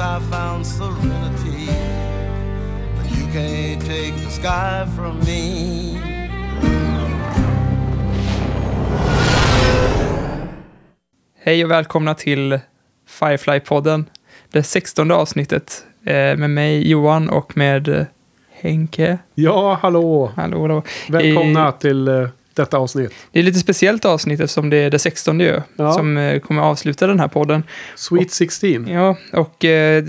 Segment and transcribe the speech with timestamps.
[0.00, 1.66] I found serenity.
[2.96, 5.98] But you can't take the sky from me.
[11.40, 12.60] Hej och välkomna till
[13.20, 14.04] Firefly-podden.
[14.52, 18.04] Det 16 avsnittet eh, med mig Johan och med eh,
[18.50, 19.18] Henke.
[19.34, 20.32] Ja, hallå!
[20.36, 20.82] Hallå då.
[21.08, 22.28] Välkomna Eh, till eh,
[22.62, 23.12] detta avsnitt.
[23.32, 25.92] Det är lite speciellt avsnitt eftersom det är det 16 ju, Ja.
[25.92, 27.62] som eh, kommer avsluta den här podden.
[27.96, 28.86] Sweet 16.
[28.88, 30.04] Ja, och eh,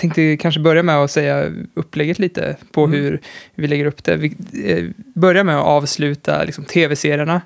[0.00, 2.96] tänkte kanske börja med att säga upplägget lite på Mm.
[3.00, 3.20] hur
[3.54, 4.16] vi lägger upp det.
[4.16, 7.40] Vi eh, börjar med att avsluta liksom, tv-serierna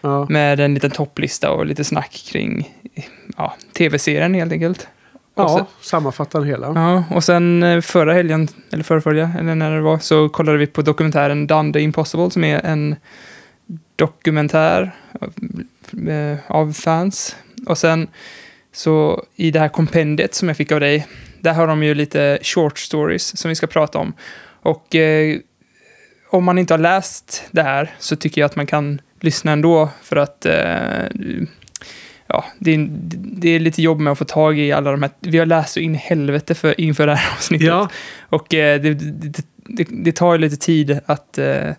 [0.00, 0.26] Ja.
[0.28, 2.74] med en liten topplista och lite snack kring
[3.36, 4.86] ja, tv-serien helt enkelt.
[5.36, 6.66] Och sen- ja, sammanfattar det hela.
[6.74, 10.66] Ja, och sen eh, förra helgen, eller förrförra, eller när det var, så kollade vi
[10.66, 12.96] på dokumentären Done the Impossible som är en
[13.96, 15.34] dokumentär av,
[16.08, 17.36] eh, av fans.
[17.66, 18.08] Och sen
[18.72, 21.06] så i det här kompendiet som jag fick av dig,
[21.40, 24.12] där har de ju lite short stories som vi ska prata om.
[24.62, 25.38] Och eh,
[26.30, 29.88] om man inte har läst det här så tycker jag att man kan lyssna ändå
[30.02, 31.06] för att eh,
[32.26, 35.10] ja, det är, det är lite jobb med att få tag i alla de här.
[35.20, 37.66] Vi har läst så in i helvete för, inför det här avsnittet.
[37.66, 37.88] Ja,
[38.20, 41.70] Och eh, det, det, det, det tar ju lite tid att eh,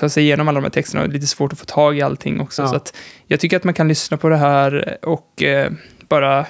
[0.00, 1.98] ta sig igenom alla de här texterna och det är lite svårt att få tag
[1.98, 2.62] i allting också.
[2.62, 2.68] Ja.
[2.68, 5.72] Så att jag tycker att man kan lyssna på det här och eh,
[6.08, 6.46] bara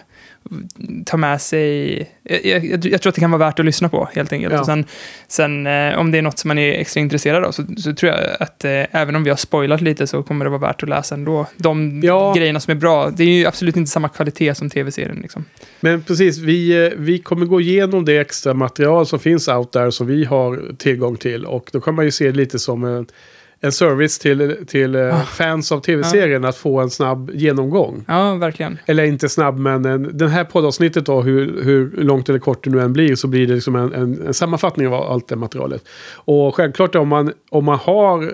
[1.07, 2.11] ta med sig...
[2.23, 4.55] Jag, jag, jag tror att det kan vara värt att lyssna på helt enkelt.
[4.55, 4.61] Ja.
[4.61, 4.85] Och sen,
[5.29, 8.13] sen eh, om det är något som man är extra intresserad av så, så tror
[8.13, 10.89] jag att eh, även om vi har spoilat lite så kommer det vara värt att
[10.89, 11.47] läsa ändå.
[11.57, 12.35] De Ja.
[12.37, 13.11] grejerna som är bra.
[13.11, 15.19] Det är ju absolut inte samma kvalitet som tv-serien.
[15.23, 15.45] Liksom.
[15.81, 16.39] men precis.
[16.39, 20.25] Vi, eh, vi kommer gå igenom det extra material som finns out där som vi
[20.25, 21.45] har tillgång till.
[21.45, 23.07] Och då kan man ju se det lite som en,
[23.63, 25.23] en service till, till eh, Ah.
[25.25, 28.05] fans av tv-serien att få en snabb genomgång.
[28.09, 28.79] Ja, verkligen.
[28.87, 32.71] Eller inte snabb, men en, den här poddavsnittet då, hur, hur långt eller kort det
[32.71, 35.85] nu än blir, så blir det liksom en, en, en sammanfattning av allt det materialet.
[36.15, 38.33] Och självklart om man, om man har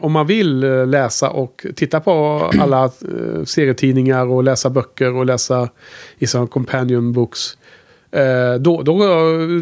[0.00, 5.26] om man vill eh, läsa och titta på alla eh, serietidningar och läsa böcker och
[5.26, 5.68] läsa
[6.18, 7.56] i sådana companion books.
[8.12, 8.98] Eh, då, då,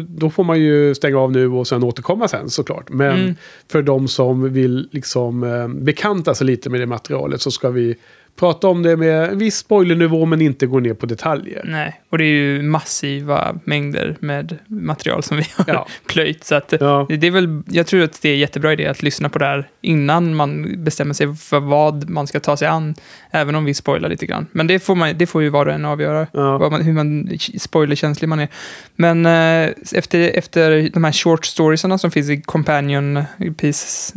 [0.07, 2.89] då får man ju stänga av nu och sen återkomma sen såklart.
[2.89, 3.35] Men Mm.
[3.71, 7.95] för de som vill liksom eh, bekanta sig lite med det materialet så ska vi
[8.39, 11.61] prata om det med en viss spoilernivå men inte gå ner på detaljer.
[11.65, 15.87] Nej, och det är ju massiva mängder med material som vi har Ja.
[16.07, 16.43] plöjt.
[16.43, 17.07] Så att Ja.
[17.09, 19.45] det är väl, jag tror att det är en jättebra idé att lyssna på det
[19.45, 22.95] här innan man bestämmer sig för vad man ska ta sig an.
[23.31, 24.47] Även om vi spoilar lite grann.
[24.51, 26.27] Men det får, man, det får ju var och en avgöra.
[26.33, 26.69] Ja.
[26.69, 28.47] Man, hur man spoilerkänslig man är.
[28.95, 33.23] Men eh, efter, efter de här short storiesarna som finns i companion
[33.57, 34.13] pieces,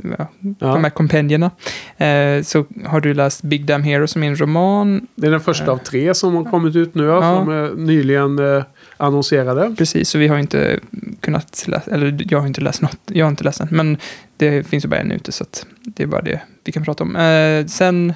[0.58, 1.50] de här compendierna,
[1.96, 5.41] eh, så har du läst Big Damn Hero som är en roman Det är den
[5.41, 7.20] första av tre som har kommit ut nu, Ja.
[7.38, 8.65] som är nyligen eh,
[8.97, 9.75] annonserade.
[9.78, 10.81] Precis, så vi har inte
[11.20, 13.97] kunnat läsa, eller jag har inte läst något, jag har inte läst den, men
[14.37, 17.04] det finns ju bara en ute så att det är bara det vi kan prata
[17.04, 17.16] om.
[17.16, 18.12] Eh, sen,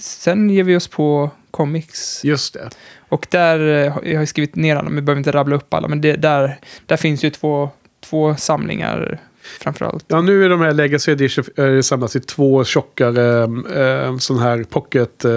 [0.00, 2.68] sen ger vi oss på comics Just det.
[3.08, 5.74] och där, eh, har- jag har skrivit ner alla, men vi behöver inte rabbla upp
[5.74, 7.70] alla, men det, där, där finns ju två,
[8.04, 9.18] två samlingar
[9.60, 10.04] framförallt.
[10.08, 13.42] Ja, nu är de här Legacy Edition äh, samlas i två tjockare
[14.06, 15.32] äh, sån här pocket eh,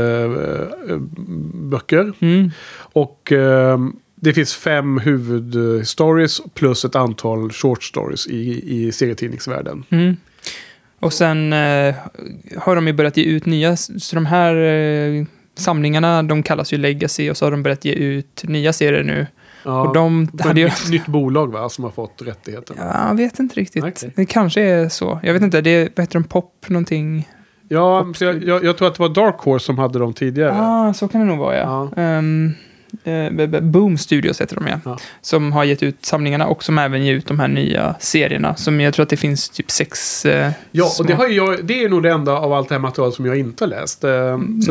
[1.95, 2.07] eh.
[2.21, 2.51] Mm.
[2.77, 3.79] Och eh,
[4.15, 9.83] det finns fem huvudstories plus ett antal short stories i, i serietidningsvärlden.
[9.89, 10.15] Mm.
[10.99, 11.95] Och sen eh,
[12.57, 15.25] har de ju börjat ge ut nya, så de här eh,
[15.55, 19.27] samlingarna, de kallas ju Legacy och så har de börjat ge ut nya serier nu.
[19.63, 20.67] Ja, Och de det är hade ju...
[20.67, 22.75] ett nytt, bolag va, som har fått rättigheten.
[22.79, 23.83] Ja, Ja, jag vet inte riktigt.
[23.83, 24.11] Okej.
[24.15, 25.19] Det kanske är så.
[25.23, 27.29] Jag vet inte, det är, vad heter de, Pop någonting?
[28.15, 30.51] så jag, jag, jag tror att det var Dark Horse som hade dem tidigare.
[30.55, 31.89] Ah, så kan det nog vara ja.
[33.03, 34.79] Eh, B- B- Boom Studios heter de ja.
[34.85, 34.97] Ja.
[35.21, 38.55] Som har gett ut samlingarna och som även ger ut de här nya serierna.
[38.55, 41.65] Som jag tror att det finns typ sex eh, Ja, små- och det, har jag,
[41.65, 44.03] det är nog det enda av allt det här materialet som jag inte har läst.
[44.03, 44.09] Eh,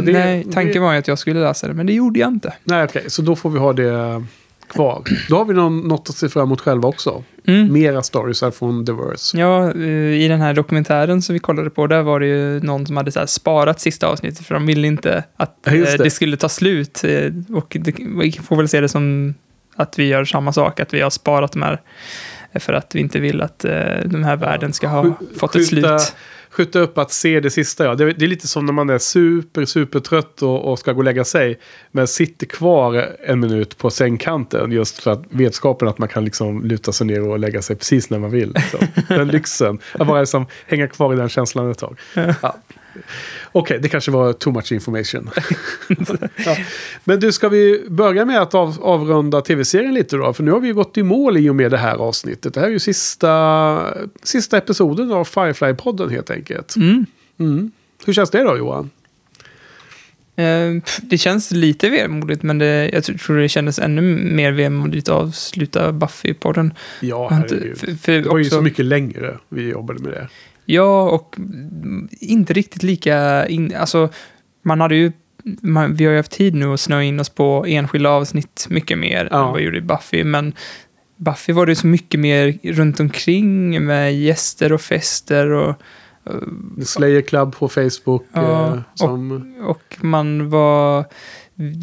[0.03, 2.29] det, Nej, tanken det, var ju att jag skulle läsa det, men det gjorde jag
[2.29, 2.53] inte.
[2.65, 3.05] Nej, okej.
[3.09, 4.25] Så då får vi ha det
[4.70, 5.02] kvar.
[5.28, 7.25] Då har vi något att se fram emot själva också.
[7.46, 7.72] Mm.
[7.72, 9.38] Mera stories här från The Verse.
[9.38, 12.87] Ja, eh, i den här dokumentären som vi kollade på, där var det ju någon
[12.87, 15.96] som hade så sparat sista avsnittet för de ville inte att Ja, eh, det.
[15.96, 16.11] det.
[16.11, 17.05] skulle ta slut.
[17.05, 19.34] eh, Och det, vi får väl se det som
[19.76, 21.81] att vi gör samma sak, att vi har sparat de här
[22.61, 23.58] för att vi inte vill att
[24.05, 26.14] den här världen ska ha fått ett slut.
[26.61, 27.95] Skjuta upp att se det sista, ja.
[27.95, 30.99] Det, det är lite som när man är super, super trött och, och ska gå
[30.99, 31.59] och lägga sig.
[31.91, 36.65] Men sitter kvar en minut på sängkanten just för att vetskapen att man kan liksom
[36.65, 38.53] luta sig ner och lägga sig precis när man vill.
[38.55, 38.81] Liksom.
[39.09, 39.79] Den lyxen.
[39.93, 41.99] Att bara liksom hänga kvar i den känslan ett tag.
[42.15, 42.57] Ja.
[43.53, 45.31] Okej, det kanske var too much information.
[46.47, 46.57] ja.
[47.05, 50.33] Men du, ska vi börja med att av, avrunda tv-serien lite då?
[50.33, 52.55] För nu har vi ju gått i mål i och med det här avsnittet.
[52.55, 56.77] Det här är ju sista, sista episoden av Firefly-podden helt enkelt.
[56.77, 57.07] Mm.
[57.39, 57.71] Mm.
[58.07, 58.91] Hur känns det då Johan?
[60.37, 64.03] Eh, Det känns lite vemodigt, men det, jag tror det kändes ännu
[64.35, 66.71] mer vemodigt att avsluta Buffy-podden.
[67.01, 67.79] Ja, herregud.
[67.79, 70.29] för- för Det var ju också- så mycket längre vi jobbade med det.
[70.75, 71.37] Ja, och
[72.20, 73.46] inte riktigt lika...
[73.46, 74.08] In, alltså,
[74.62, 75.12] man hade ju...
[75.62, 78.99] Man, vi har ju haft tid nu att snöa in oss på enskilda avsnitt mycket
[78.99, 79.38] mer Ja.
[79.38, 80.52] än vad vi gjorde i Buffy, men
[81.17, 85.75] Buffy var det så mycket mer runt omkring med gäster och fester och,
[86.84, 88.26] Slayer Club på Facebook.
[88.32, 91.05] Ja, eh, som, och man var...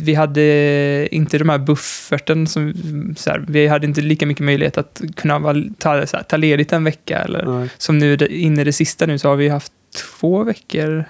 [0.04, 2.74] Vi hade inte de här bufferten som...
[3.18, 6.38] Så här, vi hade inte lika mycket möjlighet att kunna vara- ta, så här, ta
[6.38, 7.70] ledigt en vecka eller nej.
[7.78, 9.72] Som nu det- in i det sista nu så har vi haft
[10.20, 11.06] två veckor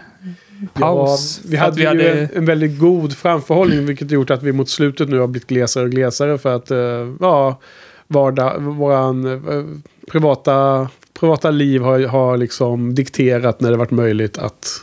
[0.74, 1.42] paus.
[1.44, 5.10] Ja, vi hade ju en, en väldigt god framförhållning vilket gjort att vi mot slutet
[5.10, 6.78] nu har blivit glesare och glesare för att eh,
[7.20, 7.60] ja,
[8.08, 9.64] vardag, våran eh,
[10.12, 10.90] privata,
[11.20, 14.82] privata liv har, har liksom dikterat när det varit möjligt att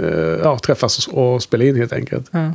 [0.00, 2.26] eh, ja, träffas och, och spela in helt enkelt.
[2.30, 2.50] Ja.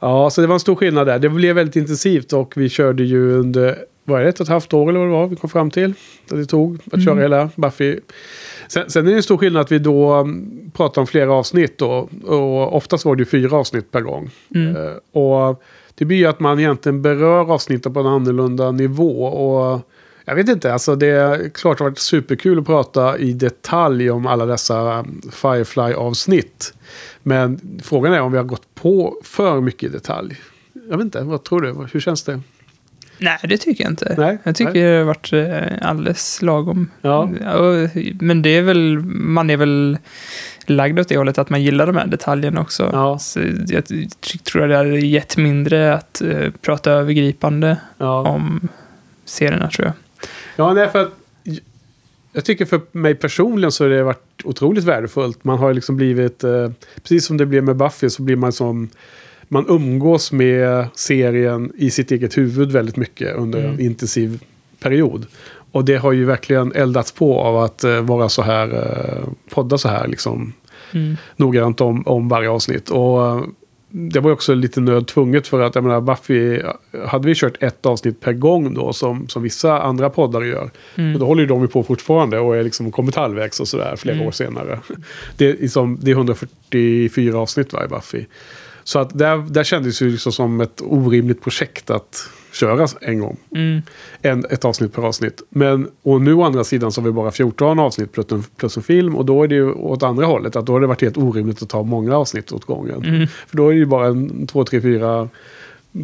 [0.00, 1.18] Ja, så det var en stor skillnad där.
[1.18, 4.48] Det blev väldigt intensivt och vi körde ju under, vad är det, ett och ett
[4.50, 5.94] halvt år eller vad det var vi kom fram till.
[6.30, 7.22] Att det tog att köra Mm.
[7.22, 7.98] hela Buffy.
[8.68, 11.78] Sen, sen är det en stor skillnad att vi då mm, pratar om flera avsnitt
[11.78, 12.08] då.
[12.26, 14.30] Och oftast var det ju fyra avsnitt per gång.
[14.54, 14.76] Mm.
[14.76, 15.62] Eh, och
[15.94, 19.24] det blir ju att man egentligen berör avsnitten på en annorlunda nivå.
[19.24, 19.80] Och
[20.28, 24.10] jag vet inte, alltså det är klart det har varit superkul att prata i detalj
[24.10, 26.74] om alla dessa mm, Firefly-avsnitt.
[27.22, 30.36] Men frågan är om vi har gått på för mycket i detalj.
[30.90, 31.86] Jag vet inte, vad tror du?
[31.92, 32.40] Hur känns det?
[33.18, 34.14] Nej, det tycker jag inte.
[34.18, 34.82] Nej, jag tycker nej.
[34.82, 36.90] det har varit eh, alldeles lagom.
[37.02, 37.28] Ja.
[38.20, 39.98] Men det är väl, man är väl
[40.66, 42.90] lagd åt det hållet att man gillar de här detaljerna också.
[42.92, 43.18] Ja.
[43.18, 43.84] Så jag
[44.44, 48.28] tror att det hade gett mindre att eh, prata övergripande Ja.
[48.28, 48.68] om
[49.24, 49.94] serierna tror jag.
[50.56, 51.12] Ja, nej, för att
[52.32, 55.44] jag tycker för mig personligen så har det varit otroligt värdefullt.
[55.44, 56.70] Man har liksom blivit, eh,
[57.02, 58.88] precis som det blev med Buffy så blir man som,
[59.48, 63.80] man umgås med serien i sitt eget huvud väldigt mycket under en Mm.
[63.80, 64.42] intensiv
[64.80, 65.26] period.
[65.72, 69.78] Och det har ju verkligen eldats på av att eh, vara så här, eh, podda
[69.78, 70.52] så här liksom
[70.92, 71.16] Mm.
[71.36, 72.90] noggrant om, om varje avsnitt.
[72.90, 73.42] Och eh,
[73.88, 76.62] det var också lite nödtvunget för att jag menar Buffy,
[77.06, 80.70] hade vi kört ett avsnitt per gång då som, som vissa andra poddar gör.
[80.94, 81.18] Mm.
[81.18, 84.16] Då håller ju de ju på fortfarande och är liksom kommit halvvägs och sådär flera
[84.16, 84.28] Mm.
[84.28, 84.80] år senare.
[85.36, 88.24] Det är, liksom, det är 144 avsnitt va, i Buffy.
[88.84, 93.18] Så att där, där kändes det ju liksom som ett orimligt projekt att köra en
[93.18, 93.36] gång.
[93.54, 93.82] Mm.
[94.22, 95.42] En, ett avsnitt per avsnitt.
[95.48, 98.76] Men, och nu å andra sidan så har vi bara 14 avsnitt plus en, plus
[98.76, 99.16] en film.
[99.16, 100.56] Och då är det ju åt andra hållet.
[100.56, 103.04] Att då har det varit helt orimligt att ta många avsnitt åt gången.
[103.04, 103.26] Mm.
[103.26, 105.28] För då är det ju bara en, två, tre, fyra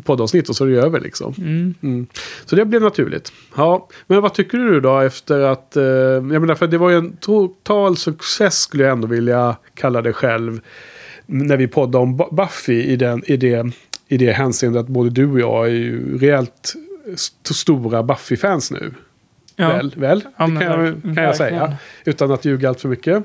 [0.04, 1.35] poddavsnitt och så är det över liksom.
[1.38, 1.75] Mm.
[1.82, 2.06] Mm.
[2.44, 3.32] Så det blev naturligt.
[3.56, 5.76] Ja, men vad tycker du då efter att...
[5.76, 10.02] Eh, jag menar, för det var ju en total success skulle jag ändå vilja kalla
[10.02, 10.61] det själv.
[11.26, 13.73] När vi poddade om Bu- Buffy i, den, i, det,
[14.09, 16.75] i det hänseendet att både du och jag är ju rejält
[17.14, 18.94] st- stora Buffy-fans nu.
[19.56, 19.68] Ja.
[19.68, 19.92] Väl?
[19.97, 20.23] väl?
[20.37, 21.76] Ja, det kan, jag, kan jag säga.
[22.04, 23.25] Utan att ljuga allt för mycket.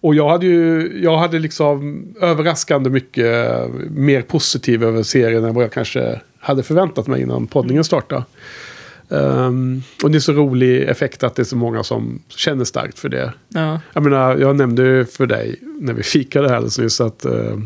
[0.00, 3.54] Och jag hade ju, jag hade liksom överraskande mycket
[3.90, 8.24] mer positiv över serien än vad jag kanske hade förväntat mig innan poddningen startade.
[9.10, 12.98] Ehm, och det är så rolig effekt att det är så många som känner starkt
[12.98, 13.32] för det.
[13.48, 13.80] Ja.
[13.92, 17.58] Jag menar, jag nämnde ju för dig när vi fikade här alldeles nyss att uh,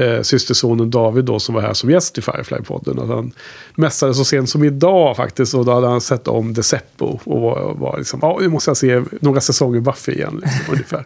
[0.00, 3.02] uh, systersonen David då som var här som gäst i Firefly-podden.
[3.02, 3.32] Att han
[3.74, 7.74] mässade så sent som idag faktiskt och då hade han sett om Deceppo och var,
[7.74, 10.42] var liksom, ja nu måste jag se några säsonger Buffy igen.
[10.44, 11.04] Liksom, ungefär.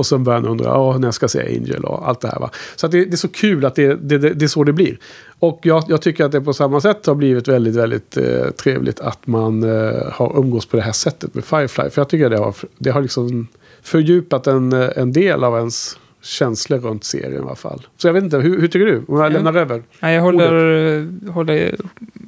[0.00, 2.40] Och sen började han undra, ja, när jag ska se Angel och allt det här.
[2.40, 2.50] Va?
[2.76, 4.98] Så att det, det är så kul att det, det, det, är så det blir.
[5.38, 9.00] Och jag, jag tycker att det på samma sätt har blivit väldigt, väldigt eh, trevligt
[9.00, 11.90] att man eh, har umgås på det här sättet med Firefly.
[11.90, 13.48] För jag tycker det har, det har liksom
[13.82, 17.86] fördjupat en, eh, en del av ens känslor runt serien i alla fall.
[17.96, 18.96] Så jag vet inte, hur, hur tycker du?
[19.08, 19.28] Om jag Ja.
[19.28, 19.82] lämnar över.
[20.00, 21.74] Nej, jag håller, håller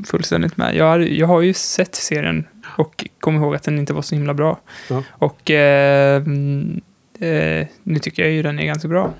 [0.06, 0.76] fullständigt med.
[0.76, 2.44] Jag har, jag har ju sett serien
[2.78, 4.60] och kommer ihåg att den inte var så himla bra.
[4.90, 5.02] Ja.
[5.10, 6.16] Och eh,
[7.18, 9.10] eh, nu tycker jag ju den är ganska bra.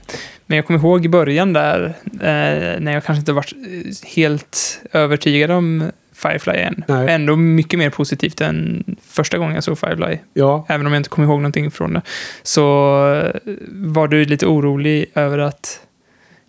[0.47, 4.81] Men jag kommer ihåg i början där, eh, när jag kanske inte varit eh, helt
[4.93, 5.85] övertygad om
[6.23, 6.85] Firefly än.
[6.89, 7.09] Nej.
[7.09, 10.19] Ändå mycket mer positivt än första gången jag såg Firefly.
[10.35, 12.03] Ja, Även om jag inte kommer ihåg någonting från det.
[12.43, 12.63] Så
[13.15, 15.81] eh, var du lite orolig över att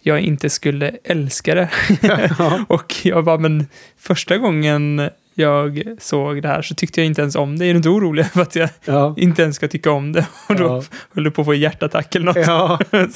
[0.01, 1.69] jag inte skulle älska det.
[2.39, 2.59] ja.
[2.69, 7.35] Och jag bara, men första gången jag såg det här så tyckte jag inte ens
[7.35, 7.65] om det.
[7.65, 9.13] Är du inte orolig för att jag ja.
[9.17, 10.27] inte ens ska tycka om det?
[10.49, 10.83] Och då Ja.
[11.13, 12.37] höll du på att få hjärtattack eller något.
[12.47, 12.79] ja.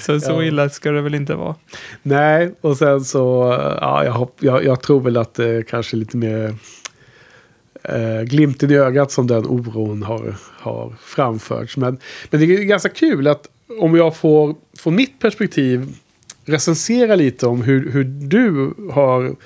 [0.00, 0.42] så så Ja.
[0.44, 1.54] illa ska det väl inte vara.
[2.02, 5.98] Nej, och sen så, ja, jag, hopp, jag, jag tror väl att det kanske är
[5.98, 6.54] lite mer
[7.82, 11.76] eh, glimten i ögat som den oron har, har framförts.
[11.76, 11.98] Men,
[12.30, 13.46] men det är ganska kul att
[13.80, 15.88] om jag får, från mitt perspektiv,
[16.44, 19.36] recensera lite om hur, hur du har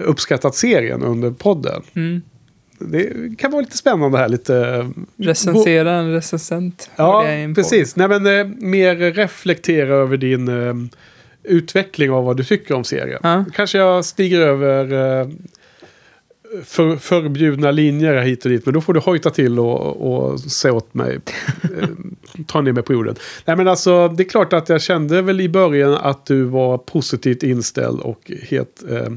[0.00, 1.82] uppskattat serien under podden.
[1.94, 2.22] Mm.
[2.78, 4.86] Det kan vara lite spännande här, lite...
[5.16, 6.90] Recensera en recensent.
[6.96, 7.24] Ja,
[7.54, 7.96] precis.
[7.96, 10.74] Nej, men, eh, mer reflektera över din eh,
[11.42, 13.20] utveckling av vad du tycker om serien.
[13.22, 13.44] Ja.
[13.54, 15.28] Kanske jag stiger över eh,
[16.64, 18.66] för, förbjudna linjer hit och dit.
[18.66, 21.18] Men då får du hojta till och, och säga åt mig.
[21.62, 21.88] eh,
[22.46, 23.14] ta ner mig på jorden.
[23.44, 26.78] Nej men alltså det är klart att jag kände väl i början att du var
[26.78, 29.08] positivt inställd och helt eh,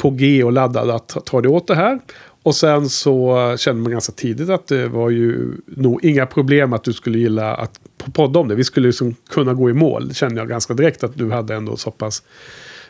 [0.00, 2.00] på G och laddad att ta- dig åt det här.
[2.42, 6.84] Och sen så kände man ganska tidigt att det var ju nog inga problem att
[6.84, 7.80] du skulle gilla att
[8.12, 8.54] podda om det.
[8.54, 10.08] Vi skulle liksom kunna gå i mål.
[10.08, 12.22] Det kände jag ganska direkt att du hade ändå så pass...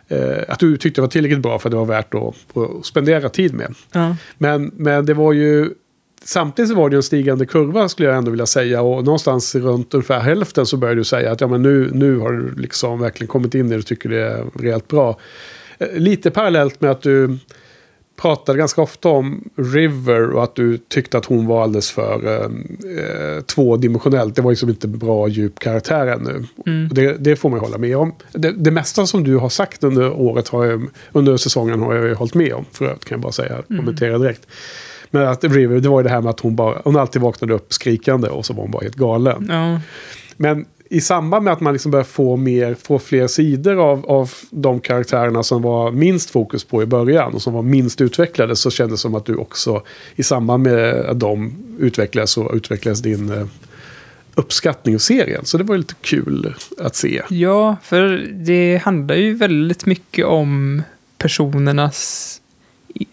[0.08, 2.86] Eh, att du tyckte det var tillräckligt bra för att det var värt att, att
[2.86, 3.74] spendera tid med.
[3.92, 4.16] Ja.
[4.38, 5.70] Men, men det var ju...
[6.24, 8.82] Samtidigt så var det en stigande kurva skulle jag ändå vilja säga.
[8.82, 12.32] Och någonstans runt ungefär hälften så började du säga att ja, men nu, nu har
[12.32, 15.18] du liksom verkligen kommit in i det och tycker det är rejält bra.
[15.80, 17.38] Eh, Lite parallellt med att du
[18.20, 22.44] pratade ganska ofta om River och att du tyckte att hon var alldeles för eh,
[22.98, 24.36] eh, tvådimensionellt.
[24.36, 26.44] Det var liksom inte bra djup karaktär ännu.
[26.66, 26.88] Mm.
[26.92, 28.14] Det, det får man hålla med om.
[28.32, 32.04] Det, det mesta som du har sagt under året, har jag, under säsongen, har jag
[32.06, 32.64] ju hållit med om.
[32.72, 34.46] För övrigt kan jag bara säga, kommentera direkt.
[35.10, 37.54] Men att River, det var ju det här med att hon, bara, hon alltid vaknade
[37.54, 39.46] upp skrikande och så var hon bara helt galen.
[39.50, 39.80] Ja.
[40.36, 44.32] Men i samband med att man liksom börjar få, mer, få fler sidor av, av
[44.50, 48.70] de karaktärerna som var minst fokus på i början och som var minst utvecklade så
[48.70, 49.82] kändes det som att du också
[50.16, 53.46] i samband med att de utvecklades så utvecklades din eh,
[54.34, 55.44] uppskattning av serien.
[55.44, 57.22] Så det var lite kul att se.
[57.28, 60.82] ja, för det handlar ju väldigt mycket om
[61.18, 62.40] personernas,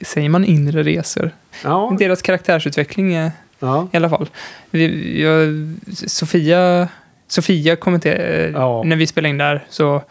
[0.01, 1.31] säger man inre resor?
[1.63, 4.29] Ja, Deras karaktärsutveckling är ja, i alla fall.
[4.71, 5.47] Vi, jag,
[6.09, 6.87] Sofia,
[7.27, 8.83] Sofia kommenterade, Ja.
[8.85, 10.01] när vi spelade in där så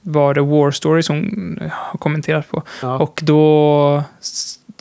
[0.00, 2.62] var det War Stories hon har kommenterat på.
[2.82, 2.98] ja.
[2.98, 4.02] Och då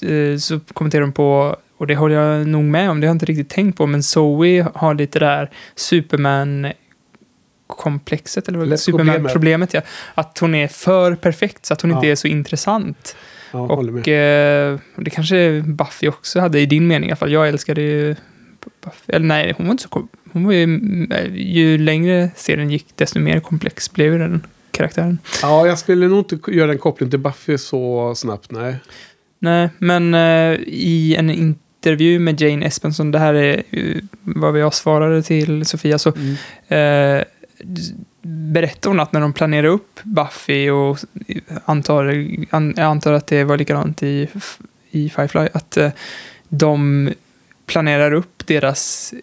[0.01, 3.15] eh, så kommenterade hon på, och det håller jag nog med om, det har jag
[3.15, 6.67] inte riktigt tänkt på, men Zoe har lite där Superman
[7.67, 9.34] komplexet eller vad Superman problemet.
[9.34, 9.82] problemet ja.
[10.15, 11.98] Att hon är för perfekt så att hon Ja.
[11.98, 13.15] inte är så intressant.
[13.51, 13.60] ja.
[13.60, 17.32] Och eh, det kanske Buffy också hade i din mening i alla fall.
[17.32, 18.15] Jag älskade ju
[18.84, 19.13] Buffy.
[19.13, 23.39] Eller nej, hon var inte så Hon var ju, ju längre serien gick, desto mer
[23.39, 25.20] komplex blev den karaktären.
[25.42, 28.75] Ja, jag skulle nog inte göra en koppling till Buffy så snabbt, nej.
[29.39, 33.63] Nej, men eh, i en intervju med Jane Espenson, det här är
[34.22, 36.10] vad jag svarade till Sofia, så
[36.68, 37.24] eh,
[38.22, 40.98] berättar hon att när de planerar upp Buffy och
[41.65, 44.27] antar, an, jag antar att det var likadant i,
[44.92, 45.92] i Firefly, att eh,
[46.50, 47.10] de
[47.65, 49.13] planerar upp deras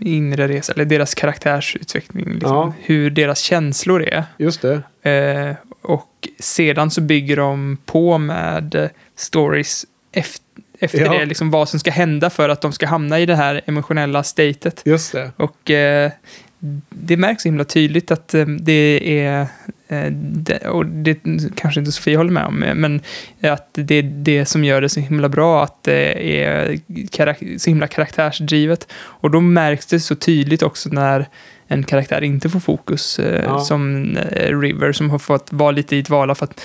[0.00, 2.72] inre resa, eller deras karaktärsutveckling, liksom, Ja.
[2.82, 4.24] hur deras känslor är.
[4.38, 4.62] Just
[5.02, 5.10] det.
[5.10, 10.44] Eh, och sedan så bygger de på med stories efter,
[10.78, 11.12] efter Ja.
[11.12, 14.22] det, liksom vad som ska hända för att de ska hamna i det här emotionella
[14.22, 14.82] statet.
[14.84, 15.32] Just det.
[15.36, 16.10] Och eh,
[16.90, 19.46] det märks så himla tydligt att eh, det är,
[20.20, 21.18] det, och det
[21.56, 23.00] kanske inte Sofie håller med om, eh, men
[23.42, 26.78] att det är det som gör det så himla bra, att det är
[27.10, 28.92] karak- så himla karaktärsdrivet.
[28.92, 31.28] Och då märks det så tydligt också när
[31.66, 33.58] en karaktär inte får fokus, eh, Ja.
[33.60, 36.60] som eh, River, som har fått vara lite i ett vala för att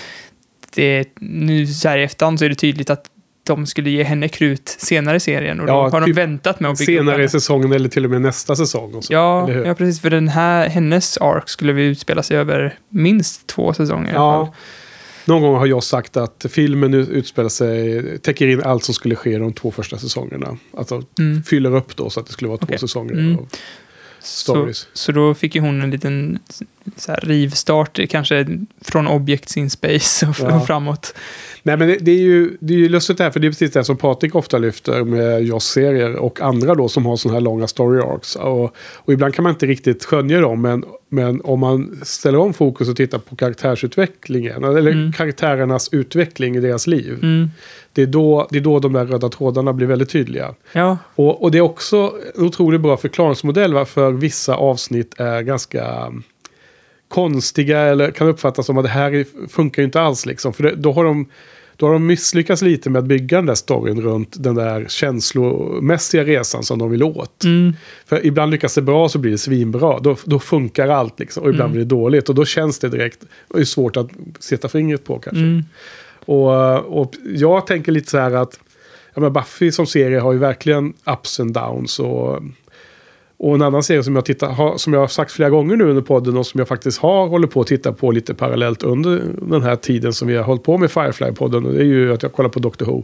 [0.76, 3.06] det, nu så här i efterhand så är det tydligt att
[3.46, 6.60] de skulle ge henne krut senare i serien och Ja, då har de typ väntat
[6.60, 8.94] med att bygga Senare i säsongen eller till och med nästa säsong.
[8.94, 10.02] Och så, Ja, ja, precis.
[10.02, 14.46] För den här, hennes ark skulle vi utspela sig över minst två säsonger i alla
[14.46, 14.46] fall.
[14.46, 14.54] Ja.
[15.28, 19.16] Någon gång har jag sagt att filmen ut- utspelar sig, täcker in allt som skulle
[19.16, 20.58] ske de två första säsongerna.
[20.78, 21.44] Alltså Mm.
[21.44, 22.80] fyller upp då så att det skulle vara två Okej.
[22.80, 23.14] säsonger.
[23.14, 23.38] Mm.
[24.26, 24.88] Av- Så, stories.
[24.94, 26.40] så då fick ju hon en liten
[26.98, 28.48] så här, rivstart, kanske
[28.82, 30.56] från Objects in Space och, Ja.
[30.60, 31.16] och framåt.
[31.64, 33.52] Nej men det, det, är ju, det är ju lustigt det här, för det är
[33.52, 37.42] precis det som Patrik ofta lyfter med Joss-serier och andra då som har sådana här
[37.42, 38.36] långa story arcs.
[38.36, 42.54] Och, och ibland kan man inte riktigt skönja dem, men, men om man ställer om
[42.54, 45.12] fokus och tittar på karaktärsutvecklingen, eller Mm.
[45.14, 47.20] karaktärernas utveckling i deras liv.
[47.22, 47.50] Mm.
[47.96, 50.56] Det, är då, det är då de där röda trådarna blir väldigt tydliga.
[50.74, 55.86] Ja, Och, och det är också en otroligt bra förklaringsmodell varför vissa avsnitt är ganska
[55.86, 56.24] mm,
[57.08, 60.26] konstiga eller kan uppfattas som att det här är- funkar ju inte alls.
[60.26, 60.54] Liksom.
[60.54, 61.26] För det, då, har de,
[61.76, 66.24] då har de misslyckats lite med att bygga den där storyn runt den där känslomässiga
[66.24, 67.44] resan som de vill åt.
[67.44, 67.74] mm.
[68.06, 70.00] För ibland lyckas det bra så blir det svinbra.
[70.00, 71.44] Då, då funkar allt liksom.
[71.44, 71.72] Och ibland Mm.
[71.72, 72.30] blir det dåligt.
[72.30, 73.24] Och då känns det direkt.
[73.48, 74.08] Och det är svårt att
[74.40, 75.44] sätta fingret på kanske.
[75.44, 75.64] Mm.
[76.26, 78.60] Och, och jag tänker lite så här att
[79.14, 82.00] ja, men Buffy som serie har ju verkligen ups and downs.
[82.00, 82.40] Och,
[83.38, 85.90] och en annan serie som jag, tittar, har, som jag har sagt flera gånger nu
[85.90, 89.22] under podden och som jag faktiskt har hållit på att titta på lite parallellt under
[89.42, 91.66] den här tiden som vi har hållit på med Firefly-podden.
[91.66, 93.04] Och det är ju att jag kollar på Doctor Who.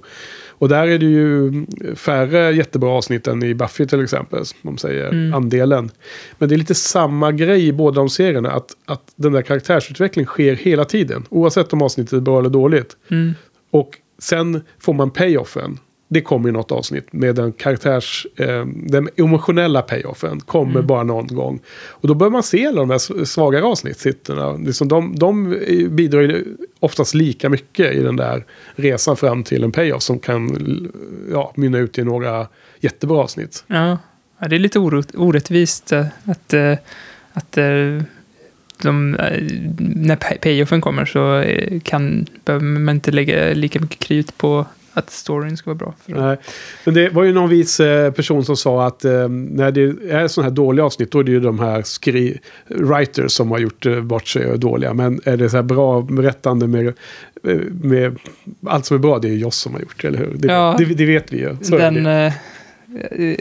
[0.62, 1.52] Och där är det ju
[1.96, 4.40] färre jättebra avsnitt än i Buffy till exempel.
[4.40, 5.34] Om man säger Mm.
[5.34, 5.92] andelen.
[6.38, 8.52] Men det är lite samma grej i båda de serierna.
[8.52, 11.24] Att, att den där karaktärsutvecklingen sker hela tiden.
[11.30, 12.98] Oavsett om avsnittet är bra eller dåligt.
[13.12, 13.34] Mm.
[13.72, 13.90] Och
[14.20, 15.78] sen får man payoffen.
[16.14, 18.28] Det kommer i något avsnitt med den karaktärs...
[18.36, 20.88] Eh, den emotionella payoffen kommer Mm.
[20.88, 21.60] bara någon gång.
[21.90, 24.54] Och då bör man se alla de här svagare avsnittsitterna.
[24.54, 25.58] Liksom de, de
[25.90, 26.46] bidrar ju
[26.80, 30.90] oftast lika mycket i den där resan fram till en payoff som kan
[31.32, 32.48] ja, mynna ut i några
[32.80, 33.64] jättebra avsnitt.
[33.68, 33.98] Ja.
[34.40, 36.74] ja, det är lite orätt, orättvist eh, att, eh,
[37.34, 38.02] att eh,
[38.82, 39.42] de, eh,
[39.78, 44.66] när pay- payoffen kommer så eh, kan, behöver man inte lägga lika mycket krut på
[44.94, 45.94] att storyn ska vara bra.
[46.06, 46.38] För Nej.
[46.86, 49.82] Men det var ju någon vis eh, person som sa att eh, när det
[50.12, 53.60] är sådana här dåliga avsnitt då är det ju de här skri writers som har
[53.60, 54.94] gjort eh, bort sig och är dåliga.
[54.94, 56.94] Men är det så här bra berättande med, eh,
[57.82, 58.18] med
[58.68, 60.34] allt som är bra det är Joss som har gjort det, eller hur?
[60.36, 60.76] Det, Ja.
[60.78, 61.56] det, det vet vi ju.
[61.62, 62.34] Så Den, det.
[63.12, 63.36] eh,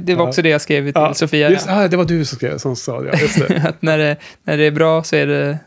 [0.00, 0.28] det var Ja.
[0.28, 1.50] också det jag skrev till Ja, Sofia.
[1.50, 3.10] Just, ah, det var du som, skrev, som sa det.
[3.12, 3.62] Ja, just det.
[3.68, 5.58] att när det, när det är bra så är det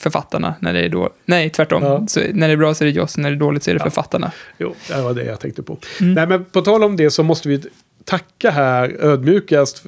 [0.00, 0.54] författarna.
[0.60, 1.82] När det är då, nej, tvärtom.
[1.82, 2.06] Ja.
[2.08, 3.74] Så när det är bra så är det Joss, när det är dåligt så är
[3.74, 3.84] det Ja.
[3.84, 4.32] författarna.
[4.58, 5.78] Jo, det var det jag tänkte på.
[6.00, 6.14] Mm.
[6.14, 7.62] Nej, men på tal om det så måste vi
[8.04, 9.82] tacka här ödmjukast.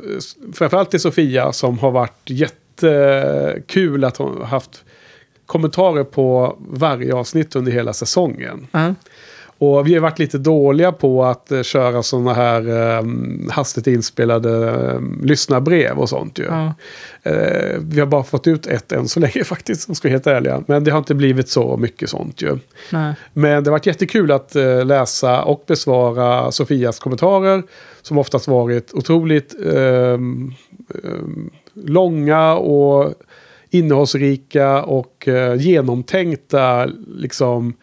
[0.55, 4.85] Framförallt till Sofia som har varit jättekul att hon har haft
[5.46, 8.66] kommentarer på varje avsnitt under hela säsongen.
[8.72, 8.94] Ja.
[9.62, 13.03] Och vi har varit lite dåliga på att eh, köra sådana här eh,
[13.51, 16.44] hastigt inspelade eh, lyssnarbrev och sånt ju.
[16.44, 16.75] Ja.
[17.22, 20.12] Eh, vi har bara fått ut ett än så länge faktiskt, om jag ska vara
[20.12, 20.62] helt ärliga.
[20.66, 22.59] Men det har inte blivit så mycket sånt ju.
[22.90, 23.14] Nej.
[23.33, 27.62] Men det har varit jättekul att eh, läsa och besvara Sofias kommentarer.
[28.03, 30.55] Som oftast varit otroligt ehm,
[31.75, 33.14] långa och
[33.70, 37.75] innehållsrika och genomtänkta liksom,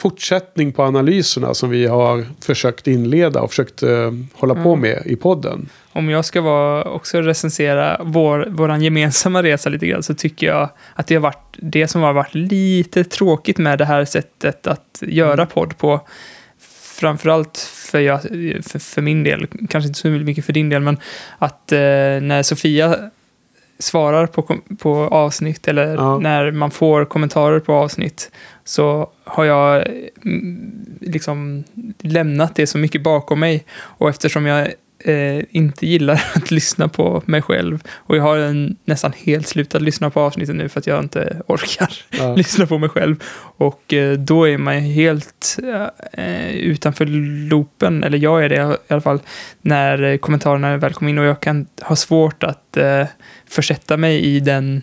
[0.00, 4.80] fortsättning på analyserna som vi har försökt inleda och försökt eh, hålla på Mm.
[4.80, 5.68] med i podden.
[5.92, 10.68] Om jag ska vara, också recensera vår, våran gemensamma resa lite grann så tycker jag
[10.94, 15.02] att det har varit det som har varit lite tråkigt med det här sättet att
[15.06, 15.46] göra Mm.
[15.46, 16.00] podd på.
[16.82, 17.58] Framförallt
[17.90, 18.22] för, jag,
[18.70, 20.96] för, för min del, kanske inte så mycket för din del, men
[21.38, 23.10] att eh, när Sofia
[23.80, 26.18] svarar på, på avsnitt eller Ja.
[26.18, 28.30] när man får kommentarer på avsnitt
[28.64, 29.86] så har jag
[30.24, 31.64] mm, liksom
[31.98, 33.64] lämnat det så mycket bakom mig.
[33.72, 34.68] Och eftersom jag
[35.04, 39.82] eh, inte gillar att lyssna på mig själv och jag har en, nästan helt slutat
[39.82, 42.34] lyssna på avsnitten nu för att jag inte orkar Ja.
[42.36, 43.22] lyssna på mig själv.
[43.56, 45.58] Och eh, då är man helt
[46.12, 47.06] eh, utanför
[47.50, 49.20] loopen, eller jag är det i alla fall,
[49.62, 53.06] när eh, kommentarerna väl kommer in och jag kan ha svårt att eh,
[53.48, 54.82] försätta mig i den,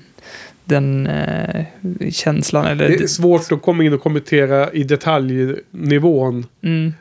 [0.67, 1.65] den eh,
[2.11, 2.65] känslan.
[2.65, 6.45] Eller, Det är svårt att komma in och kommentera i detaljnivån.
[6.63, 6.93] Mm,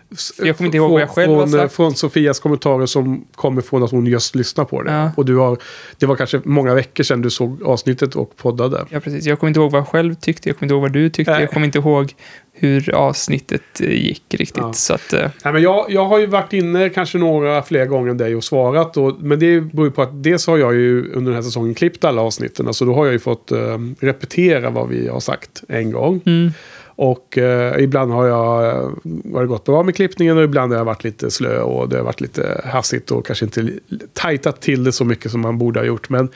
[0.43, 1.75] jag kommer inte ihåg vad jag själv har från, sagt.
[1.75, 4.93] Från Sofias kommentarer som kommer från att hon just lyssnar på det.
[4.93, 5.11] Ja.
[5.17, 5.59] Och du har,
[5.99, 8.87] det var kanske många veckor sedan du såg avsnittet och poddade.
[8.91, 9.27] ja, precis.
[9.27, 11.33] Jag kommer inte ihåg vad jag själv tyckte, jag kommer inte ihåg vad du tyckte,
[11.33, 11.41] Nej.
[11.41, 12.15] jag kommer inte ihåg
[12.59, 14.63] hur avsnittet eh, gick riktigt.
[14.63, 14.73] Ja.
[14.73, 18.11] Så att, eh, Nej, men jag, jag har ju varit inne kanske några fler gånger
[18.11, 18.97] än dig och svarat.
[18.97, 21.75] Och, men det beror ju på att dels har jag ju under den här säsongen
[21.75, 22.75] klippt alla avsnitten.
[22.75, 26.21] Så då har jag ju fått eh, repetera vad vi har sagt en gång.
[26.27, 26.51] mm,
[26.99, 28.91] Och eh, ibland har jag eh,
[29.35, 31.97] har det gått bra med klippningen och ibland har jag varit lite slö och det
[31.97, 33.69] har varit lite hassigt och kanske inte
[34.13, 36.09] tajtat till det så mycket som man borde ha gjort.
[36.09, 36.29] Men,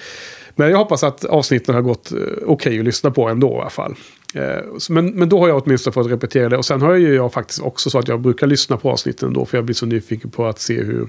[0.56, 3.70] men jag hoppas att avsnitten har gått eh, okej att lyssna på ändå i alla
[3.70, 3.94] fall.
[4.34, 6.56] Eh, men, men då har jag åtminstone fått repetera det.
[6.56, 9.44] Och sen har ju jag faktiskt också så att jag brukar lyssna på avsnitten då
[9.46, 11.08] för jag blir så nyfiken på att se hur,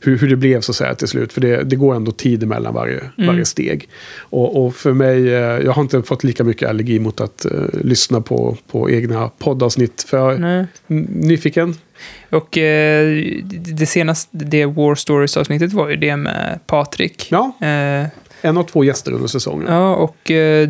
[0.00, 1.32] hur, hur det blev så att säga till slut.
[1.32, 3.88] För det, det går ändå tid emellan varje, varje steg.
[4.18, 7.52] Och, och för mig, eh, jag har inte fått lika mycket allergi mot att eh,
[7.72, 10.02] lyssna på, på egna poddavsnitt.
[10.02, 10.66] För jag är
[11.26, 11.74] nyfiken.
[12.30, 17.28] Och eh, det senaste, det War Stories-avsnittet var ju det med Patrik.
[17.30, 18.06] Ja, Eh,
[18.42, 19.66] en av två gäster under säsongen.
[19.68, 20.68] ja, och eh,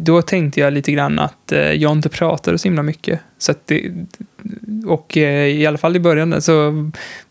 [0.00, 3.20] då tänkte jag lite grann att eh, jag inte pratade så himla mycket.
[3.38, 3.92] Så det,
[4.86, 6.70] och eh, i alla fall i början så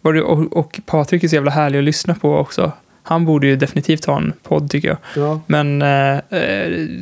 [0.02, 2.72] var det, och, och Patrik är så jävla härlig att lyssna på också.
[3.04, 4.98] Han borde ju definitivt ha en podd tycker jag.
[5.16, 5.42] Ja.
[5.48, 6.20] Men eh,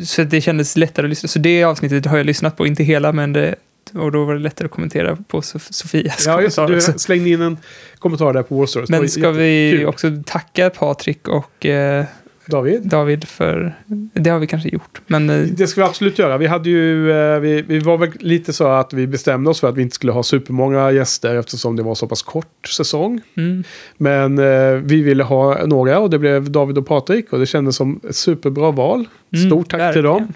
[0.04, 1.28] så det kändes lättare att lyssna.
[1.28, 3.56] Så det avsnittet har jag lyssnat på, inte hela, men det,
[3.94, 6.68] och då var det lättare att kommentera på Sof- Sofias Ja, just.
[6.68, 7.58] Du slängde in en
[8.00, 8.66] kommentar där på.
[8.66, 12.06] Det var Men ska vi också tacka Patrik och eh,
[12.48, 12.82] David?
[12.88, 13.76] David för...
[14.14, 15.30] Det har vi kanske gjort, men...
[15.30, 16.38] Eh, Det ska vi absolut göra.
[16.38, 19.70] Vi, hade ju, eh, vi, vi var väl lite så att vi bestämde oss för
[19.70, 23.22] att vi inte skulle ha supermånga gäster eftersom det var så pass kort säsong.
[23.38, 23.64] mm,
[23.98, 27.76] Men eh, vi ville ha några och det blev David och Patrik och det kändes
[27.76, 29.06] som ett superbra val.
[29.36, 30.34] Mm, Stort tack till dem.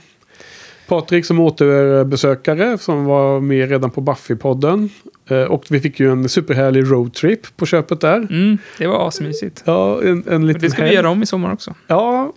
[0.90, 4.90] Patrik som återbesökare som var med redan på Buffy-podden.
[5.30, 8.16] Eh, och vi fick ju en superhärlig roadtrip på köpet där.
[8.18, 9.64] mm, det var asmysigt.
[9.66, 11.74] Ja, en, en liten det ska vi göra om i sommar också.
[11.88, 12.34] Ja,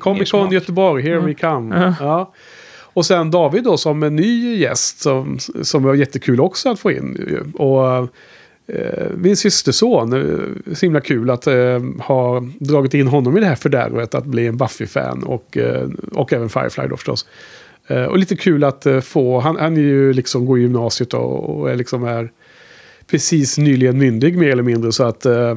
[0.00, 0.50] Comic Con.
[0.52, 1.20] Göteborg, here Ja.
[1.20, 1.80] we come.
[1.84, 1.94] Ja.
[2.00, 2.32] Ja.
[2.92, 6.92] Och sen David då som en ny gäst som, som var jättekul också att få
[6.92, 7.52] in.
[7.54, 7.86] Och
[8.66, 11.54] eh, min systerson, eh, så himla kul att eh,
[12.00, 16.32] ha dragit in honom i det här fördärvet att bli en Buffy-fan och, eh, och
[16.32, 17.26] även Firefly då förstås.
[17.90, 21.14] Eh, och lite kul att eh, få, han, han är ju liksom går i gymnasiet
[21.14, 22.30] och, och är liksom är
[23.06, 25.54] precis nyligen myndig mer eller mindre så att eh,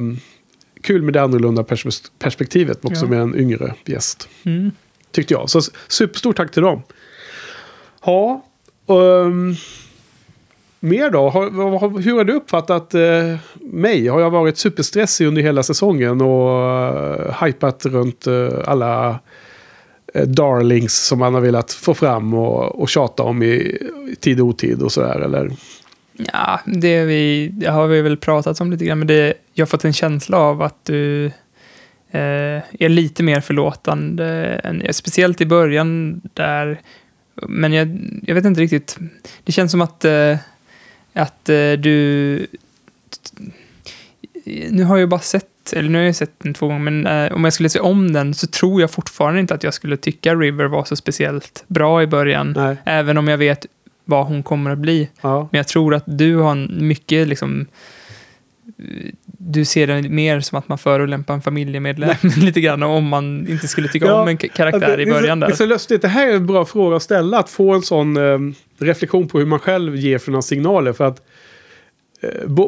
[0.82, 3.10] kul med det annorlunda pers- perspektivet också Ja.
[3.10, 4.28] med en yngre gäst.
[4.44, 4.70] Mm.
[5.10, 5.50] Tyckte jag.
[5.50, 6.82] Så superstort tack till dem.
[8.06, 8.44] Ja.
[8.86, 9.54] Um,
[10.80, 11.28] mer då?
[11.28, 14.06] Har, hur har du uppfattat eh, mig?
[14.08, 16.58] Har jag varit superstressig under hela säsongen och
[17.28, 19.18] uh, hypat runt eh, alla
[20.14, 23.78] Eh, darlings som man har velat få fram och, och tjata om i,
[24.12, 25.20] i tid och otid och sådär?
[25.20, 25.50] Eller?
[26.32, 29.68] Ja, det, vi, det har vi väl pratat om lite grann, men det, jag har
[29.68, 31.26] fått en känsla av att du
[32.10, 34.26] eh, är lite mer förlåtande,
[34.64, 36.80] än, speciellt i början där,
[37.48, 38.98] men jag, jag vet inte riktigt,
[39.44, 40.36] det känns som att, eh,
[41.12, 42.46] att eh, du,
[44.70, 47.32] nu har jag bara sett, eller nu har jag sett den två gånger, men eh,
[47.32, 50.34] om jag skulle se om den så tror jag fortfarande inte att jag skulle tycka
[50.34, 52.76] River var så speciellt bra i början, Nej.
[52.84, 53.66] även om jag vet
[54.04, 55.08] vad hon kommer att bli.
[55.20, 55.48] Ja.
[55.52, 57.66] Men jag tror att du har en mycket liksom...
[59.24, 63.68] Du ser det mer som att man förolämpar en familjemedlem lite grann om man inte
[63.68, 65.52] skulle tycka Ja, om en karaktär Alltså, i det början Det där.
[65.52, 66.02] är så lustigt.
[66.02, 67.38] Det här är en bra fråga att ställa.
[67.38, 68.38] Att få en sån eh,
[68.78, 70.92] reflektion på hur man själv ger för några signaler.
[70.92, 71.20] För att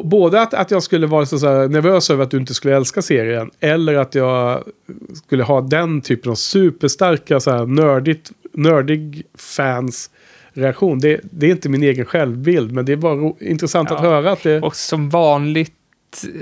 [0.03, 3.01] både att, att jag skulle vara så, så nervös över att du inte skulle älska
[3.01, 3.51] serien.
[3.59, 4.63] Eller att jag
[5.25, 10.09] skulle ha den typen av superstarka så här, nördigt, nördig fans
[10.53, 10.99] reaktion.
[10.99, 12.71] Det, det är inte min egen självbild.
[12.71, 14.09] Men det är bara intressant att Ja.
[14.09, 14.61] höra att det...
[14.61, 15.73] Och som vanligt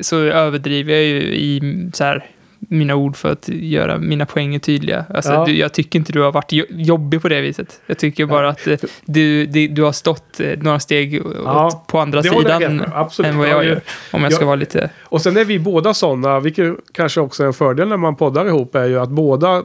[0.02, 1.62] så överdriver jag ju i
[1.94, 2.26] så här,
[2.60, 5.06] mina ord för att göra mina poänger tydliga.
[5.10, 5.46] Alltså, Ja.
[5.46, 7.82] du, jag tycker inte du har varit jo- jobbig på det viset.
[7.88, 12.00] Jag tycker bara att eh, du, du, du har stått eh, några steg åt, på
[12.00, 13.82] andra sidan än vad Ja, jag gör.
[14.12, 14.90] Om jag ska vara lite...
[15.04, 18.46] Och sen är vi båda sådana, vilket kanske också är en fördel när man poddar
[18.46, 19.64] ihop, är ju att båda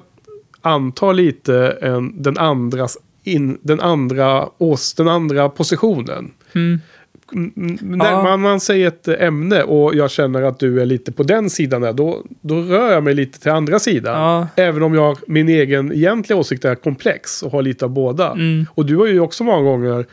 [0.62, 6.32] antar lite en, den, andras in, den, andra, ås, den andra positionen.
[6.54, 6.80] Mm,
[7.32, 8.36] När Ja.
[8.36, 11.92] man, säger ett ämne och jag känner att du är lite på den sidan där,
[11.92, 14.20] då, då rör jag mig lite till andra sidan.
[14.20, 18.30] ja, Även om jag, min egen egentliga åsikt är komplex och har lite av båda.
[18.32, 18.66] mm.
[18.74, 20.06] Och du har ju också många gånger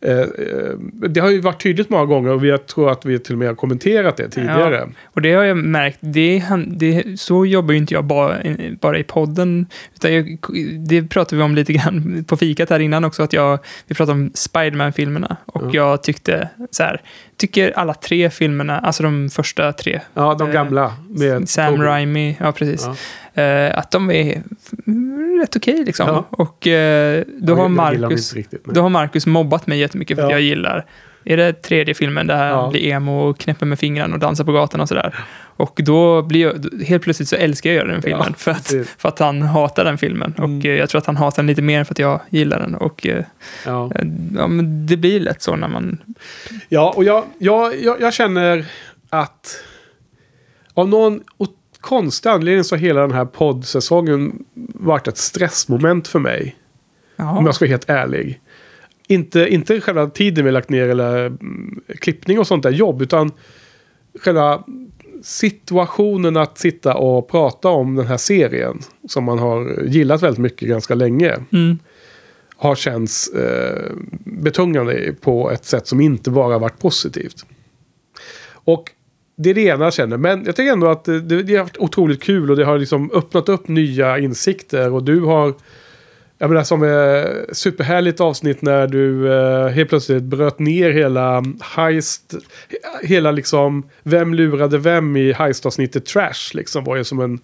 [0.00, 0.26] eh, eh,
[1.08, 3.48] det har ju varit tydligt många gånger och jag tror att vi till och med
[3.48, 4.88] har kommenterat det tidigare.
[5.04, 8.36] Och det har jag märkt, det, det, så jobbar ju inte jag bara,
[8.80, 9.66] bara i podden.
[9.94, 10.38] Utan jag,
[10.88, 14.18] det pratade vi om lite grann på fikat här innan också, att jag, vi pratade
[14.18, 15.36] om Spiderman-filmerna.
[15.46, 15.70] Och Ja.
[15.72, 17.00] jag tyckte så här,
[17.40, 20.94] tycker alla tre filmerna, alltså de första tre, Ja, de Eh, gamla.
[21.08, 21.86] Med Sam Tobey.
[21.86, 22.88] Raimi, ja precis,
[23.34, 23.42] Ja.
[23.42, 24.42] eh, att de är
[25.40, 26.06] rätt okej liksom.
[26.08, 26.26] Ja.
[26.30, 30.34] Och eh, då, har Marcus, riktigt, då har Marcus mobbat mig jättemycket för att Ja.
[30.36, 30.86] jag gillar
[31.24, 32.68] är det tredje filmen där han Ja.
[32.70, 35.14] blir emo och knäpper med fingrarna och dansar på gatan och sådär.
[35.40, 38.56] Och då blir jag, helt plötsligt så älskar jag göra den filmen Ja, för, att,
[38.56, 38.94] precis.
[38.98, 40.34] för att han hatar den filmen.
[40.38, 40.58] Mm.
[40.58, 42.74] Och eh, jag tror att han hatar den lite mer för att jag gillar den.
[42.74, 43.24] Och eh,
[43.66, 43.90] Ja.
[44.36, 45.98] ja, men det blir lätt så när man...
[46.68, 48.64] Ja, och jag, jag, jag, jag känner
[49.10, 49.60] att
[50.74, 51.20] av någon
[51.80, 56.56] konstig anledning så har hela den här poddsäsongen varit ett stressmoment för mig.
[57.16, 58.40] Om Ja, jag ska vara helt ärlig.
[59.10, 63.32] Inte, inte själva tiden vi lagt ner eller mm, klippning och sånt där jobb, utan
[64.20, 64.64] själva
[65.22, 68.78] situationen att sitta och prata om den här serien.
[69.08, 71.36] Som man har gillat väldigt mycket ganska länge.
[71.52, 71.78] Mm.
[72.56, 73.92] Har känts eh,
[74.24, 77.46] betungande på ett sätt som inte bara varit positivt.
[78.52, 78.90] Och
[79.36, 80.16] det är det ena jag känner.
[80.16, 83.10] Men jag tycker ändå att det, det har varit otroligt kul och det har liksom
[83.14, 84.92] öppnat upp nya insikter.
[84.92, 85.54] Och du har...
[86.42, 92.34] Jag menar som är superhärligt avsnitt när du eh, helt plötsligt bröt ner hela heist.
[93.02, 97.38] Hela liksom vem lurade vem i heist-avsnittet Trash liksom var ju som en...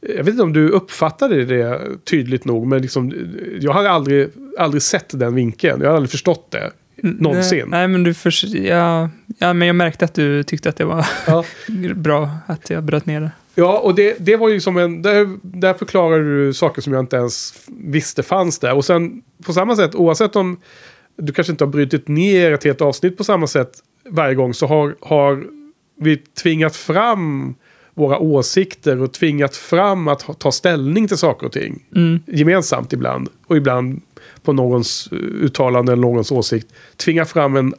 [0.00, 3.12] Jag vet inte om du uppfattade det tydligt nog men liksom
[3.60, 5.80] jag har aldrig, aldrig sett den vinkeln.
[5.80, 6.70] Jag har aldrig förstått det.
[7.02, 7.58] Någonsin.
[7.58, 10.84] Nej, nej, men du förs- ja, ja, men jag märkte att du tyckte att det
[10.84, 11.44] var Ja.
[11.94, 13.30] bra att jag bröt ner det.
[13.60, 15.02] Ja, och det, det var ju som en...
[15.02, 18.74] Där, där förklarar du saker som jag inte ens visste fanns där.
[18.74, 20.60] Och sen på samma sätt, oavsett om
[21.16, 23.70] du kanske inte har brutit ner ett helt avsnitt på samma sätt
[24.08, 25.44] varje gång, så har, har
[25.96, 27.54] vi tvingat fram
[27.94, 31.82] våra åsikter och tvingat fram att ta ställning till saker och ting.
[31.96, 32.20] Mm.
[32.26, 33.28] Gemensamt ibland.
[33.46, 34.02] Och ibland
[34.42, 36.66] på någons eh, uttalande eller någons åsikt.
[36.96, 37.74] Tvinga fram en,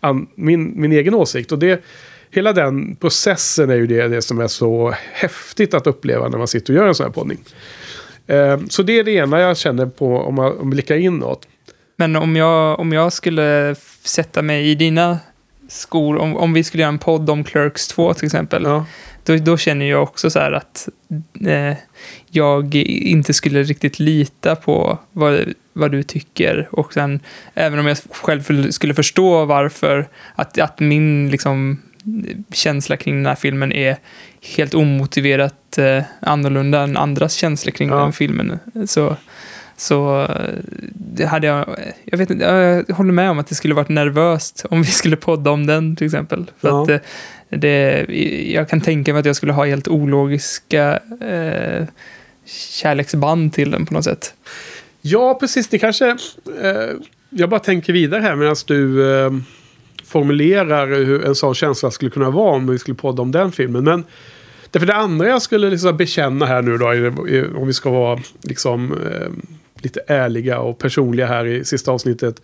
[0.00, 1.52] an, min, min egen åsikt.
[1.52, 1.84] Och det,
[2.30, 6.48] hela den processen är ju det, det som är så häftigt att uppleva när man
[6.48, 7.38] sitter och gör en sån här poddning.
[8.26, 11.48] Eh, så det är det ena jag känner på om man blickar inåt.
[11.96, 15.18] Men om jag, om jag skulle sätta mig i dina
[15.68, 18.86] skor, om, om vi skulle göra en podd om Clerks 2 till exempel, Ja.
[19.24, 20.88] då, då känner jag också så här att
[21.46, 21.76] eh,
[22.30, 26.68] jag inte skulle riktigt lita på vad, vad du tycker.
[26.72, 27.20] Och sen,
[27.54, 31.82] även om jag själv skulle förstå varför, att, att min liksom,
[32.52, 33.96] känsla kring den här filmen är
[34.56, 37.96] helt omotiverat eh, annorlunda än andras känsla kring Ja.
[37.96, 38.58] den filmen.
[38.86, 39.16] Så,
[39.76, 40.54] så eh,
[40.94, 42.44] det hade jag, jag vet inte,
[42.88, 45.96] jag håller med om att det skulle varit nervöst om vi skulle podda om den
[45.96, 46.50] till exempel.
[46.60, 46.82] För Ja.
[46.82, 46.98] att eh,
[47.50, 48.06] det,
[48.52, 51.86] jag kan tänka mig att jag skulle ha helt ologiska eh,
[52.72, 54.34] kärleksband till den på något sätt.
[55.02, 55.68] Ja, precis.
[55.68, 56.08] Det kanske...
[56.62, 56.90] Eh,
[57.30, 59.30] jag bara tänker vidare här medan du eh,
[60.08, 63.84] formulerar hur en sån känsla skulle kunna vara om vi skulle podda om den filmen.
[63.84, 64.04] Men
[64.70, 66.86] därför det andra jag skulle liksom bekänna här nu då,
[67.60, 69.28] om vi ska vara liksom, eh,
[69.82, 72.42] lite ärliga och personliga här i sista avsnittet.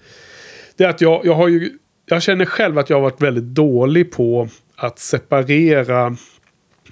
[0.77, 1.70] Det är att jag, jag har ju...
[2.07, 6.16] Jag känner själv att jag har varit väldigt dålig på att separera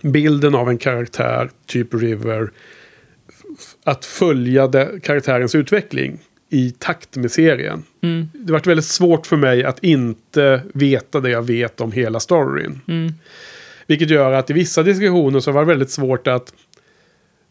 [0.02, 2.50] bilden av en karaktär, typ River,
[3.85, 6.18] att följa de, karaktärens utveckling
[6.52, 7.82] i takt med serien.
[8.02, 12.20] Mm, Det varit väldigt svårt för mig att inte veta det jag vet om hela
[12.20, 12.80] storyn.
[12.88, 13.12] mm,
[13.86, 16.54] Vilket gör att i vissa diskussioner så var det väldigt svårt att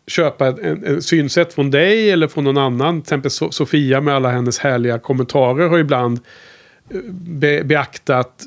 [0.08, 3.02] köpa en, en, synsätt från dig eller från någon annan.
[3.02, 6.20] Till exempel So- Sofia med alla hennes härliga kommentarer har ibland
[6.90, 8.46] eh, be, beaktat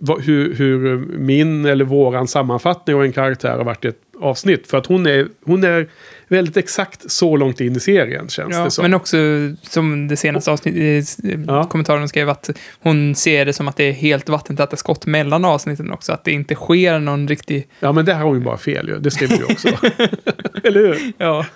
[0.00, 4.66] hu- hur, hur min eller våran sammanfattning av en karaktär har varit i ett avsnitt.
[4.66, 5.88] För att hon är, hon är
[6.28, 8.82] väldigt exakt så långt in i serien känns ja, det som.
[8.82, 9.16] men också
[9.62, 11.64] som det senaste avsnittet, eh, Ja.
[11.64, 15.92] kommentaren skrev att hon ser det som att det är helt vattentäta skott mellan avsnitten
[15.92, 16.12] också.
[16.12, 17.68] Att det inte sker någon riktig...
[17.80, 18.98] Ja men där har hon ju bara fel ju.
[18.98, 19.68] Det skriver ju också.
[20.64, 21.12] eller hur?
[21.18, 21.46] Ja,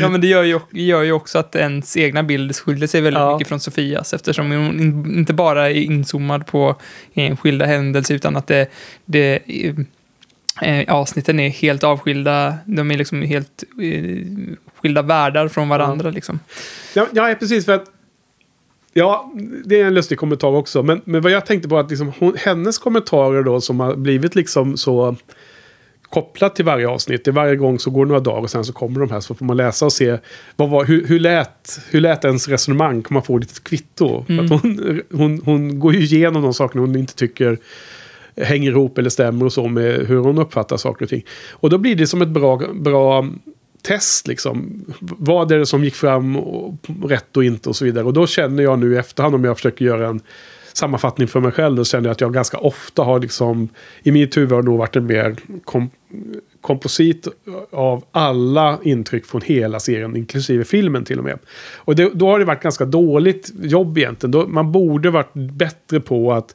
[0.00, 3.20] ja men det gör ju, gör ju också att ens egna bild skiljer sig väldigt
[3.20, 3.32] Ja.
[3.32, 4.14] mycket från Sofias.
[4.14, 6.76] Eftersom hon in, inte bara är inzoomad på
[7.14, 8.66] enskilda händelser utan att det,
[9.04, 9.38] det
[10.62, 12.54] eh, avsnitten är helt avskilda.
[12.66, 14.26] De är liksom helt eh,
[14.76, 16.10] skilda världar från varandra.
[16.10, 16.40] Liksom.
[16.94, 17.64] Ja, ja, precis.
[17.64, 17.84] För att,
[18.92, 19.32] ja,
[19.64, 20.82] det är en lustig kommentar också.
[20.82, 24.34] Men, men vad jag tänkte på att liksom, hon, hennes kommentarer då som har blivit
[24.34, 25.16] liksom så
[26.10, 27.24] kopplat till varje avsnitt.
[27.24, 29.34] Det varje gång så går det några dagar och sen så kommer de här så
[29.34, 30.18] får man läsa och se
[30.56, 33.02] vad var, hur, hur, lät, hur lät ens resonemang.
[33.02, 34.24] Kan man få lite kvitto.
[34.28, 34.44] Mm.
[34.44, 37.58] Att hon, hon, hon går ju igenom de sakerna hon inte tycker
[38.36, 41.24] hänger ihop eller stämmer och så med hur hon uppfattar saker och ting.
[41.52, 43.26] Och då blir det som ett bra, bra
[43.82, 44.84] test liksom.
[45.00, 48.04] Vad är det som gick fram och, rätt och inte och så vidare.
[48.04, 50.20] Och då känner jag nu i efterhand om jag försöker göra en
[50.72, 51.76] sammanfattning för mig själv.
[51.76, 53.68] Då känner jag att jag ganska ofta har liksom
[54.02, 55.90] i mitt huvud har det nog varit en mer kom,
[56.60, 57.28] komposit
[57.70, 61.38] av alla intryck från hela serien, inklusive filmen till och med.
[61.76, 64.30] Och det, då har det varit ganska dåligt jobb egentligen.
[64.30, 66.54] Då, man borde varit bättre på att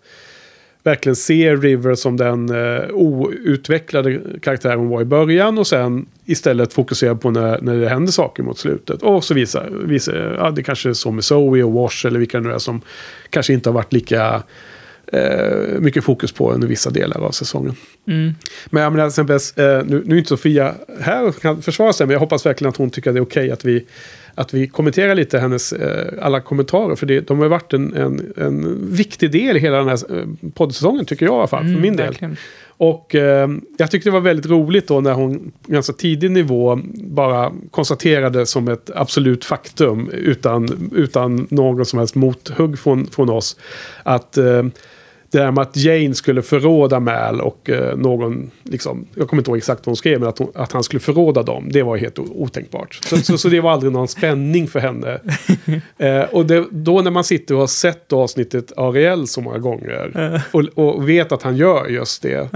[0.84, 6.74] verkligen se River som den eh, outvecklade karaktär hon var i början och sen istället
[6.74, 9.04] fokusera på när, när det händer saker mot slutet.
[9.04, 12.39] Och så visar, visar ja, det kanske är så med Zoe och Wash eller vilka
[12.39, 12.82] det nu är som
[13.30, 14.44] kanske inte har varit lika
[15.07, 17.75] eh, mycket fokus på under vissa delar av säsongen.
[18.07, 18.35] Mm.
[18.69, 19.35] Men jag menar, till exempel,
[19.65, 22.69] eh, nu, nu är inte Sofia här och kan försvara sig, men jag hoppas verkligen
[22.69, 23.85] att hon tycker att det är okej att vi,
[24.35, 26.95] att vi kommenterar lite hennes eh, alla kommentarer.
[26.95, 30.25] För det, de har varit en, en, en viktig del i hela den här eh,
[30.53, 32.07] poddsäsongen, tycker jag i alla fall, för Mm, min del.
[32.07, 32.37] verkligen.
[32.82, 37.52] Och eh, jag tyckte det var väldigt roligt då när hon ganska tidig nivå bara
[37.72, 43.58] konstaterade som ett absolut faktum utan, utan någon som helst mothugg från, från oss.
[44.04, 44.63] Att eh,
[45.32, 49.52] det där med att Jane skulle förråda Mal och eh, någon, liksom, jag kommer inte
[49.52, 51.98] ihåg exakt vad hon skrev, men att, hon, att han skulle förråda dem, det var
[51.98, 53.00] helt otänkbart.
[53.04, 55.20] Så, så, så det var aldrig någon spänning för henne.
[55.98, 60.41] Eh, och det, då när man sitter och har sett avsnittet Ariel så många gånger
[60.52, 62.50] och, och vet att han gör just det.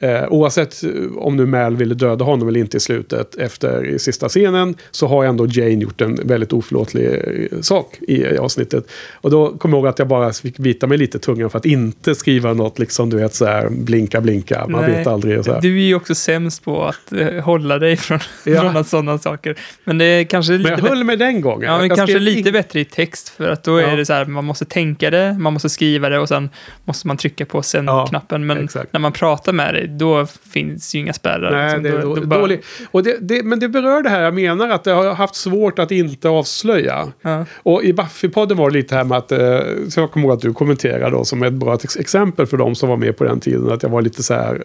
[0.00, 0.80] Eh, oavsett
[1.16, 5.06] om nu Mal ville döda honom eller inte i slutet efter i sista scenen så
[5.06, 8.84] har ändå Jane gjort en väldigt oförlåtlig eh, sak i, i avsnittet.
[9.14, 11.66] Och då kommer jag ihåg att jag bara fick bita mig lite tungan för att
[11.66, 14.66] inte skriva något liksom du vet så här blinka blinka.
[14.68, 15.44] Man Nej, vet aldrig.
[15.44, 15.60] Så här.
[15.60, 18.72] Du är ju också sämst på att eh, hålla dig från, Ja.
[18.72, 19.58] från sådana saker.
[19.84, 21.70] Men det är kanske Men lite, jag bättre, höll mig den gången.
[21.70, 23.28] ja, men Jag kanske lite ing- bättre i text.
[23.28, 23.86] För att då Ja.
[23.86, 26.50] är det så här, man måste tänka det, man måste skriva det och sen
[26.84, 28.46] måste man trycka på Ja, sen-knappen.
[28.46, 28.92] men exakt.
[28.92, 31.50] när man pratar med dig, då finns ju inga spärrar.
[31.50, 31.82] Nej, liksom.
[31.82, 32.64] det är Då- då, då bara- dåligt.
[32.90, 35.78] Och det, det, men det berör det här jag menar att det har haft svårt
[35.78, 37.06] att inte avslöja.
[37.22, 37.44] Ja.
[37.56, 40.42] Och i Buffy-podden var det lite här med att, eh, så jag kommer ihåg att
[40.42, 43.40] du kommenterade då som ett bra ex- exempel för de som var med på den
[43.40, 44.64] tiden, att jag var lite så här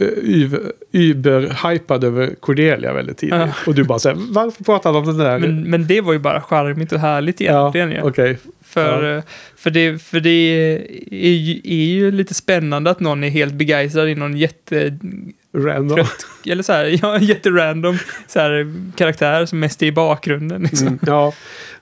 [0.00, 3.34] eh, yv- Uber-hypad över Cordelia väldigt tidigt.
[3.34, 3.48] Ja.
[3.66, 5.38] Och du bara så här, varför pratar du om den där?
[5.38, 7.90] Men, men det var ju bara charmigt och härligt egentligen.
[7.90, 8.02] ja, ju.
[8.02, 8.38] okej.
[8.68, 9.22] För, eh,
[9.56, 10.30] för, det, för det
[11.10, 14.98] är ju, är ju lite spännande att någon är helt begeistrad i någon jätte...
[15.56, 16.06] Random.
[16.46, 20.62] Eller så här, ja, jätterandom så här, karaktär som mest är i bakgrunden.
[20.62, 20.86] Liksom.
[20.86, 21.32] Mm, ja,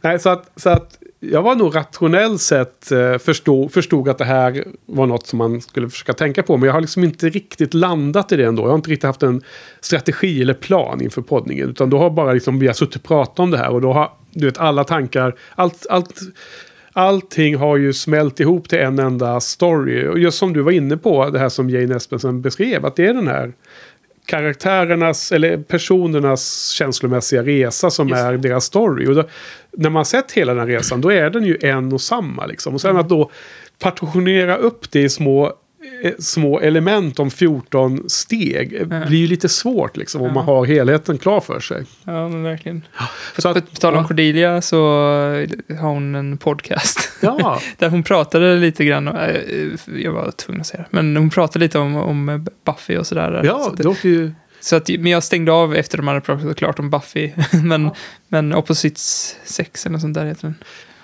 [0.01, 4.25] nej, så att, så att jag var nog rationellt sett eh, förstod, förstod att det
[4.25, 6.57] här var något som man skulle försöka tänka på.
[6.57, 8.63] Men jag har liksom inte riktigt landat i det ändå.
[8.63, 9.43] Jag har inte riktigt haft en
[9.81, 11.71] strategi eller plan inför poddningen.
[11.71, 13.93] Utan då har bara liksom, vi har suttit och pratat om det här och då
[13.93, 16.21] har du vet, alla tankar, allt, allt,
[16.97, 20.07] allting har ju smält ihop till en enda story.
[20.07, 23.07] Och just som du var inne på, det här som Jane Espensen beskrev, att det
[23.07, 23.53] är den här
[24.27, 29.07] karaktärernas eller personernas känslomässiga resa som Just är deras story.
[29.07, 29.25] Och då,
[29.73, 32.47] när man sett hela den resan då är den ju en och samma.
[32.47, 32.75] Liksom.
[32.75, 33.31] Och sen att då
[33.79, 35.53] partitionera upp det i små,
[36.19, 39.07] små element om 14 steg eh, Ja.
[39.07, 40.33] blir ju lite svårt liksom, om Ja.
[40.35, 41.85] man har helheten klar för sig.
[42.05, 42.83] Ja, men verkligen.
[43.39, 44.09] Så På, att, på tal om ja.
[44.09, 44.77] Cordelia så
[45.81, 47.11] har hon en podcast.
[47.21, 49.37] Ja, Där hon pratade lite grann, eh,
[49.97, 53.41] jag var tvungen att säga det, men hon pratade lite om, om Buffy och sådär.
[53.45, 54.33] ja så det låter ju...
[54.61, 57.33] Så att, men jag stängde av efter de hade pratat klart om Buffy.
[57.65, 57.91] men,
[58.29, 60.55] men Opposites 6 eller sånt där heter den.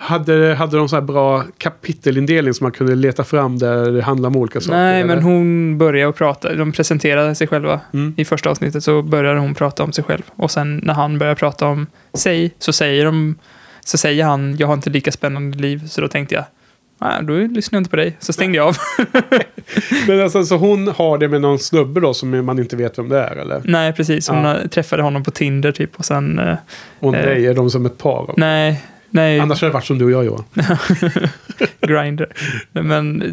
[0.03, 4.29] Hade, hade de så här bra kapitelindelning som man kunde leta fram där det handlar
[4.29, 4.77] om olika saker?
[4.77, 5.21] Nej, men eller?
[5.21, 6.53] hon började att prata.
[6.55, 7.79] De presenterade sig själva.
[7.93, 8.13] Mm.
[8.17, 10.21] I första avsnittet så började hon prata om sig själv.
[10.35, 13.35] Och sen när han börjar prata om sig så säger, de,
[13.85, 15.87] så säger han jag har inte lika spännande liv.
[15.87, 16.43] Så då tänkte jag
[17.01, 18.17] Nej, då lyssnar jag inte på dig.
[18.19, 18.77] Så stängde jag av.
[20.07, 23.09] Men alltså, så hon har det med någon snubbe då som man inte vet vem
[23.09, 23.61] det är eller?
[23.63, 24.27] Nej, precis.
[24.29, 24.55] Hon Ja.
[24.71, 25.95] träffade honom på Tinder typ.
[25.95, 26.39] Och sen...
[26.39, 26.55] eh,
[26.99, 27.25] Och Eh.
[27.25, 28.33] nej, är de som ett par?
[28.37, 29.39] nej, nej.
[29.39, 30.43] Annars hade det varit som du och jag Johan.
[31.81, 32.27] Grinder.
[32.71, 33.23] Men,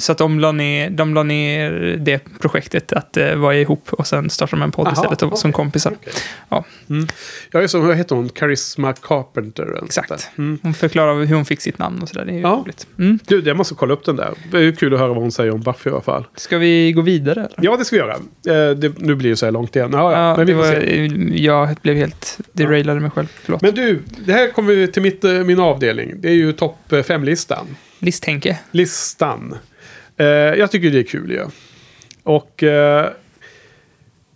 [0.00, 4.06] så att de la, ner, de la ner det projektet att eh, vara ihop och
[4.06, 5.92] sen startade de en podd Aha, istället och, som kompisar.
[6.00, 6.12] Okej.
[6.48, 6.64] Ja.
[6.90, 7.06] Mm.
[7.50, 8.28] Jag är som, vad heter hon?
[8.28, 9.84] Charisma Carpenter.
[9.84, 10.30] Exakt.
[10.38, 10.58] Mm.
[10.62, 12.24] Hon förklarar hur hon fick sitt namn och sådär.
[12.24, 12.62] Det är ju Ja.
[12.64, 12.86] roligt.
[12.98, 13.18] Mm.
[13.26, 14.34] Du, jag måste kolla upp den där.
[14.50, 16.26] Det är ju kul att höra vad hon säger om Buffy i alla fall.
[16.36, 17.40] Ska vi gå vidare?
[17.40, 17.54] Eller?
[17.62, 18.14] Ja, det ska vi göra.
[18.14, 19.90] Eh, det, nu blir det så här långt igen.
[19.92, 20.36] Ja, ja.
[20.36, 23.26] Men vi det var, jag blev helt derailade mig själv.
[23.44, 23.62] Förlåt.
[23.62, 26.14] Men du, det här kommer vi till mitt, eh, min avdelning.
[26.20, 27.76] Det är ju topp 5-listan.
[27.98, 28.58] Listhänke.
[28.70, 29.56] Listan.
[30.16, 31.44] Eh, jag tycker det är kul ju.
[32.22, 33.08] Och eh,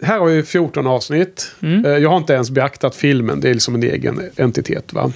[0.03, 1.55] här har vi 14 avsnitt.
[1.63, 1.85] Mm.
[1.85, 3.41] Eh, jag har inte ens beaktat filmen.
[3.41, 5.13] Det är liksom en egen entitet va?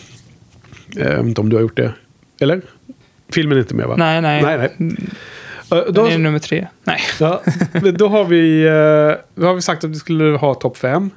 [0.96, 1.92] Eh, Jag vet inte om du har gjort det.
[2.40, 2.60] Eller?
[3.32, 3.96] Filmen är inte med va?
[3.96, 4.42] Nej, nej.
[4.42, 4.72] Nej, nej.
[4.78, 4.96] Mm,
[5.72, 6.66] Eh, Den Då, är nummer tre.
[6.84, 7.00] Nej.
[7.20, 7.42] ja,
[7.94, 11.10] då har vi, eh, då har vi sagt att vi skulle ha topp 5.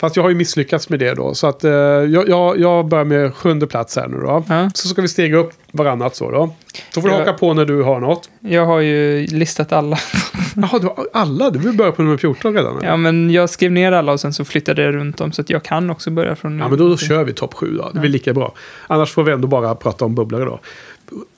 [0.00, 1.34] Fast jag har ju misslyckats med det då.
[1.34, 4.44] Så att eh, jag, jag, börjar med sjunde plats här nu då.
[4.48, 4.70] Ja.
[4.74, 6.54] Så ska vi stega upp varannat så då.
[6.94, 7.18] Så får du Ja.
[7.18, 8.30] haka på när du har något.
[8.40, 9.98] Jag har ju listat alla.
[10.56, 11.50] Jaha, du har alla?
[11.50, 12.76] Du vill börja på nummer 14 redan?
[12.78, 12.88] eller?
[12.88, 15.32] Ja, men jag skrev ner alla och sen så flyttade jag runt dem.
[15.32, 16.58] Så att jag kan också börja från...
[16.58, 17.90] Ja, men då, då kör vi topp 7 då.
[17.94, 18.54] Det blir lika bra.
[18.86, 20.60] Annars får vi ändå bara prata om bubblare då.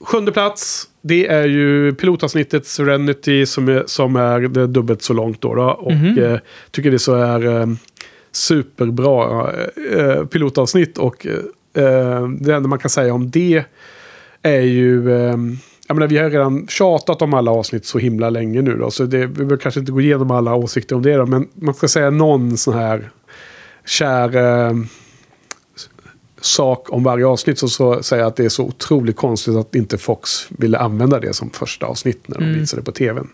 [0.01, 5.55] Sjunde plats, det är ju pilotavsnittet Serenity som är, som är dubbelt så långt då.
[5.55, 6.17] då och Mhm.
[6.23, 6.39] eh,
[6.71, 7.65] tycker det så är eh,
[8.39, 9.51] superbra
[9.97, 10.97] eh, pilotavsnitt.
[10.97, 11.27] Och
[11.73, 13.63] eh, det enda man kan säga om det
[14.41, 15.11] är ju...
[15.13, 15.37] Eh,
[15.87, 18.91] jag menar, vi har redan tjatat om alla avsnitt så himla länge nu då.
[18.91, 21.25] Så det, vi behöver kanske inte gå igenom alla åsikter om det då.
[21.25, 23.11] Men man ska säga någon sån här
[23.85, 24.35] kär...
[24.35, 24.73] Eh,
[26.41, 29.75] sak om varje avsnitt så, så säger jag att det är så otroligt konstigt att
[29.75, 32.59] inte Fox ville använda det som första avsnitt när de Mm.
[32.59, 33.27] visade på tvn.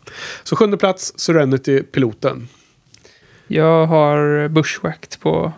[0.43, 2.47] Så sjunde plats, Serenity-piloten.
[3.47, 5.51] Jag har Bushwhacked på...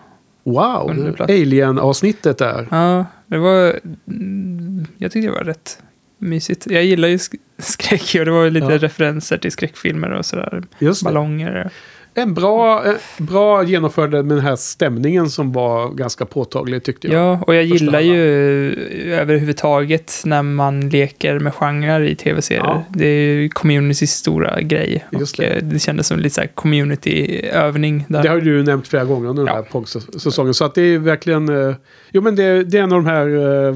[0.43, 1.15] Wow.
[1.19, 2.67] Alien-avsnittet där.
[2.71, 3.79] Ja, det var...
[4.07, 5.81] mm, Jag tyckte det var rätt
[6.17, 6.67] mysigt.
[6.69, 8.77] Jag gillar ju sk- skräck och det var ju lite Ja.
[8.77, 10.63] referenser till skräckfilmer och sådär.
[10.79, 11.69] Just det.
[12.19, 17.15] En bra, eh, bra genomförd med den här stämningen som var ganska påtaglig tyckte jag.
[17.15, 18.21] Ja, och jag gillar ju
[19.13, 22.63] överhuvudtaget när man leker med genrer i tv-serier.
[22.63, 22.83] Ja.
[22.89, 25.05] Det är ju communitys stora grej.
[25.11, 25.59] Just och det.
[25.63, 28.05] det kändes som lite så här community-övning.
[28.09, 28.23] Där.
[28.23, 29.61] Det har du nämnt flera gånger under den Ja.
[29.61, 30.53] här POG-säsongen.
[30.53, 31.49] Så att det är verkligen...
[31.69, 31.75] eh,
[32.11, 33.27] Jo men det, det är en av de här
[33.69, 33.75] eh,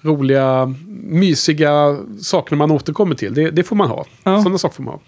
[0.00, 0.74] roliga,
[1.04, 3.34] mysiga sakerna man återkommer till.
[3.34, 4.06] Det, det får man ha.
[4.24, 4.42] Ja.
[4.42, 5.00] Sådana saker får man ha.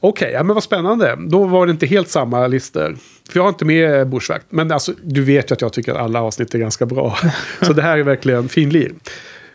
[0.00, 1.16] Okej, ja, men vad spännande.
[1.20, 2.96] Då var det inte helt samma listor.
[3.30, 4.42] För jag har inte med Bushwack.
[4.48, 7.18] Men alltså, du vet ju att jag tycker att alla avsnitt är ganska bra.
[7.62, 8.92] Så det här är verkligen finlir.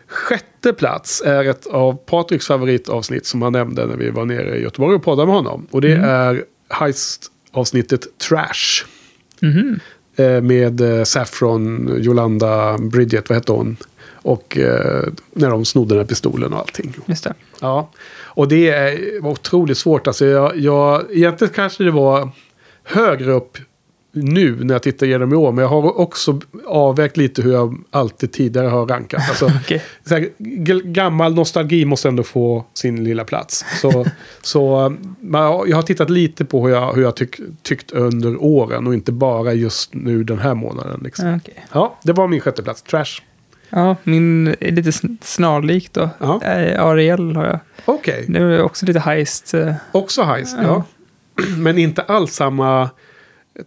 [0.06, 4.62] Sjätte plats är ett av Patriks favoritavsnitt som han nämnde när vi var nere i
[4.62, 5.66] Göteborg och poddade med honom.
[5.70, 8.84] Och det är Heist-avsnittet Trash.
[10.16, 13.76] Eh, med eh, Saffron, Yolanda, Bridget, vad hette hon?
[14.26, 16.94] Och eh, när de snodde den här pistolen och allting.
[17.06, 17.34] Just det.
[17.60, 17.90] Ja,
[18.24, 20.06] och det är- var otroligt svårt.
[20.06, 22.30] Alltså jag, jag, egentligen kanske det var
[22.84, 23.58] högre upp
[24.12, 25.52] nu när jag tittar igenom i år.
[25.52, 29.22] Men jag har också avvägt lite hur jag alltid tidigare har rankat.
[29.28, 29.50] Alltså,
[30.04, 30.28] så här,
[30.92, 33.64] gammal nostalgi måste ändå få sin lilla plats.
[33.80, 34.06] Så,
[34.42, 34.94] så
[35.66, 39.12] jag har tittat lite på hur jag, hur jag tyck, tyckt under åren och inte
[39.12, 41.00] bara just nu den här månaden.
[41.04, 41.34] Liksom.
[41.42, 41.66] Okej.
[41.72, 42.82] Ja, det var min sjätte plats.
[42.82, 43.22] Trash.
[43.70, 46.10] Ja, min är lite sn- snarlik då.
[46.18, 46.42] Ja.
[46.44, 47.58] Eh, Ariel har jag.
[47.84, 49.54] Okej, Det är också lite heist.
[49.54, 50.56] eh, också heist.
[50.62, 50.84] Ja.
[51.36, 51.44] Ja.
[51.58, 52.90] Men inte alls samma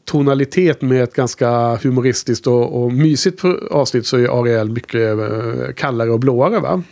[0.06, 3.42] tonalitet med ett ganska humoristiskt och, och mysigt
[3.72, 6.84] avsnitt så är Ariel mycket eh, kallare och blåare va?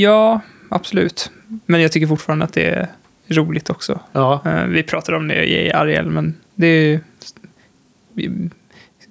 [0.00, 1.30] Ja, absolut.
[1.66, 2.88] Men jag tycker fortfarande att det är
[3.28, 4.00] roligt också.
[4.12, 7.00] Ja, Vi pratade om det i Ariel, men det är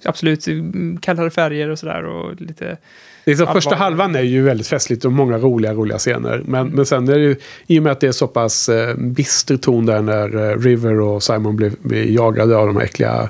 [0.06, 2.78] absolut mm, kallare färger och sådär och lite...
[3.26, 3.54] det är så, Allvar.
[3.54, 6.44] första halvan är ju väldigt festligt och många roliga, roliga scener.
[6.46, 7.36] Men, men sen är det ju,
[7.68, 11.00] i och med att det är så pass eh, bister ton där när eh, River
[11.00, 13.30] och Simon blir, blir jagade av de här äckliga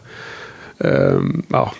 [0.77, 1.73] eh, ja,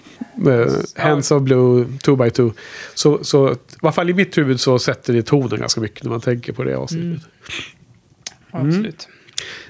[0.96, 2.54] Hands of Blue 2x2.
[2.94, 6.12] Så, så i alla fall i mitt huvud så sätter det tonen ganska mycket när
[6.12, 7.24] man tänker på det avsnittet.
[8.54, 8.68] Mm.
[8.68, 9.08] Absolut.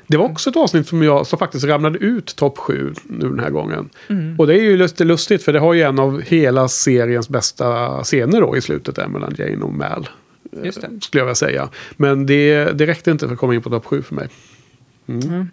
[0.08, 3.39] Det var också ett avsnitt som, jag, som faktiskt ramlade ut topp 7 nu den
[3.39, 3.89] här gången.
[4.10, 4.39] Mm.
[4.39, 8.03] Och det är ju lite lustigt för det har ju en av hela seriens bästa
[8.03, 10.10] scener då i slutet där mellan Jane och Mal.
[10.51, 10.89] eh, Just det.
[11.01, 11.70] Skulle jag vilja säga.
[11.97, 14.28] Men det, det räckte inte för att komma in på topp 7 för mig.
[15.08, 15.30] Mm.
[15.30, 15.49] Mm.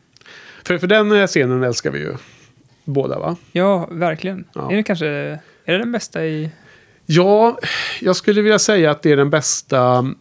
[0.65, 2.13] För, för den eh, scenen älskar vi ju
[2.85, 3.37] båda va?
[3.53, 4.45] Ja, verkligen.
[4.55, 4.73] Ja.
[4.73, 5.07] Är det kanske...
[5.65, 6.51] Är det den bästa i...
[7.07, 7.59] Ja,
[8.01, 10.13] jag skulle vilja säga att det är den bästa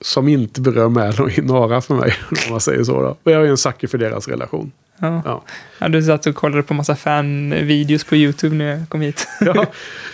[0.00, 2.14] som inte berör Mal och Inara för mig.
[2.46, 3.16] Om man säger så då.
[3.22, 4.72] Och jag är en sucker för deras relation.
[5.02, 5.22] Ja.
[5.24, 5.42] Ja.
[5.78, 9.28] Ja, du satt och kollade på massa fan-videos på YouTube när jag kom hit.
[9.40, 9.66] Ja,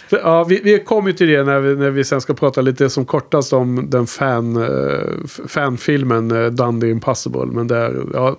[0.08, 2.90] för, ja, vi, vi kommer till det när vi, när vi sen ska prata lite
[2.90, 7.46] som kortast om den fan, eh, f- fanfilmen uh, Dundee Impossible.
[7.46, 8.36] Men där, ja,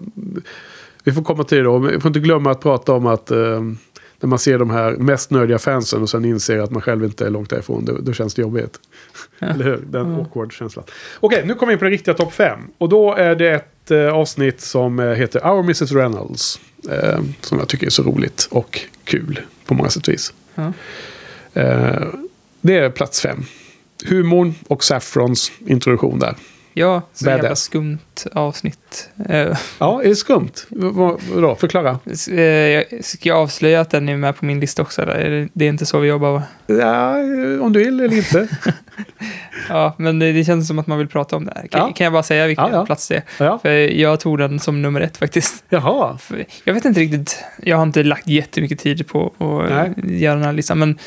[1.03, 1.77] vi får komma till det då.
[1.77, 3.61] Vi får inte glömma att prata om att eh,
[4.19, 7.25] när man ser de här mest nördiga fansen och sen inser att man själv inte
[7.25, 8.79] är långt därifrån, då, då känns det jobbigt.
[9.39, 9.77] Eller hur?
[9.87, 10.17] Den Ja.
[10.17, 10.85] awkward känslan.
[11.19, 12.59] Okej, nu kommer vi in på den riktiga topp 5.
[12.77, 16.59] Och då är det ett eh, avsnitt som eh, heter Our Mrs Reynolds.
[16.89, 20.33] Eh, som jag tycker är så roligt och kul på många sätt och vis.
[20.55, 20.73] Ja.
[21.53, 22.07] Eh,
[22.61, 23.43] det är plats fem.
[24.05, 26.35] Humorn och Saffrons introduktion där.
[26.77, 27.59] Ja, så jävla Badass.
[27.61, 27.99] skumt
[28.33, 29.09] avsnitt.
[29.29, 30.51] Eh, Ja, är det skumt?
[30.69, 31.55] Vadå?
[31.55, 31.99] Förklara.
[32.31, 35.01] eh, jag- Ska jag avslöja att den är med på min lista också?
[35.01, 35.49] Eller?
[35.53, 36.43] Det- är inte så vi jobbar va?
[36.67, 37.17] Ja,
[37.61, 38.47] om du vill eller inte.
[39.69, 41.67] Ja, men det, det känns som att man vill prata om det här.
[41.67, 41.93] Kan, Ja.
[41.93, 42.85] kan jag bara säga vilken Ja, ja.
[42.85, 43.23] plats det är?
[43.45, 43.59] Ja.
[43.61, 45.63] För jag tog den som nummer ett faktiskt.
[45.69, 46.17] Jaha.
[46.17, 50.43] För jag vet inte riktigt, jag har inte lagt jättemycket tid på att göra den
[50.43, 50.97] här listan, men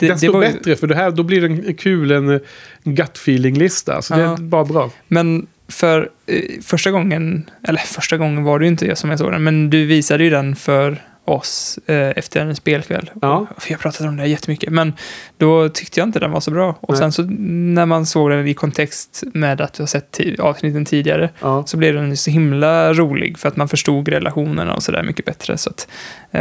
[0.00, 2.30] det, Den det var ju, bättre för det här, då blir det en kul en
[2.30, 2.40] eh,
[2.84, 4.02] gut feeling-lista.
[4.02, 4.32] Så det Ja.
[4.32, 4.90] är bara bra.
[5.08, 9.18] Men för eh, första gången, eller första gången var det ju inte jag som jag
[9.18, 13.10] såg den, men du visade ju den för oss eh, efter en spelkväll.
[13.22, 13.46] Ja.
[13.56, 14.92] Och, för jag pratade om det jättemycket, men
[15.38, 16.78] då tyckte jag inte den var så bra.
[16.80, 16.98] Och Nej.
[16.98, 21.30] sen så när man såg den i kontext med att du har sett avsnitten tidigare,
[21.40, 21.64] Ja.
[21.66, 25.58] så blev den så himla rolig för att man förstod relationerna och sådär mycket bättre.
[25.58, 25.88] Så att,
[26.30, 26.40] eh,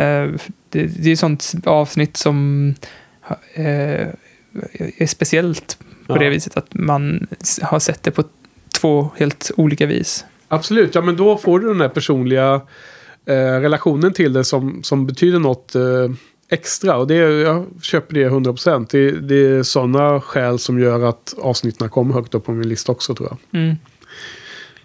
[0.69, 2.73] det, det är sånt avsnitt som
[3.53, 5.77] är speciellt
[6.07, 6.19] på Ja.
[6.19, 7.27] det viset att man
[7.61, 8.23] har sett det på
[8.81, 10.25] två helt olika vis.
[10.47, 12.61] Absolut, ja men då får du den här personliga
[13.25, 15.81] eh, relationen till det som, som betyder något eh,
[16.51, 16.97] extra.
[16.97, 18.87] Och det, jag köper det 100%.
[18.91, 22.91] Det, det är sådana skäl som gör att avsnitten kommer högt upp på min lista
[22.91, 23.61] också tror jag.
[23.61, 23.75] Mm.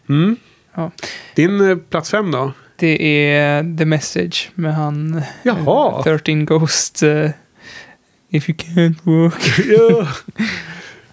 [0.09, 0.37] Mm.
[0.75, 0.91] Ja.
[1.35, 2.53] Din eh, plats fem då?
[2.77, 5.23] Det är The Message med han...
[5.43, 5.97] Jaha.
[5.99, 7.03] eh, 13 Ghost.
[8.37, 9.59] If you can't walk.
[9.79, 10.07] ja.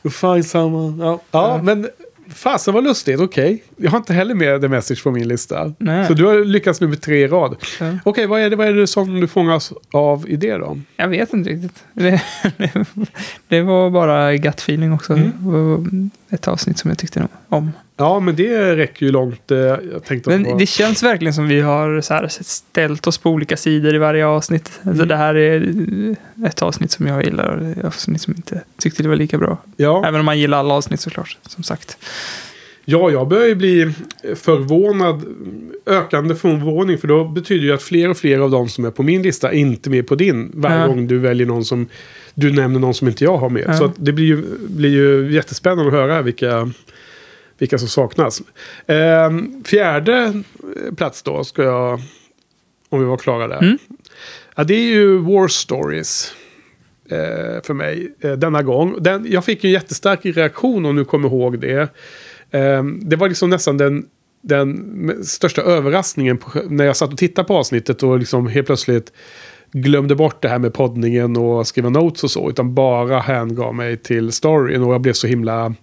[0.09, 1.03] Find someone.
[1.05, 1.63] Ja, ja Ja.
[1.63, 1.89] men
[2.35, 3.19] fasen vad lustigt.
[3.19, 3.63] Okej.
[3.77, 5.73] Jag har inte heller med The Message på min lista.
[5.77, 6.07] Nej.
[6.07, 7.55] Så du har lyckats nu med tre i rad.
[7.77, 10.79] Så, Okej, vad, är det, vad är det som du fångas av i det då?
[10.97, 11.83] jag vet inte riktigt.
[11.93, 12.21] Det,
[13.47, 15.13] det var bara gut feeling också.
[15.13, 16.09] Mm.
[16.29, 17.71] Det Ett avsnitt som jag tyckte om.
[17.97, 19.51] Ja, men det räcker ju långt.
[19.51, 23.29] eh, Jag tänkte Men det känns verkligen som vi har så här ställt oss på
[23.29, 24.71] olika sidor i varje avsnitt.
[24.83, 25.07] Alltså Mm.
[25.07, 25.75] det här är
[26.47, 29.57] ett avsnitt som jag gillar och ett avsnitt som inte tyckte det var lika bra.
[29.77, 30.03] ja.
[30.07, 31.97] Även om man gillar alla avsnitt såklart, som sagt.
[32.85, 33.93] ja, jag börjar ju bli
[34.35, 35.23] förvånad.
[35.85, 36.97] Ökande förvåning.
[36.97, 39.49] För då betyder ju att fler och fler av de som är på min lista
[39.51, 40.51] är inte med på din.
[40.53, 40.87] Varje Ja.
[40.87, 41.87] gång du väljer någon som...
[42.33, 43.63] Du nämner någon som inte jag har med.
[43.67, 43.73] Ja.
[43.77, 46.71] Så att det blir ju, blir ju jättespännande att höra vilka,
[47.61, 48.41] vilka som saknas.
[48.87, 50.43] Ehm, fjärde
[50.97, 52.01] plats då ska jag...
[52.89, 53.57] Om vi var klara där.
[53.57, 53.77] Mm.
[54.55, 56.33] Ja, det är ju War Stories.
[57.09, 58.95] Eh, för mig eh, denna gång.
[58.99, 61.81] Den, jag fick en jättestark reaktion om du kommer ihåg det.
[62.51, 64.05] Eh, det var liksom nästan den,
[64.41, 69.13] den största överraskningen på, när jag satt och tittade på avsnittet och liksom helt plötsligt
[69.71, 72.49] glömde bort det här med poddningen och skriva notes och så.
[72.49, 75.73] Utan bara hängav mig till storyn och jag blev så himla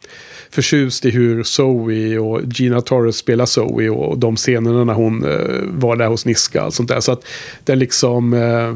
[0.50, 5.38] förtjust i hur Zoe och Gina Torres spelar Zoe och de scenerna när hon eh,
[5.64, 7.00] var där hos Niska och sånt där.
[7.00, 7.24] Så att
[7.64, 8.74] det liksom, eh,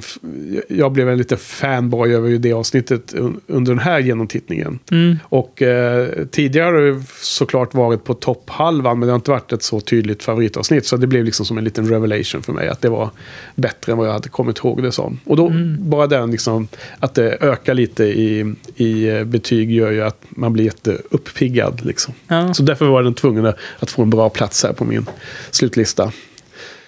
[0.69, 4.79] jag blev en lite fanboy över det avsnittet un- under den här genomtittningen.
[4.91, 5.17] Mm.
[5.25, 9.63] Och eh, tidigare har det såklart varit på topphalvan men det har inte varit ett
[9.63, 10.87] så tydligt favoritavsnitt.
[10.87, 13.11] Så det blev liksom som en liten revelation för mig att det var
[13.55, 15.02] bättre än vad jag hade kommit ihåg det som.
[15.25, 20.03] Och då bara den liksom, att det ökar lite i, i eh, betyg gör ju
[20.03, 21.85] att man blir jätteuppiggad.
[21.85, 22.15] Liksom.
[22.29, 23.47] Ja, Så därför var den tvungen
[23.79, 25.07] att få en bra plats här på min
[25.51, 26.13] slutlista.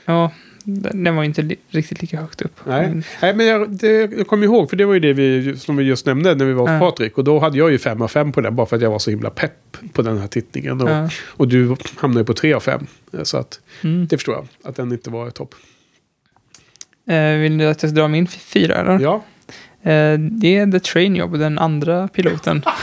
[0.05, 0.31] ja,
[0.93, 2.53] den var inte li- riktigt lika högt upp.
[2.67, 5.57] Nej, Men- Nej men jag, det, jag kommer ihåg, för det var ju det vi,
[5.57, 6.91] som vi just nämnde när vi var hos Ja.
[6.91, 7.19] Patrik.
[7.19, 8.99] Och då hade jag ju fem av fem på den, bara för att jag var
[8.99, 10.81] så himla pepp på den här tittningen.
[10.81, 11.09] Och, Ja.
[11.27, 12.87] och du hamnade ju på tre av fem.
[13.23, 14.07] Så att, Mm.
[14.07, 15.55] det förstår jag, att den inte var topp.
[17.09, 18.75] Eh, vill du att jag ska dra min fyra?
[18.75, 18.99] Eller?
[19.01, 19.23] Ja.
[19.83, 22.63] Eh, det är The Train Job, den andra piloten.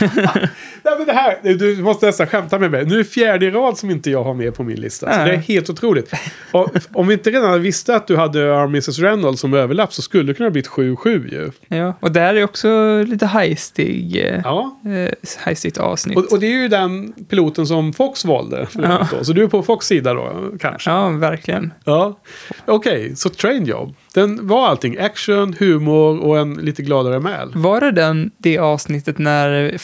[0.84, 2.84] Nej, men det här, du måste nästan skämta med mig.
[2.86, 5.18] Nu är det fjärde i rad som inte jag har med på min lista.
[5.18, 5.24] Ja.
[5.24, 6.12] det är helt otroligt.
[6.52, 8.98] Och, om vi inte redan visste att du hade Mrs.
[8.98, 11.50] Reynolds som överlapp så skulle det kunna bli 7-7 ju.
[11.78, 14.80] ja, och där är också lite heistig, eh, Ja.
[15.44, 16.16] heistigt avsnitt.
[16.18, 18.66] Och, och det är ju den piloten som Fox valde.
[18.74, 19.08] Ja.
[19.22, 20.90] Så du är på Fox sida då, kanske?
[20.90, 21.72] Ja, verkligen.
[21.84, 22.20] Ja.
[22.66, 23.94] Okej, så Train Job.
[24.14, 24.98] Den var allting.
[24.98, 27.52] Action, humor och en lite gladare mäl.
[27.54, 29.78] Var det den, det avsnittet när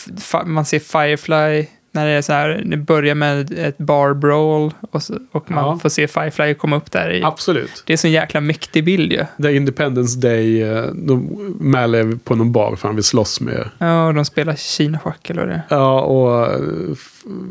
[0.46, 5.02] man ser Firefly, när det är så här, det börjar med ett bar brawl och,
[5.02, 5.78] så, och man Ja.
[5.78, 7.22] får se Firefly komma upp där i.
[7.24, 7.82] Absolut.
[7.86, 9.24] Det är så en jäkla mäktig bild ju.
[9.36, 10.62] Det är Independence Day.
[10.62, 13.68] eh, de- Mal är på någon bar för han vill slåss med.
[13.78, 15.62] Ja, och de spelar Kina-schack eller vad det.
[15.68, 16.60] Ja, och eh,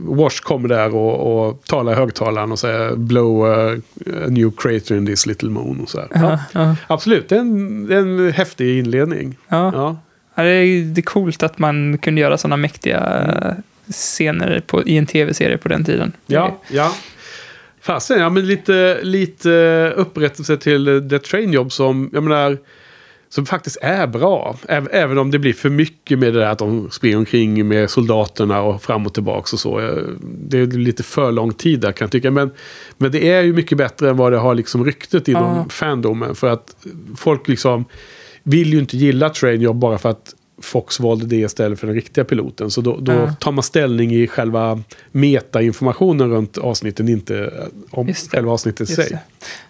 [0.08, 3.82] Wash kommer där och, och talar i högtalaren och säger blow a,
[4.28, 5.80] new crater in this little moon.
[5.84, 6.08] Och så här.
[6.14, 9.38] Ja, Ja, absolut, det är en, det är en häftig inledning.
[9.48, 9.72] ja.
[9.76, 9.98] Ja.
[10.40, 13.56] Ja, det, är, det är coolt att man kunde göra sådana mäktiga Mm.
[13.90, 16.12] Scener på, i en tv-serie på den tiden.
[16.26, 16.94] Ja, ja.
[17.82, 22.58] Fasen, ja men lite, lite upprättelse till The Train Job som, jag menar,
[23.30, 24.56] som faktiskt är bra.
[24.70, 27.90] Äv- Även om det blir för mycket med det där att de springer omkring med
[27.90, 29.80] soldaterna och fram och tillbaka och så.
[29.80, 32.32] Eh, Det är lite för lång tid där kan jag tycka.
[32.32, 32.52] Men,
[32.98, 35.66] men det är ju mycket bättre än vad det har liksom ryktet inom Ja.
[35.70, 36.36] fandomen.
[36.36, 36.76] För att
[37.18, 37.86] folk liksom
[38.44, 41.96] vill ju inte gilla Train Job bara för att Fox valde det istället för den
[41.96, 42.72] riktiga piloten.
[42.72, 43.34] Så då, då Ja.
[43.40, 44.82] tar man ställning i själva
[45.12, 47.50] metainformationen runt avsnitten, inte eh,
[47.92, 49.08] om själva avsnittet i sig.
[49.10, 49.20] det.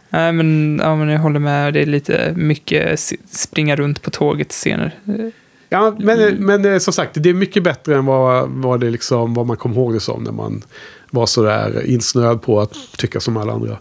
[0.09, 1.73] Nej, men, ja, men jag håller med.
[1.73, 2.99] Det är lite mycket
[3.31, 4.95] springa runt på tåget-scener.
[5.69, 6.45] Ja, men, Mm.
[6.45, 9.57] men eh, som sagt, det är mycket bättre än vad, vad, det liksom, vad man
[9.57, 10.63] kom ihåg det som när man
[11.11, 13.77] var sådär insnöad på att tycka som alla andra.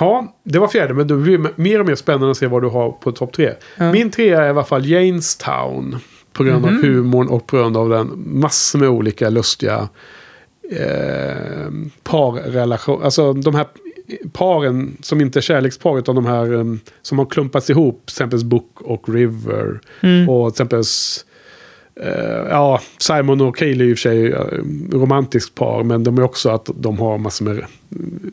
[0.00, 2.68] Ja, det var fjärde, men det blir mer och mer spännande att se vad du
[2.68, 3.52] har på topp tre.
[3.78, 3.92] Ja.
[3.92, 5.96] Min trea är i alla fall Janestown.
[6.32, 6.76] På grund Mhm.
[6.76, 9.88] av humorn och på grund av den massor med olika lustiga
[10.70, 11.70] eh,
[12.02, 13.04] parrelationer.
[13.04, 13.66] Alltså de här
[14.32, 16.64] paren som inte är kärlekspar utan de här eh,
[17.02, 18.02] som har klumpats ihop.
[18.06, 19.80] Till exempel Book och River.
[20.00, 20.28] Mm.
[20.28, 20.82] Och till exempel
[22.00, 24.40] eh, ja, Simon och Kaylee är i och för sig eh,
[24.92, 25.84] romantiskt par.
[25.84, 27.64] Men de är också att de har massor med...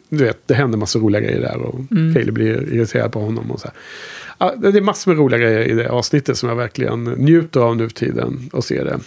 [0.10, 1.58] Du vet, det händer massor roliga grejer där.
[1.58, 2.14] Och Mm.
[2.14, 3.68] Kaylee blir irriterad på honom och så.
[4.38, 7.78] Ja, det är massor med roliga grejer i det avsnittet som jag verkligen njuter av
[7.78, 9.00] nu för tiden och ser det.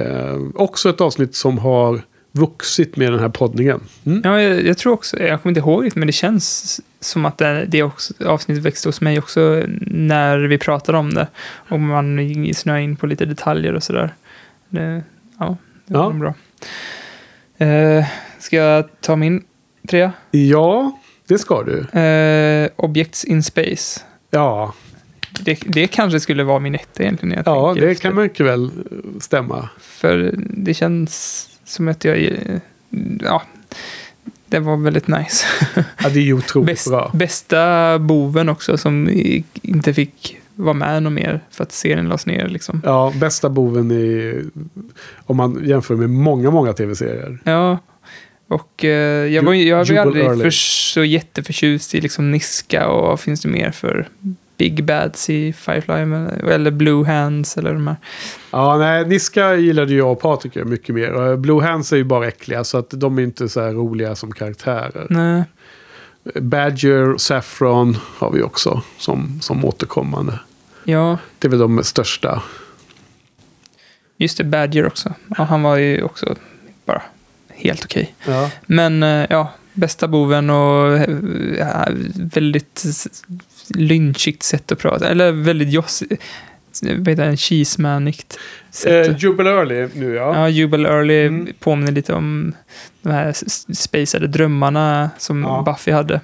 [0.00, 2.00] Eh, också ett avsnitt som har
[2.32, 3.80] vuxit med den här poddningen.
[4.04, 4.20] Mm.
[4.24, 7.38] Ja, jag, jag tror också, jag kommer inte ihåg det, men det känns som att
[7.38, 11.26] det, det också, avsnittet växte hos mig också när vi pratade om det.
[11.68, 12.18] Och man
[12.54, 14.14] snöade in på lite detaljer och sådär.
[14.68, 15.02] Det,
[15.38, 16.10] ja, det var Ja.
[16.12, 16.34] bra.
[17.66, 18.04] Eh,
[18.38, 19.44] ska jag ta min
[19.88, 20.12] trea?
[20.30, 20.98] Ja,
[21.28, 21.98] det ska du.
[22.00, 24.00] Eh, Objects in Space.
[24.30, 24.74] Ja,
[25.40, 27.42] Det, det kanske skulle vara min etta egentligen.
[27.46, 28.02] ja det efter.
[28.08, 28.70] kan mycket väl
[29.20, 29.68] stämma.
[29.80, 32.30] För det känns som att jag...
[33.22, 33.42] Ja,
[34.50, 35.46] det var väldigt nice.
[35.74, 37.10] Ja, det är ju otroligt Bäst, bra.
[37.14, 39.08] bästa boven också som
[39.62, 42.48] inte fick vara med något mer för att serien lades ner.
[42.48, 42.82] Liksom.
[42.84, 44.34] Ja, bästa boven i...
[45.26, 47.38] Om man jämför med många, många tv-serier.
[47.44, 47.78] Ja,
[48.48, 53.40] och eh, jag var, ju- aldrig för, så jätteförtjust i liksom Niska och vad finns
[53.40, 54.08] det mer för
[54.60, 57.96] Big Bads i Firefly eller- Blue Hands eller de här.
[58.50, 61.36] Ja, nej, Niska gillade jag och Patrik mycket mer.
[61.36, 64.32] Blue Hands är ju bara äckliga, så att de är inte så här roliga som
[64.32, 65.06] karaktärer.
[65.10, 65.42] Nej.
[66.40, 70.38] Badger, Saffron har vi också som, som återkommande.
[70.84, 72.42] Ja, Det är väl de största.
[74.16, 75.14] just det, Badger också.
[75.38, 76.34] Ja, han var ju också
[76.84, 77.02] bara
[77.48, 78.14] helt okej.
[78.26, 78.50] Ja.
[78.66, 81.10] Men eh, ja, bästa boven och eh,
[81.58, 83.24] ja, väldigt s-
[83.74, 85.08] lynchigt sätt att prata.
[85.08, 86.02] Eller väldigt joss...
[86.82, 87.36] Vad heter det?
[87.36, 88.38] Cheesemanigt
[88.70, 89.08] sätt.
[89.08, 90.34] Eh, Jubal Early nu ja.
[90.36, 91.48] Ja, Jubal Early Mm.
[91.60, 92.52] påminner lite om
[93.02, 95.62] de här s- spacade drömmarna som Ja.
[95.66, 96.20] Buffy hade.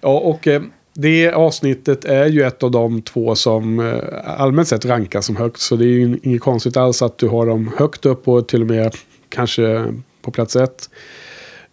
[0.00, 0.62] Ja, och eh,
[0.94, 5.60] det avsnittet är ju ett av de två som eh, allmänt sett rankas som högt.
[5.60, 8.60] Så det är ju inget konstigt alls att du har dem högt upp och till
[8.60, 8.94] och med
[9.28, 9.84] kanske
[10.22, 10.90] på plats ett.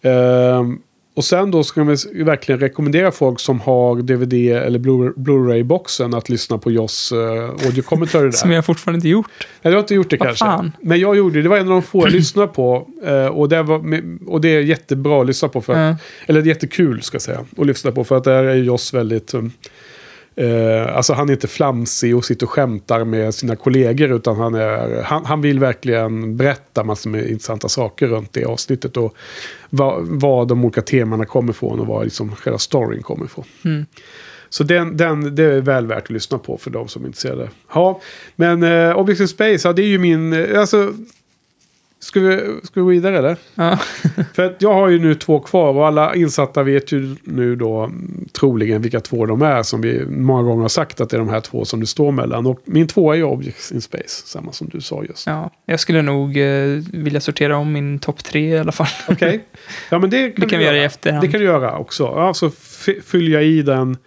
[0.01, 0.79] Ehm,
[1.17, 6.29] och sen då ska man verkligen rekommendera folk som har DVD eller Blu- Blu-ray-boxen att
[6.29, 7.19] lyssna på Joss uh,
[7.65, 8.31] audiokommentarer där.
[8.31, 9.29] Som jag fortfarande inte gjort.
[9.39, 10.45] Nej, du har inte gjort det Vad kanske.
[10.45, 10.71] fan?
[10.81, 11.41] Men jag gjorde det.
[11.43, 12.87] Det var en av de få jag lyssnade på.
[13.05, 15.61] eh, och, det var, och det är jättebra att lyssna på.
[15.61, 15.95] För att, Ja.
[16.27, 17.45] Eller jättekul ska jag säga.
[17.57, 18.03] Att lyssna på.
[18.03, 19.33] För att där är Joss väldigt...
[19.33, 19.51] um,
[20.39, 24.11] Eh, alltså han är inte flamsig och sitter och skämtar med sina kollegor.
[24.11, 28.97] Utan han, är, han, han vill verkligen berätta massor med intressanta saker runt det avsnittet.
[28.97, 29.13] Och
[29.69, 33.45] vad, vad de olika temana kommer ifrån och vad liksom själva storyn kommer ifrån.
[33.65, 33.85] Mm.
[34.49, 37.49] Så den, den, det är väl värt att lyssna på för de som är intresserade.
[37.73, 38.01] Ja,
[38.35, 40.33] men eh, Objects in Space, ja, det är ju min...
[40.33, 40.93] eh, Alltså,
[41.99, 43.37] ska vi, ska vi gå vidare eller?
[43.55, 43.77] Ja.
[44.33, 47.79] För att jag har ju nu två kvar och alla insatta vet ju nu då
[47.83, 51.19] mm, troligen vilka två de är som vi många gånger har sagt att det är
[51.19, 52.45] de här två som det står mellan.
[52.45, 55.27] Och min två är ju Objects in Space, samma som du sa just.
[55.27, 55.51] ja.
[55.65, 58.87] Jag skulle nog eh, vilja sortera om min topp tre i alla fall.
[59.09, 59.43] Okej.
[59.89, 61.23] Ja, men det kan, Det kan vi göra i efterhand.
[61.23, 62.03] Det kan du göra också.
[62.03, 63.97] Ja, så fy- fyller jag i den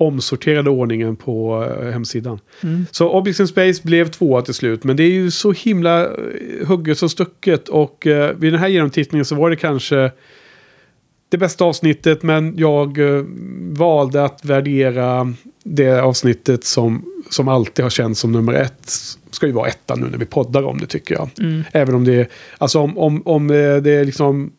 [0.00, 2.40] omsorterade ordningen på eh, hemsidan.
[2.62, 2.86] Mm.
[2.90, 4.84] Så Objects in Space blev tvåa till slut.
[4.84, 7.68] Men det är ju så himla eh, hugget och stucket.
[7.68, 10.10] Och eh, vid den här genomtittningen så var det kanske
[11.28, 12.22] det bästa avsnittet.
[12.22, 13.24] Men jag eh,
[13.72, 15.34] valde att värdera
[15.64, 18.92] det avsnittet som, som alltid har känts som nummer ett.
[19.30, 21.28] Ska ju vara etta nu när vi poddar om det tycker jag.
[21.40, 21.64] Mm.
[21.72, 22.28] Även om det är,
[22.58, 24.52] alltså om, om, om eh, det är liksom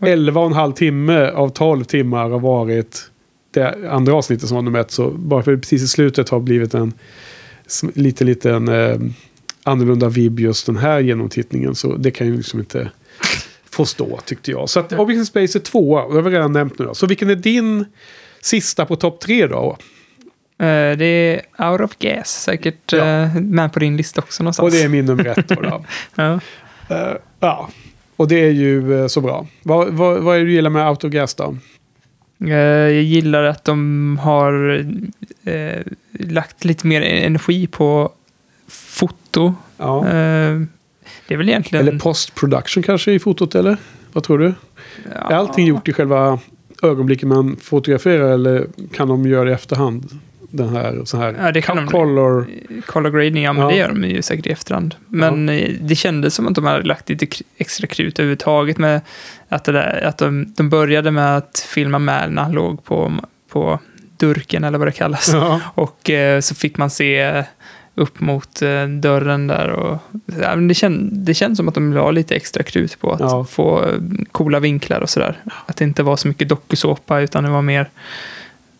[0.00, 3.10] 11 och en halv timme av 12 timmar har varit
[3.50, 4.90] det andra avsnittet som var nummer ett.
[4.90, 6.92] Så bara för precis i slutet har blivit en
[7.68, 8.96] sm- lite liten eh,
[9.62, 11.74] annorlunda vibb just den här genomtittningen.
[11.74, 12.90] Så det kan ju liksom inte
[13.70, 14.68] få stå tyckte jag.
[14.68, 16.02] Så att in Space är tvåa.
[16.02, 16.94] Och det har vi redan nämnt nu då.
[16.94, 17.84] Så vilken är din
[18.40, 19.76] sista på topp tre då?
[20.58, 22.98] Eh, det är Out of Gas, säkert Ja.
[23.22, 24.64] eh, med på din lista också någonstans.
[24.64, 25.54] Och det är min nummer ett då.
[25.54, 25.84] då.
[26.14, 26.40] ja.
[26.90, 27.68] Eh, ja,
[28.16, 29.46] och det är ju så bra.
[29.62, 31.56] Vad, vad, vad är det du gillar med Autogas då?
[32.40, 34.84] Eh, Jag gillar att de har
[35.44, 35.82] eh,
[36.12, 38.12] lagt lite mer energi på
[38.68, 39.54] foto.
[39.76, 39.98] Ja.
[40.06, 40.60] Eh,
[41.28, 41.88] det är väl egentligen...
[41.88, 43.76] Eller post-production kanske i fotot eller?
[44.12, 44.54] Vad tror du?
[45.14, 46.38] ja, Är allting gjort i själva
[46.82, 50.20] ögonblicket man fotograferar eller kan de göra det i efterhand?
[50.50, 52.46] Den här, så här Ja, det kan de- color.
[52.86, 53.68] Color grading, ja men Ja.
[53.68, 54.94] det gör de ju säkert i efterhand.
[55.06, 57.26] Men eh, det kändes som att de hade lagt lite
[57.56, 59.00] extra krut överhuvudtaget med
[59.48, 63.12] att, det där, att de, de började med att filma Mal när han låg på,
[63.52, 63.78] på
[64.16, 65.30] durken eller vad det kallas.
[65.32, 65.60] Ja.
[65.74, 67.44] Och eh, så fick man se
[67.94, 69.68] upp mot eh, dörren där.
[69.70, 69.98] Och,
[70.42, 73.44] ja, det, kän, det känns som att de la lite extra krut på att Ja.
[73.44, 73.98] få eh,
[74.32, 75.36] coola vinklar och sådär.
[75.66, 77.88] Att det inte var så mycket dokusåpa utan det var mer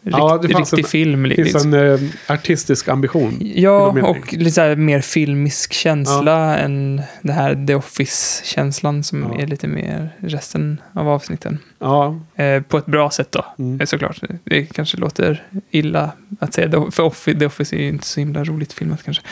[0.02, 1.22] Ja, rikt, det fanns riktig en- film.
[1.22, 1.74] Det finns Liksom.
[1.74, 3.38] en eh, artistisk ambition.
[3.40, 9.42] Ja, och lite mer filmisk känsla än det här The Office-känslan som Ja.
[9.42, 11.58] är lite mer resten av avsnitten.
[11.78, 13.80] Ja, Eh, på ett bra sätt då, Mm.
[13.80, 14.20] eh, såklart.
[14.44, 18.44] Det kanske låter illa att säga för Office, The Office är ju inte så himla
[18.44, 19.22] roligt filmat kanske.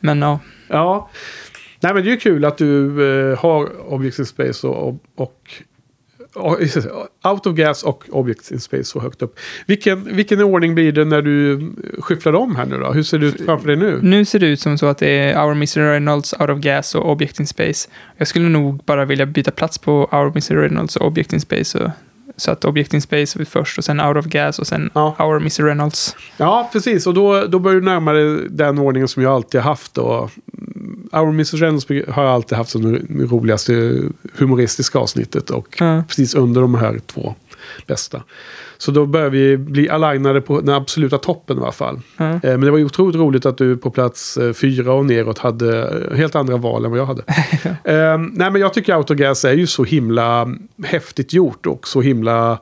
[0.00, 1.10] Men ja, ja.
[1.80, 3.68] Nej, men det är ju kul att du eh, har
[4.20, 5.50] in Space och och-
[7.24, 9.38] Out of Gas och Objects in Space så högt upp.
[9.66, 12.92] Vilken, vilken ordning blir det när du skyfflar om här nu då?
[12.92, 14.00] Hur ser det ut framför dig nu?
[14.02, 15.90] nu ser det ut som så att det är Our Mr.
[15.90, 17.88] Reynolds, Out of Gas och Object in Space.
[18.16, 20.56] Jag skulle nog bara vilja byta plats på Our Mr.
[20.56, 21.78] Reynolds och Object in Space.
[21.78, 21.90] Och,
[22.42, 25.16] så att Object in Space först och sen Out of Gas och sen Ja.
[25.18, 25.62] Our Mr.
[25.62, 26.16] Reynolds.
[26.36, 27.06] Ja, precis.
[27.06, 29.94] Och då, då börjar du närma dig den ordningen som jag alltid har haft.
[29.94, 30.30] Då.
[30.58, 31.52] Mm, Our Mrs.
[31.54, 34.02] Reynolds har jag alltid haft som det roligaste
[34.38, 35.50] humoristiska avsntet.
[35.50, 36.04] Och Ja.
[36.08, 37.34] precis under de här två
[37.86, 38.22] bästa.
[38.82, 42.00] Så då börjar vi bli alignade på den absoluta toppen i alla fall.
[42.18, 45.38] Eh, Men det var ju otroligt roligt att du på plats eh, fyra och neråt
[45.38, 47.22] hade eh, helt andra val än vad jag hade.
[48.32, 50.54] Nej men jag tycker Autogas är ju så himla
[50.84, 52.58] häftigt gjort och så himla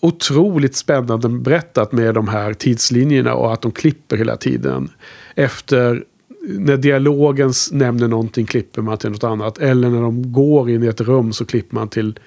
[0.00, 4.90] otroligt spännande berättat med de här tidslinjerna och att de klipper hela tiden.
[5.34, 6.04] Efter
[6.48, 9.58] när dialogen nämner någonting klipper man till något annat.
[9.58, 12.18] Eller när de går in i ett rum så klipper man till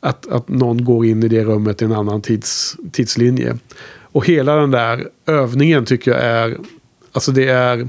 [0.00, 3.58] att, att någon går in i det rummet i en annan tids, tidslinje.
[4.02, 6.58] Och hela den där övningen tycker jag är...
[7.12, 7.88] Alltså det är...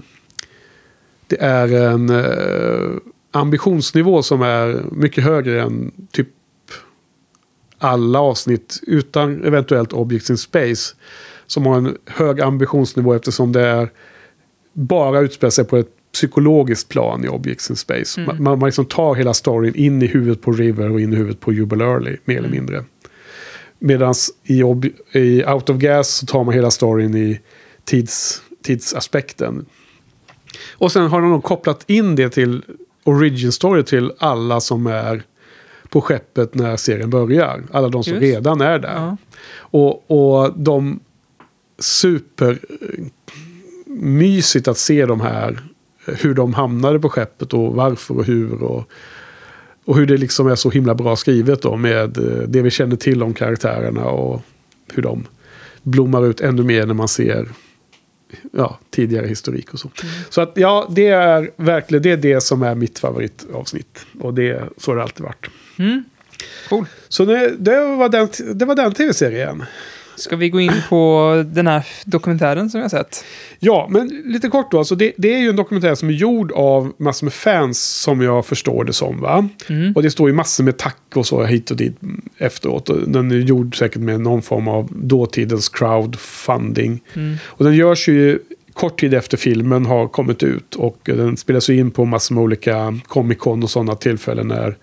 [1.27, 2.97] Det är en eh,
[3.31, 6.27] ambitionsnivå som är mycket högre än typ
[7.77, 10.95] alla avsnitt utan eventuellt Objects in Space.
[11.47, 13.91] Som har en hög ambitionsnivå eftersom det är
[14.73, 18.21] bara utspelar sig på ett psykologiskt plan i Objects in Space.
[18.21, 18.43] Mm.
[18.43, 21.39] Man, man liksom tar hela storyn in i huvudet på River och in i huvudet
[21.39, 22.83] på Jubal Early, mer eller mindre.
[23.79, 24.63] Medan i,
[25.13, 27.39] i Out of Gas så tar man hela storyn i
[27.83, 29.65] tids, tidsaspekten.
[30.71, 32.63] Och sen har de kopplat in det till
[33.03, 35.23] origin story till alla som är
[35.89, 37.63] på skeppet när serien börjar.
[37.71, 38.23] Alla de som Just.
[38.23, 38.95] redan är där.
[38.95, 39.17] Ja.
[39.51, 40.99] Och, och de
[41.79, 42.59] super
[43.99, 45.63] mysigt att se de här.
[46.15, 48.63] Hur de hamnade på skeppet och varför och hur.
[48.63, 48.89] Och,
[49.85, 52.95] och hur det liksom är så himla bra skrivet då med eh, det vi känner
[52.95, 54.41] till om karaktärerna och
[54.93, 55.27] hur de
[55.83, 57.47] blommar ut ännu mer när man ser
[58.51, 59.89] ja, tidigare historik och så.
[60.29, 64.05] Så att ja, det är verkligen det, är det som är mitt favoritavsnitt.
[64.19, 65.49] Och det, så har det alltid varit.
[65.79, 66.03] Mm.
[66.69, 66.85] Cool.
[67.07, 69.63] Så det, det var den, det var den tv-serien.
[70.19, 73.25] Ska vi gå in på den här dokumentären som jag sett?
[73.59, 74.77] Ja, men lite kort då.
[74.77, 78.21] Alltså det, det är ju en dokumentär som är gjord av massor med fans som
[78.21, 79.21] jag förstår det som.
[79.21, 79.49] va?
[79.69, 79.93] Mm.
[79.93, 81.97] Och det står ju massor med tack och så hit och dit
[82.37, 82.89] efteråt.
[83.07, 86.99] Den är gjord säkert med någon form av dåtidens crowdfunding.
[87.13, 87.37] Mm.
[87.43, 88.39] Och den görs ju
[88.73, 90.75] kort tid efter filmen har kommit ut.
[90.75, 94.77] Och den spelas ju in på massor med olika Comic Con och sådana tillfällen när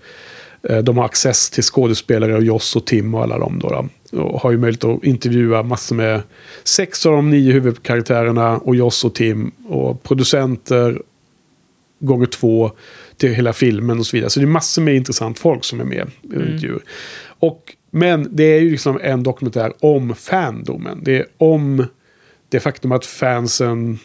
[0.83, 3.59] de har access till skådespelare och Joss och Tim och alla dem.
[3.59, 3.89] Då, då.
[4.23, 6.23] Och har ju möjlighet att intervjua massor med
[6.65, 11.03] sex av de nio huvudkaraktärerna och Joss och Tim och producenter
[11.99, 12.71] gånger två
[13.17, 14.31] till hela filmen och så vidare.
[14.31, 16.43] Så det är massor med intressant folk som är med i Mm.
[16.53, 16.83] intervjuer.
[17.39, 21.01] Och, men det är ju liksom en dokumentär om fandomen.
[21.05, 21.85] Det är om
[22.49, 23.99] det faktum att fansen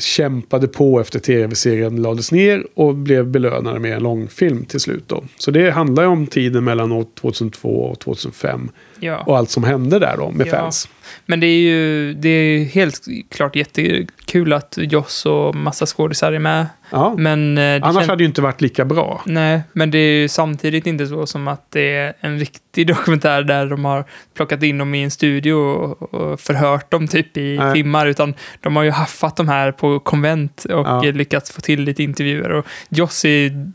[0.00, 5.04] kämpade på efter tv-serien lades ner och blev belönade med en långfilm till slut.
[5.06, 5.24] Då.
[5.38, 8.70] Så det handlar ju om tiden mellan år 2002 och 2005
[9.00, 9.22] Ja.
[9.26, 10.50] och allt som hände där då med Ja.
[10.50, 10.88] fans.
[11.26, 16.38] Men det är ju det är helt klart jättekul att Joss och massa skådisar är
[16.38, 16.66] med.
[16.90, 17.14] Ja.
[17.18, 19.22] Men eh, Annars hade det ju inte varit lika bra.
[19.26, 23.42] Nej, men det är ju samtidigt inte så som att det är en riktig dokumentär
[23.42, 24.04] där de har
[24.34, 27.74] plockat in dem i en studio och, förhört dem typ i Nej.
[27.74, 31.02] timmar, utan de har ju haffat dem här på konvent och Ja.
[31.02, 32.50] lyckats få till lite intervjuer.
[32.52, 33.72] Och Joss är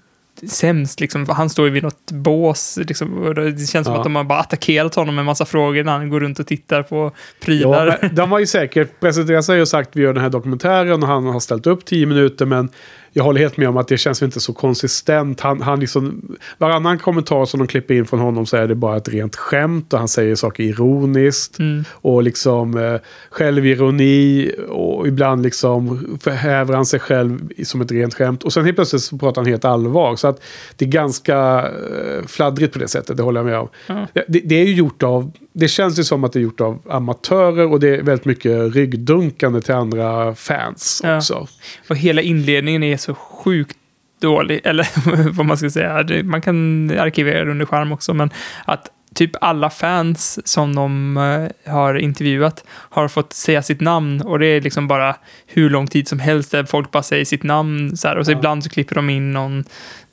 [0.50, 3.98] sämst, liksom, han står ju vid något bås, liksom, det känns som Ja.
[3.98, 6.84] att de har bara attackerat honom med massa frågor när han går runt och tittar
[6.84, 8.00] på prylar.
[8.02, 11.10] Ja, de har ju säkert presenterat sig och sagt vi gör den här dokumentären och
[11.10, 12.70] han har ställt upp tio minuter men
[13.18, 15.42] jag håller helt med om att det känns inte så konsistent.
[15.42, 18.98] Han, han liksom, varannan kommentar som de klipper in från honom så är det bara
[18.98, 21.60] ett rent skämt och han säger saker ironiskt.
[21.60, 21.84] Mm.
[21.92, 22.96] Och liksom eh,
[23.30, 28.44] självironi och ibland liksom förhäver han sig själv som ett rent skämt.
[28.44, 30.16] Och sen helt plötsligt så pratar han helt allvar.
[30.16, 30.44] Så att
[30.76, 31.38] det är ganska
[31.68, 33.68] eh, fladdrigt på det sättet, det håller jag med om.
[33.88, 34.08] Ja.
[34.28, 36.80] Det, det är ju gjort av, det känns ju som att det är gjort av
[36.90, 41.18] amatörer och det är väldigt mycket ryggdunkande till andra fans Ja.
[41.18, 41.48] också.
[41.90, 43.78] Och hela inledningen är så sjukt
[44.22, 44.88] dålig, eller
[45.32, 46.06] vad man ska säga.
[46.24, 48.30] Man kan arkivera det under skärm också, men
[48.66, 54.40] att typ alla fans som de eh, har intervjuat har fått säga sitt namn och
[54.40, 55.16] det är liksom bara
[55.48, 58.32] hur lång tid som helst där folk bara säger sitt namn så här, och så
[58.32, 58.38] Ja.
[58.38, 59.64] ibland så klipper de in någon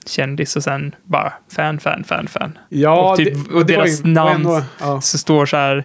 [0.07, 2.59] kändis och sen bara fan, fan, fan, fan.
[2.69, 4.31] Ja, Och typ- det, och det deras ju- namn.
[4.35, 5.01] ändå- ja.
[5.01, 5.85] Så står så här,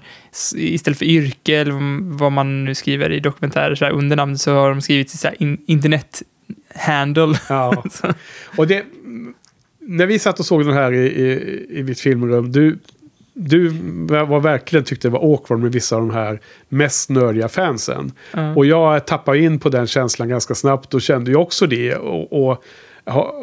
[0.55, 1.73] istället för yrke eller
[2.17, 5.27] vad man nu skriver i dokumentärer, så här, under namnet så har de skrivit så
[5.27, 6.21] här, in, internet
[6.75, 7.39] handle.
[7.49, 7.83] Ja.
[8.57, 8.83] Och det,
[9.79, 12.77] när vi satt och såg den här i, i, i mitt filmrum, du,
[13.33, 13.67] du
[14.09, 16.39] var verkligen tyckte det var awkward med vissa av de här
[16.69, 18.11] mest nördiga fansen.
[18.33, 18.55] Ja.
[18.55, 21.95] Och jag tappade in på den känslan ganska snabbt och kände ju också det.
[21.95, 22.63] Och, och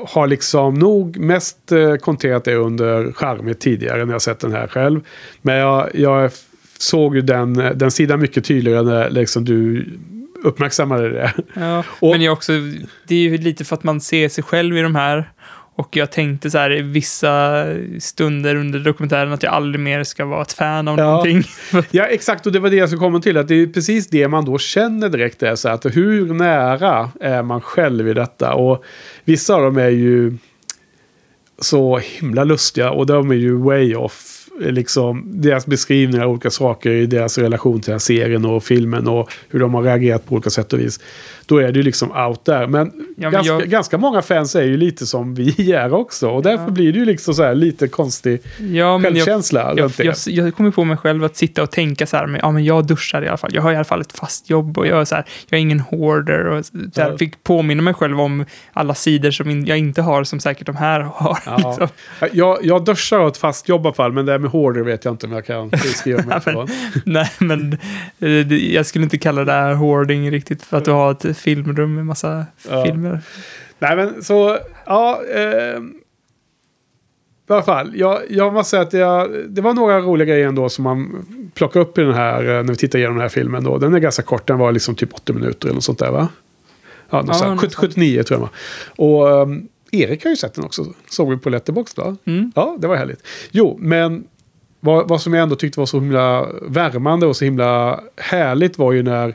[0.06, 4.66] har, liksom nog mest eh, konterat det under charmigt tidigare när jag sett den här
[4.66, 5.00] själv.
[5.42, 6.30] Men jag, jag
[6.78, 9.86] såg ju den, den sidan mycket tydligare när liksom du
[10.44, 11.32] uppmärksammade det.
[11.54, 12.52] Ja, Och- men jag också,
[13.08, 15.30] det är ju lite för att man ser sig själv i de här.
[15.78, 17.64] Och jag tänkte så här i vissa
[18.00, 21.04] stunder under dokumentären att jag aldrig mer ska vara ett fan av Ja.
[21.04, 21.42] någonting.
[21.90, 22.46] Ja, exakt.
[22.46, 23.36] Och det var det jag skulle komma till.
[23.36, 25.42] Att det är precis det man då känner direkt.
[25.42, 28.54] Är så att hur nära är man själv i detta?
[28.54, 28.84] Och
[29.24, 30.36] vissa av dem är ju
[31.58, 32.90] så himla lustiga.
[32.90, 34.35] Och de är ju way off.
[34.60, 39.08] Liksom, deras beskrivningar av olika saker i deras relation till den här serien och filmen
[39.08, 41.00] och hur de har reagerat på olika sätt och vis.
[41.46, 42.66] Då är det ju liksom out där.
[42.66, 46.28] Men, men ganska, jag- ganska många fans är ju lite som vi är också.
[46.30, 46.70] Och därför Ja.
[46.70, 50.84] blir det ju liksom så här lite konstig Ja, självkänsla jag, jag, jag kommer på
[50.84, 53.36] mig själv att sitta och tänka så här, men, ja men jag duschar i alla
[53.36, 53.50] fall.
[53.54, 55.80] Jag har i alla fall ett fast jobb och jag är här, jag är ingen
[55.80, 57.18] hoarder och så här, Ja.
[57.18, 61.00] fick påminna mig själv om alla sidor som jag inte har som säkert de här
[61.00, 61.38] har.
[61.46, 61.56] Ja.
[61.56, 61.88] Liksom.
[62.32, 64.82] Jag, jag duschar och ett fast jobb i alla fall, men det här med hoarder
[64.82, 66.66] vet jag inte om jag kan skriva mig på.
[67.04, 67.78] Nej, men
[68.20, 71.94] eh, jag skulle inte kalla det här hoarding riktigt för att du har ett filmrum
[71.94, 72.84] med massa Ja.
[72.84, 73.20] filmer.
[73.78, 75.20] Nej, men så, ja.
[75.34, 75.80] Eh,
[77.48, 80.68] I alla fall, jag, jag måste säga att jag, det var några roliga grejer ändå
[80.68, 83.64] som man plockade upp i den här, eh, när vi tittar igenom den här filmen.
[83.64, 83.78] Då.
[83.78, 86.28] Den är ganska kort, den var liksom typ 80 minuter eller något sånt där va?
[87.10, 87.92] Ja, något Ja, sånt, något 70, sånt.
[87.92, 88.48] 79 tror jag?
[89.06, 92.16] Och ehm, Erik har ju sett den också, såg vi på Letterboxd va?
[92.24, 92.52] Mm.
[92.54, 93.26] Ja, det var härligt.
[93.50, 94.24] Jo, men
[94.86, 98.92] vad, vad som jag ändå tyckte var så himla värmande och så himla härligt var
[98.92, 99.34] ju när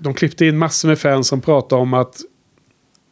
[0.00, 2.16] de klippte in massor med fans som pratade om att,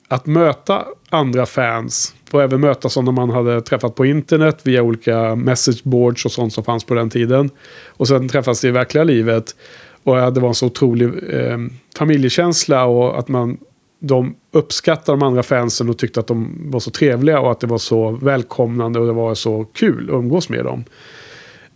[0.09, 5.35] att möta andra fans och även möta sådana man hade träffat på internet via olika
[5.35, 7.51] messageboards och sånt som fanns på den tiden.
[7.89, 9.57] Och sen träffas i verkliga livet.
[10.03, 11.59] Och det var en så otrolig eh,
[11.99, 13.59] familjekänsla och att man
[14.01, 17.67] de uppskattade de andra fansen och tyckte att de var så trevliga och att det
[17.67, 20.85] var så välkomnande och det var så kul att umgås med dem.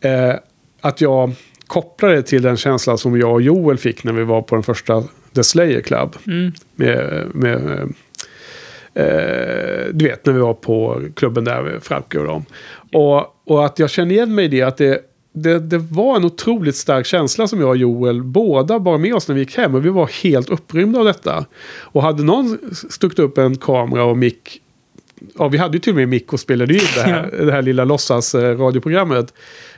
[0.00, 0.34] Eh,
[0.80, 1.32] att jag
[1.66, 4.62] kopplade det till den känslan som jag och Joel fick när vi var på den
[4.62, 5.02] första
[5.34, 6.16] The Slayer Club.
[6.26, 6.52] Mm.
[6.74, 7.80] Med, med,
[8.94, 12.44] eh, du vet, när vi var på klubben där med Frauke och dem.
[12.92, 15.00] Och, och att jag känner igen mig i det, att det,
[15.36, 19.28] det, det var en otroligt stark känsla som jag och Joel båda bar med oss
[19.28, 19.74] när vi gick hem.
[19.74, 21.44] Och vi var helt upprymda av detta.
[21.80, 22.58] Och hade någon
[22.90, 24.60] stuckit upp en kamera och mick
[25.38, 27.62] Ja, vi hade ju till och med mick och spelade in det här, det här
[27.62, 28.60] lilla låtsas eh.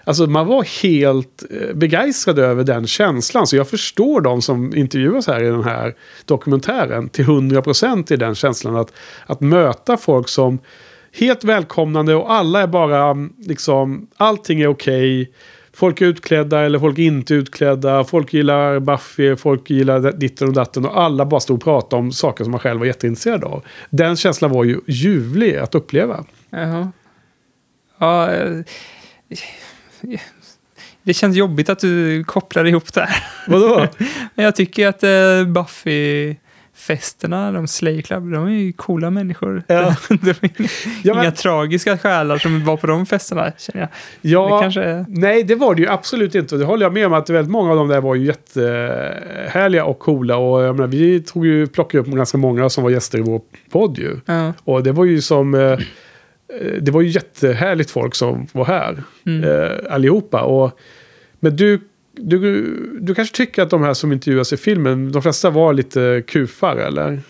[0.05, 3.47] Alltså man var helt eh, begeistrad över den känslan.
[3.47, 5.95] Så jag förstår de som intervjuas här i den här
[6.25, 8.77] dokumentären till 100% i den känslan.
[8.77, 8.93] Att,
[9.27, 10.59] att möta folk som
[11.19, 15.33] helt välkomnande och alla är bara mm, liksom, allting är okej.
[15.73, 18.05] Folk är utklädda eller folk är inte utklädda.
[18.05, 20.85] Folk gillar Buffy, folk gillar ditten och datten.
[20.85, 23.65] Och alla bara stod och pratade om saker som man själv var jätteintresserad av.
[23.91, 26.25] Den känslan var ju ljuvlig att uppleva.
[26.51, 26.93] Jaha.
[27.99, 28.63] Ja, eh,
[31.03, 33.25] det känns jobbigt att du kopplar ihop det här.
[33.49, 33.87] Vadå?
[34.35, 35.45] Men jag tycker att eh,
[36.77, 39.63] Buffy-festerna, de Slay Club, de är ju coola människor.
[39.67, 39.97] Ja.
[40.09, 40.69] de är inga,
[41.03, 43.89] Ja, men- inga tragiska själar som var på de festerna, känner jag.
[44.21, 45.05] Ja, Det kanske är...
[45.09, 46.57] nej det var det ju absolut inte.
[46.57, 49.99] Det håller jag med om att väldigt många av dem där var ju jättehärliga och
[49.99, 50.37] coola.
[50.37, 53.41] Och jag menar, vi tog ju, plockade upp ganska många som var gäster i vår
[53.71, 54.17] podd ju.
[54.27, 54.53] Ja.
[54.65, 55.55] Och det var ju som...
[55.55, 55.79] Eh, eh,
[56.81, 59.03] det var ju jättehärligt folk som var här.
[59.27, 59.45] Mm.
[59.45, 60.41] Eh, allihopa.
[60.43, 60.79] Och,
[61.41, 61.81] men du,
[62.17, 62.63] du,
[63.01, 66.77] du kanske tycker att de här som intervjuas i filmen, de flesta var lite kufar
[66.77, 67.21] eller?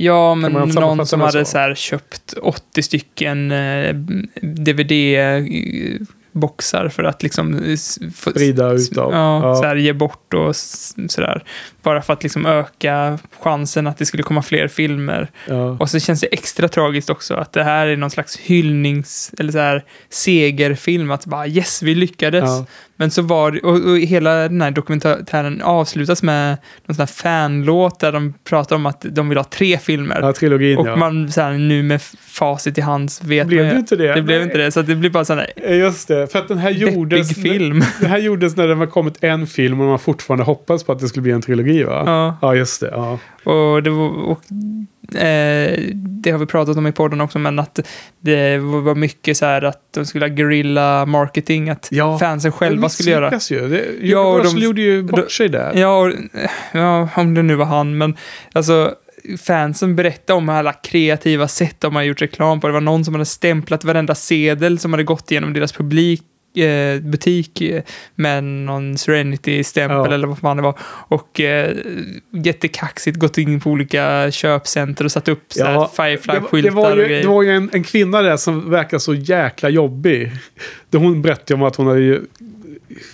[0.00, 1.50] Ja, men någon som hade så?
[1.50, 3.94] så här, köpt 80 stycken eh,
[4.42, 7.54] DVD-boxar för att liksom...
[7.54, 9.12] eh, Sprida utav.
[9.12, 9.54] Ja, Ja.
[9.56, 11.44] Så här, ge bort och sådär.
[11.82, 15.30] Bara för att liksom öka chansen att det skulle komma fler filmer.
[15.48, 15.76] Ja.
[15.80, 19.32] Och så känns det extra tragiskt också att det här är någon slags hyllnings...
[19.38, 21.10] Eller så här segerfilm.
[21.10, 22.50] Att bara yes, vi lyckades.
[23.00, 27.06] Men så var det, och, och hela den här dokumentären avslutas med någon sån här
[27.06, 30.18] fanlåt där de pratar om att de vill ha tre filmer.
[30.22, 30.96] Ja, trilogin och ja.
[30.96, 34.14] man så här, nu med facit i hands vet Blev man det ju- inte det?
[34.14, 34.44] Det blev Nej.
[34.46, 36.70] inte det, så det blir bara sån här Eh, Just det, för att den här
[36.70, 37.34] gjordes...
[37.42, 37.82] film.
[38.00, 40.98] Det här gjordes när det var kommit en film och man fortfarande hoppades på att
[40.98, 42.02] det skulle bli en trilogi va?
[42.06, 42.38] Ja.
[42.42, 42.88] Ja, just det.
[42.92, 43.18] Ja.
[43.52, 44.40] Och det, var, och,
[45.14, 47.78] eh, det har vi pratat om i podden också, men att
[48.20, 52.88] det var mycket så här att de skulle ha guerrilla marketing, att Ja, fansen själva
[52.88, 53.38] skulle göra.
[53.50, 53.68] ju.
[53.68, 55.72] Det, Ja, och de- gjorde ju bort sig där.
[55.76, 56.12] Ja, och,
[56.72, 58.16] ja, om det nu var han, men
[58.52, 58.94] alltså
[59.46, 62.66] fansen berättade om alla kreativa sätt de har gjort reklam på.
[62.66, 66.22] Det var någon som hade stämplat varenda sedel som hade gått igenom deras publik
[66.60, 67.82] eh, butik eh,
[68.14, 70.14] med någon Serenity-stämpel Ja.
[70.14, 70.78] eller vad fan det var.
[71.08, 71.76] Och eh,
[72.32, 77.22] jättekaxigt gått in på olika köpcenter och satt upp var- Firefly-skyltar och grejer.
[77.22, 80.32] det var ju en, en kvinna där som verkar så jäkla jobbig.
[80.92, 82.20] Hon berättade om att hon hade ju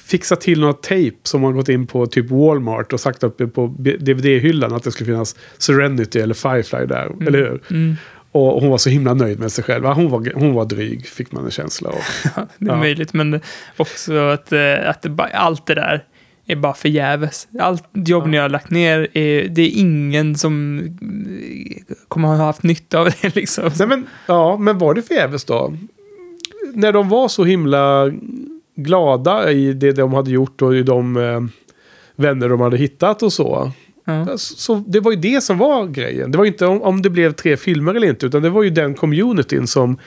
[0.07, 3.67] fixat till några tejp som har gått in på typ Walmart och sagt upp på
[3.79, 7.13] DVD-hyllan att det skulle finnas Serenity eller Firefly där.
[7.27, 7.61] Eller hur?
[7.71, 7.97] Mm,
[8.35, 9.85] Och hon var så himla nöjd med sig själv.
[9.85, 11.95] Hon var, hon var dryg, fick man en känsla av.
[12.59, 12.77] det är Ja.
[12.77, 13.41] möjligt, men
[13.77, 16.05] också att, eh, att det bara, allt det där
[16.47, 17.49] är bara förgäves.
[17.61, 18.27] Allt jobb Ja.
[18.31, 20.83] ni har lagt ner, är, det är ingen som
[22.09, 23.71] kommer ha haft nytta av det liksom.
[23.79, 25.77] Nej, men, ja, men var det förgäves då?
[26.75, 28.13] När de var så himla
[28.77, 31.41] glada i det de hade gjort och i de eh,
[32.17, 33.73] vänner de hade hittat och så.
[34.05, 34.39] Ja.
[34.39, 36.31] Så det var ju det som var grejen.
[36.31, 38.71] Det var inte om, om det blev tre filmer eller inte, utan det var ju
[38.71, 39.99] den communityn som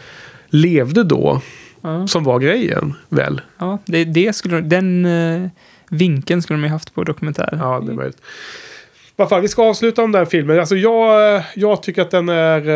[0.49, 1.41] levde då
[1.81, 2.07] Ja.
[2.07, 3.41] som var grejen, väl?
[3.57, 5.49] Ja, det, det skulle, den eh,
[5.89, 7.59] vinkeln skulle de ju haft på dokumentären.
[7.59, 8.21] Ja, det är möjligt.
[9.29, 10.59] Fall, vi ska avsluta om den filmen.
[10.59, 12.69] Alltså jag, eh, jag tycker att den är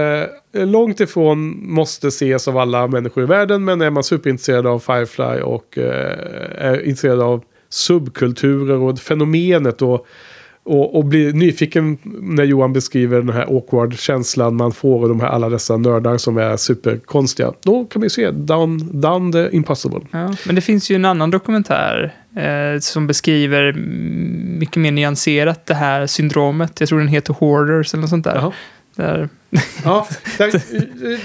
[0.53, 3.63] eh, långt ifrån måste ses av alla människor i världen.
[3.65, 6.17] Men är man superintresserad av Firefly och eh,
[6.57, 10.07] är intresserad av subkulturer och fenomenet och,
[10.63, 15.19] och, och blir nyfiken när Johan beskriver den här awkward känslan man får och de
[15.19, 17.53] här, alla dessa nördar som är superkonstiga.
[17.63, 19.99] Då kan man ju se Done, done the Impossible.
[20.11, 23.73] Ja, men det finns ju en annan dokumentär eh, som beskriver
[24.59, 26.79] mycket mer nyanserat det här syndromet.
[26.79, 28.35] Jag tror den heter Hoarders eller något sånt där.
[28.35, 28.51] Jaha.
[28.95, 29.29] där
[29.83, 30.07] Ja,
[30.37, 30.51] den,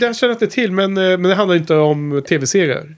[0.01, 2.97] den känner jag inte till, men, eh, men det handlar inte om tv-serier.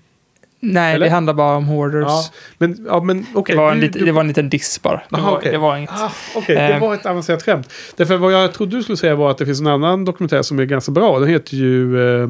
[0.61, 1.07] Nej, Eller?
[1.07, 2.03] det handlar bara om Hoarders.
[2.09, 2.25] Ja,
[2.59, 3.55] men, ja, men okej.
[3.57, 5.01] det, var en du- lit, du- det var en liten diss bara.
[5.11, 5.53] Det, Aha, var, okej.
[5.53, 5.91] det var inget.
[5.91, 6.81] Ah, Okej, det Eh.
[6.81, 7.73] var ett avancerat skämt.
[7.97, 10.59] Därför vad jag trodde du skulle säga var att det finns en annan dokumentär som
[10.59, 11.19] är ganska bra.
[11.19, 12.29] Den heter ju eh,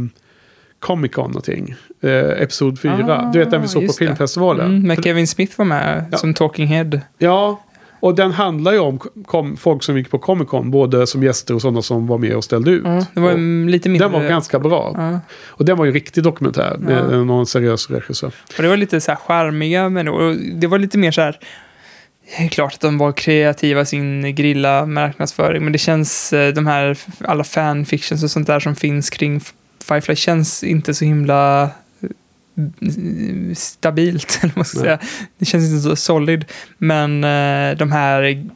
[0.80, 1.74] Comic Con någonting.
[2.02, 2.10] Eh,
[2.42, 3.06] Episod 4.
[3.08, 3.98] Ah, du vet den vi såg på det.
[3.98, 4.66] filmfestivalen.
[4.66, 6.18] Mm, men Kevin Smith var med Ja.
[6.18, 7.00] som talking head.
[7.18, 7.60] Ja,
[8.00, 10.70] och den handlar ju om kom, folk som gick på Comic Con.
[10.70, 12.82] Både som gäster och sådana som var med och ställde ut.
[12.84, 14.08] Ja, det var Och lite mindre...
[14.08, 14.94] den var ganska bra.
[14.96, 15.20] Ja.
[15.46, 16.76] Och den var ju en riktig dokumentär.
[16.78, 17.24] Med Ja.
[17.24, 18.32] någon seriös regissör.
[18.56, 20.06] Och det var lite så här charmiga, men
[20.60, 21.38] det var lite mer så här...
[22.38, 26.54] Det är klart att de var kreativa i sin grilla marknadsföring, men det känns, eh,
[26.54, 29.40] de här, alla fanfictions och sånt där som finns kring
[29.84, 31.70] Firefly känns inte så himla
[33.54, 34.98] stabilt, eller vad ska säga.
[35.38, 36.44] Det känns inte så solid.
[36.78, 38.46] Men eh, de här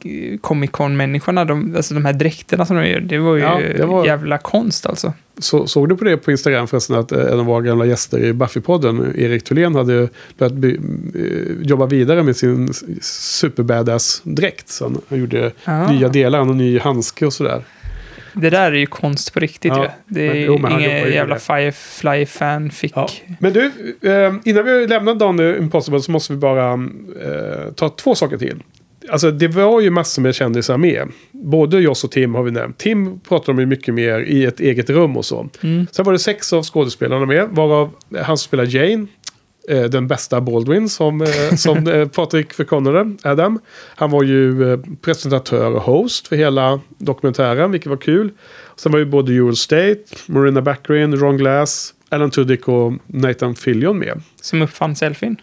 [0.41, 3.85] Comic Con-människorna, de, alltså de här dräkterna som de gör, det var ju Ja, det
[3.85, 5.13] var- jävla konst alltså.
[5.37, 8.19] Så, såg du på det på Instagram förresten att eh, en av våra gamla gäster
[8.19, 10.73] i Buffy-podden, Erik Thulén, hade börjat by,
[11.15, 14.69] eh, jobba vidare med sin superbadass-dräkt.
[14.69, 15.91] Så han, han gjorde Ja.
[15.91, 17.63] nya delar, en ny handske och sådär.
[18.33, 19.89] Det där är ju konst på riktigt Ja, ju.
[20.07, 22.91] Det är jo, men ingen ju jävla Firefly fanfic.
[22.95, 23.09] Ja.
[23.39, 23.65] Men du,
[24.01, 28.63] eh, innan vi lämnar Dawn Impossible så måste vi bara eh, ta två saker till.
[29.09, 31.07] Alltså det var ju massor med kändisar med.
[31.31, 32.77] Både Joss och Tim har vi nämnt.
[32.77, 35.49] Tim pratar de ju mycket mer i ett eget rum och så.
[35.63, 35.87] Mm.
[35.91, 37.47] Sen var det sex av skådespelarna med.
[37.49, 39.07] Varav han som spelar Jane.
[39.69, 43.59] Eh, Den bästa Baldwin som, eh, som eh, Patrik förkunnade, Adam.
[43.95, 48.31] Han var ju presentatör och host för hela dokumentären, vilket var kul.
[48.75, 53.99] Sen var ju både Joel State, Marina Baccarin, Ron Glass, Alan Tudyk och Nathan Fillion
[53.99, 54.21] med.
[54.41, 55.37] Som uppfann selfien.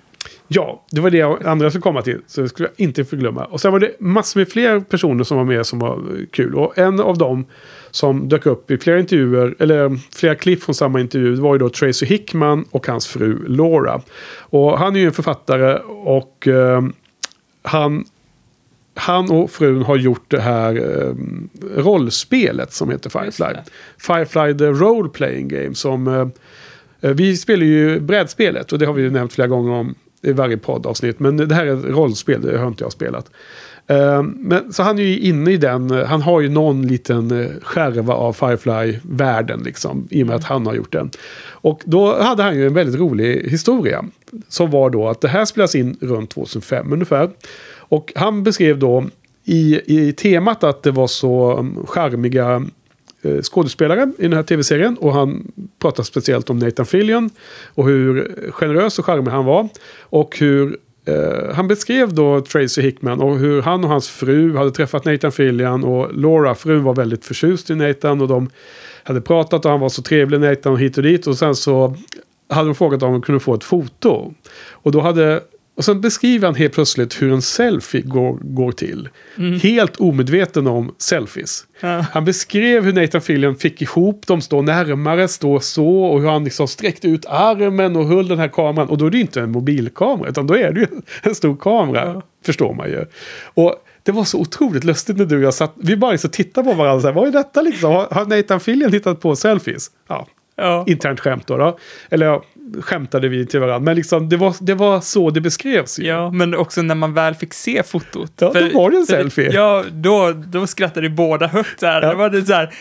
[0.49, 2.21] Ja, det var det andra skulle komma till.
[2.27, 3.45] Så det skulle jag inte förglömma.
[3.45, 6.55] Och sen var det massor med fler personer som var med som var kul.
[6.55, 7.47] Och en av dem
[7.91, 11.59] som dök upp i flera intervjuer, eller flera klipp från samma intervju, det var ju
[11.59, 14.01] då Tracy Hickman och hans fru Laura.
[14.39, 16.83] Och han är ju en författare och eh,
[17.63, 18.05] han,
[18.95, 21.15] han och frun har gjort det här eh,
[21.83, 23.55] rollspelet som heter Firefly.
[23.99, 26.09] Firefly the Role Playing Game som...
[26.09, 26.29] Eh,
[27.01, 30.33] eh, vi spelar ju brädspelet och det har vi ju nämnt flera gånger om i
[30.33, 31.21] varje poddavsnitt.
[31.21, 33.31] Men det här är ett rollspel, det har inte jag spelat.
[33.91, 37.41] Eh, men, så han är ju inne i den, eh, han har ju någon liten
[37.41, 41.11] eh, skärva av Firefly-världen liksom, i och med att han har gjort den.
[41.49, 44.05] Och då hade han ju en väldigt rolig historia.
[44.49, 47.31] Som var då att det här spelas in runt 2005 ungefär.
[47.79, 49.05] Och han beskrev då
[49.45, 52.63] i, i temat att det var så um, charmiga
[53.43, 54.97] skådespelare i den här tv-serien.
[54.97, 57.31] Och han pratar speciellt om Nathan Fillion.
[57.75, 59.69] Och hur generös och charmig han var.
[60.01, 60.77] Och hur
[61.09, 65.33] Uh, han beskrev då Tracy Hickman och hur han och hans fru hade träffat Nathan
[65.33, 68.21] Fillian Och Laura, frun, var väldigt förtjust i Nathan.
[68.21, 68.51] Och de
[69.03, 71.27] hade pratat och han var så trevlig Nathan och hit och dit.
[71.27, 71.97] Och sen så
[72.49, 74.35] hade de frågat om de kunde få ett foto.
[74.71, 75.43] Och då hade
[75.81, 79.09] och sen beskriver han helt plötsligt hur en selfie går, går till.
[79.63, 81.65] Helt omedveten om selfies.
[81.81, 82.05] Ja.
[82.13, 86.03] Han beskrev hur Nathan Fillion fick ihop dem, stå närmare, stå så.
[86.05, 88.89] Och hur han liksom sträckte ut armen och höll den här kameran.
[88.89, 90.87] Och då är det ju inte en mobilkamera, utan då är det ju
[91.23, 92.05] en stor kamera.
[92.07, 92.23] Ja.
[92.47, 93.05] Förstår man ju.
[93.45, 95.73] Och det var så otroligt lustigt när du och jag satt.
[95.77, 97.01] Vi bara liksom tittade på varandra.
[97.01, 97.93] Så här, Vad är detta liksom?
[97.93, 99.91] Har, har Nathan Fillion hittat på selfies?
[100.09, 100.27] Ja,
[100.57, 100.85] Ja.
[100.89, 101.57] internt skämt då.
[101.57, 101.79] då.
[102.11, 102.43] Eller ja,
[102.81, 103.85] skämtade vi till varandra.
[103.85, 105.99] Men liksom, det, var, det var så det beskrevs.
[105.99, 106.07] ju.
[106.07, 108.33] Ja, men också när man väl fick se fotot.
[108.41, 109.53] Ja, då var det en selfie.
[109.53, 111.81] Ja, då, då skrattade vi båda högt.
[111.81, 112.03] Så här.
[112.03, 112.09] Ja.
[112.09, 112.75] Det var det så här,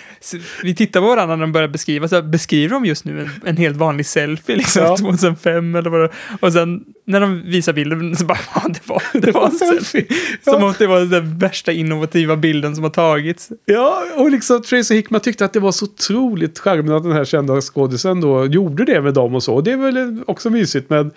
[0.63, 2.07] vi tittade på varandra när de började beskriva.
[2.07, 4.97] Så här, beskriver de just nu en, en helt vanlig selfie, liksom, Ja.
[4.97, 6.09] 2005 eller vad det
[6.39, 10.05] Och sen när de visar bilden så bara, ja, det var, det var en selfie.
[10.43, 10.69] Som Ja.
[10.69, 13.49] att det var den värsta innovativa bilden som har tagits.
[13.65, 17.25] Ja, och liksom Tracy Hickman tyckte att det var så otroligt charmigt att den här
[17.25, 19.53] kända skådisen då gjorde det med dem och så.
[19.55, 20.89] Och det är väl också mysigt.
[20.89, 21.11] Men,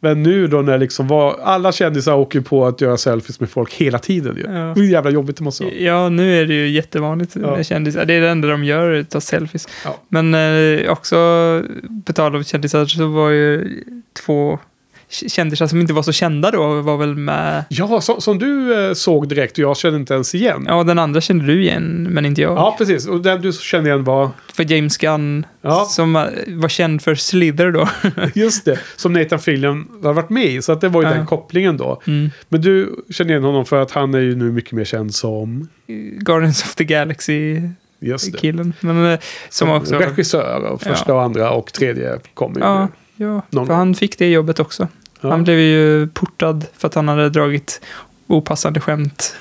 [0.00, 3.74] men nu då när liksom var, alla kändisar åker på att göra selfies med folk
[3.74, 4.42] hela tiden ju.
[4.52, 4.72] Ja.
[4.72, 5.74] Hur jävla jobbigt det måste vara.
[5.74, 7.56] Ja, nu är det ju jättevanligt Ja.
[7.56, 8.04] med kändisar.
[8.04, 9.68] Det är det enda de gör, ta selfies.
[9.84, 9.96] Ja.
[10.08, 11.16] Men eh, också,
[12.04, 13.82] på tal om kändisar, så var ju
[14.26, 14.58] två
[15.10, 17.64] kändisar som inte var så kända då, var väl med.
[17.68, 20.64] Ja, som, som du eh, såg direkt och jag kände inte ens igen.
[20.66, 20.76] Ja.
[20.76, 22.78] Ja, den andra kände du igen, men inte jag.
[22.78, 23.06] precis.
[23.08, 25.84] Och den du kände igen var, För James Gunn, Ja.
[25.84, 27.88] som eh, var känd för Slither då.
[28.34, 30.62] just det, som Nathan Fillion har varit med i.
[30.62, 31.14] Så att det var ju Ja.
[31.14, 32.02] den kopplingen då.
[32.06, 32.30] Mm.
[32.48, 35.68] Men du känner igen honom för att han är ju nu mycket mer känd som,
[36.20, 37.74] Guardians of the Galaxy-killen.
[38.00, 39.94] just det, Men eh, som också...
[39.98, 42.60] regissör av första och andra och tredje kommer.
[42.60, 42.88] Ja,
[43.18, 44.88] ja Någon för han fick det jobbet också.
[45.20, 45.30] Ja.
[45.30, 47.80] Han blev ju portad för att han hade dragit
[48.28, 49.36] opassande skämt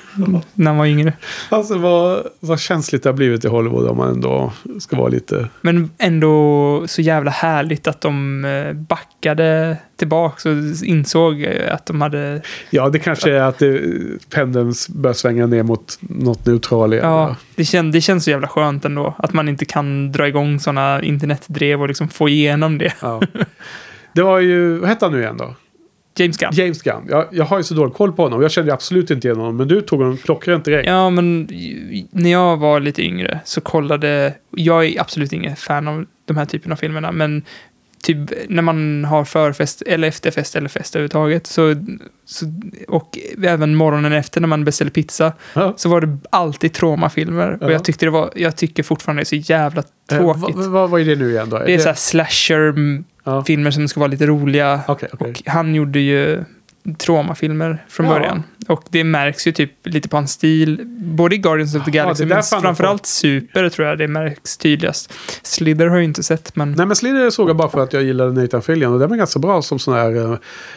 [0.54, 1.14] när han var yngre.
[1.50, 5.48] Alltså vad, vad känsligt det har blivit i Hollywood om man ändå ska vara lite...
[5.62, 12.02] Men ändå så jävla härligt att de eh, backade tillbaka och insåg eh, att de
[12.02, 12.42] hade...
[12.70, 13.82] Ja, det kanske är att det,
[14.30, 17.06] pendeln börjar svänga ner mot något neutral igen.
[17.06, 19.16] Ja, det, kän, det känns så jävla skönt ändå.
[19.18, 22.94] Att man inte kan dra igång sådana internetdrev och liksom få igenom det.
[23.02, 23.22] Ja.
[24.14, 25.56] Det var ju, vad hette han nu igen då?
[26.20, 26.50] James Gunn.
[26.54, 27.06] James Gunn.
[27.10, 28.42] Jag, jag har ju så dålig koll på honom.
[28.42, 29.58] Jag kände absolut inte igen honom.
[29.58, 30.88] Men du tog honom klockrent direkt.
[30.90, 31.50] Ja, men
[32.12, 34.34] när jag var lite yngre så kollade...
[34.52, 37.44] Jag är absolut ingen fan av de här typen av filmerna, men
[38.04, 38.18] typ
[38.50, 41.76] när man har förfest eller efterfest eller fest överhuvudtaget så,
[42.26, 42.46] så,
[42.88, 45.74] och även morgonen efter när man beställer pizza Ja.
[45.78, 47.58] så var det alltid traumafilmer.
[47.62, 47.66] Ja.
[47.68, 50.56] Och jag, tyckte det var, jag tycker fortfarande det är så jävla Eh, tråkigt.
[50.56, 51.60] vad, vad, vad är det nu igen då?
[51.60, 53.72] det är så här slasher-filmer Ja.
[53.72, 54.82] som ska vara lite roliga.
[54.88, 55.28] Okej, okej.
[55.32, 56.44] Och han gjorde ju
[56.98, 58.14] traumafilmer från Ja.
[58.14, 58.44] början.
[58.68, 60.80] Och det märks ju typ lite på hans stil.
[61.00, 65.14] Både i Guardians of the Galaxy, är men framförallt Super tror jag det märks tydligast.
[65.44, 66.72] Slither har jag ju inte sett, men...
[66.72, 68.94] Nej men Slither såg jag bara för att jag gillade Nathan Fillion.
[68.94, 70.34] Och den var ganska bra som sån här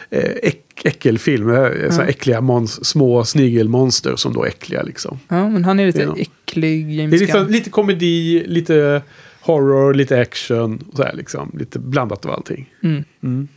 [0.09, 1.49] eh, äck, äckelfilm.
[1.49, 5.19] Eh, Såna äckliga mons, små snigelmonster som då är äckliga liksom.
[5.27, 7.47] Ja, men han är lite nog- äcklig, Det är James Gunn.
[7.47, 9.01] lite komedi, lite
[9.41, 10.83] horror, lite action.
[10.91, 11.51] Och så här liksom.
[11.59, 12.69] Lite blandat av allting.
[12.83, 13.03] Mm.
[13.23, 13.47] Mm.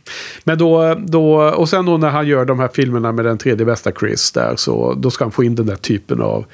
[0.43, 3.65] Men då, då, och sen då när han gör de här filmerna med den tredje
[3.65, 6.45] bästa Chris där så då ska han få in den där typen av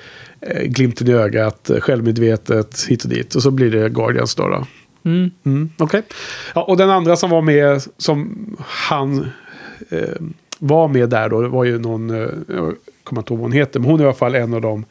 [0.42, 3.36] eh, glimten i ögat, eh, självmedvetet, hit och dit.
[3.36, 4.48] Och så blir det Guardians då.
[4.48, 4.66] då.
[5.04, 5.32] Mm.
[5.44, 6.04] Mm, Okej.
[6.56, 9.28] Ja, och den andra som var med, som han
[9.90, 10.22] eh,
[10.60, 13.80] var med där då, var ju någon, eh, jag kommer inte ihåg vad hon heter,
[13.80, 14.86] men hon är i alla fall en av de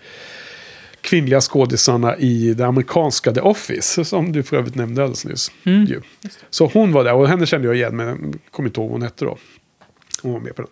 [1.01, 5.53] kvinnliga skådisarna i det amerikanska The Office, som du för övrigt nämnde alldeles nyss.
[5.65, 6.03] Mm.
[6.51, 8.95] Så hon var där, och henne kände jag igen, men jag kommer inte ihåg vad
[8.95, 9.39] hon hette då.
[10.23, 10.71] Hon var med på den.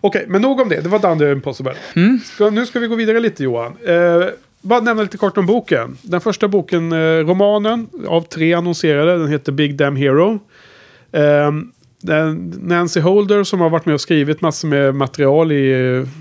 [0.00, 0.80] Okej, men nog om det.
[0.80, 1.74] Det var Dunder Impossible.
[1.96, 2.20] Mm.
[2.24, 3.76] Ska, nu ska vi gå vidare lite Johan.
[3.86, 4.26] Eh,
[4.60, 5.98] bara nämna lite kort om boken.
[6.02, 10.40] Den första boken, eh, romanen av tre annonserade, den heter Big Damn Hero.
[11.10, 15.56] Den, Nancy Holder som har varit med och skrivit massor med material i,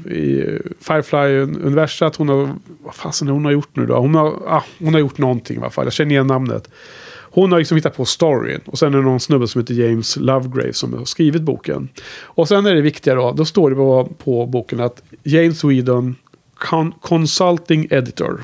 [0.06, 2.16] i Firefly-universat.
[2.16, 2.50] Hon har,
[2.84, 3.96] vad fasen hon har gjort nu då?
[3.98, 5.86] Hon har, ah, hon har gjort någonting i alla fall.
[5.86, 6.70] Jag känner igen namnet.
[7.32, 8.62] Hon har liksom hittat på storyn.
[8.66, 11.90] Och sen är det någon snubbe som heter James Lovegrave som har skrivit boken.
[12.22, 16.16] Och sen är det viktiga då, då står det på, på boken att James Whedon
[16.56, 18.44] con Consulting Editor.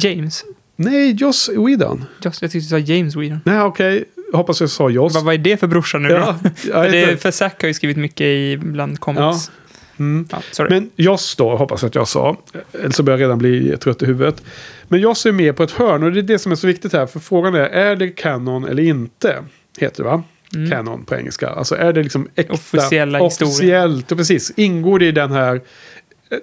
[0.00, 0.44] James.
[0.76, 2.04] Nej, Joss Whedon.
[2.24, 3.40] Just, jag tyckte du sa James Whedon.
[3.44, 4.04] Nej, okej.
[4.32, 5.14] Hoppas jag sa Joss.
[5.14, 6.50] Vad, vad är det för brorsa nu Ja, då?
[6.50, 9.50] för, det, för Zack har ju skrivit mycket i bland comics.
[9.98, 10.28] Mm.
[10.30, 10.66] Ja.
[10.70, 12.36] Men Joss då, hoppas jag att jag sa.
[12.72, 14.42] Eller så börjar jag redan bli trött i huvudet.
[14.88, 16.92] Men Joss är med på ett hörn och det är det som är så viktigt
[16.92, 17.06] här.
[17.06, 19.36] För frågan är, är det kanon eller inte?
[19.78, 20.22] Heter det va?
[20.54, 20.70] Mm.
[20.70, 21.48] Canon på engelska.
[21.48, 22.52] Alltså är det liksom äkta?
[22.52, 23.20] Officiella.
[23.22, 24.52] Officiellt, och precis.
[24.56, 25.60] Ingår det i den här...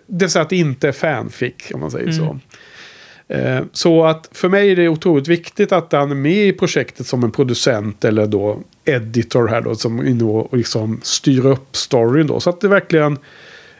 [0.07, 2.17] Det vill säga att det inte är fanfic, om man säger Mm.
[2.17, 2.39] så.
[3.29, 7.07] Eh, så att för mig är det otroligt viktigt att han är med i projektet
[7.07, 11.75] som en producent eller då editor här då som är inne och liksom styr upp
[11.75, 12.39] storyn då.
[12.39, 13.17] Så att det verkligen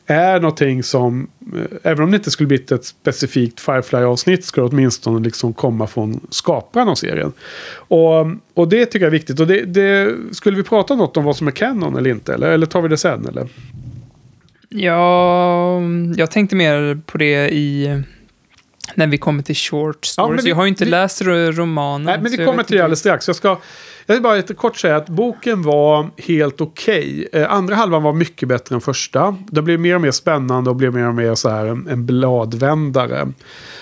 [0.06, 4.68] är någonting som, eh, även om det inte skulle bli ett specifikt Firefly-avsnitt, ska det
[4.68, 7.32] åtminstone liksom komma från skaparen av serien.
[7.72, 9.40] Och, och det tycker jag är viktigt.
[9.40, 12.34] Och det, det, skulle vi prata något om vad som är canon eller inte?
[12.34, 13.28] Eller, eller tar vi det sen?
[13.28, 13.48] Eller?
[14.70, 15.82] Ja,
[16.16, 18.02] jag tänkte mer på det i...
[18.96, 20.36] När vi kommer till short stories.
[20.36, 22.06] men vi- jag har ju inte vi- läst ro- romanen.
[22.06, 23.28] Nej, men vi kommer till det alldeles strax.
[23.28, 23.58] Jag, ska,
[24.06, 27.28] jag vill bara lite kort säga att boken var helt okej.
[27.34, 29.36] Eh, andra halvan var mycket bättre än första.
[29.52, 32.06] Det blev mer och mer spännande och blev mer och mer så här en, en
[32.06, 33.22] bladvändare.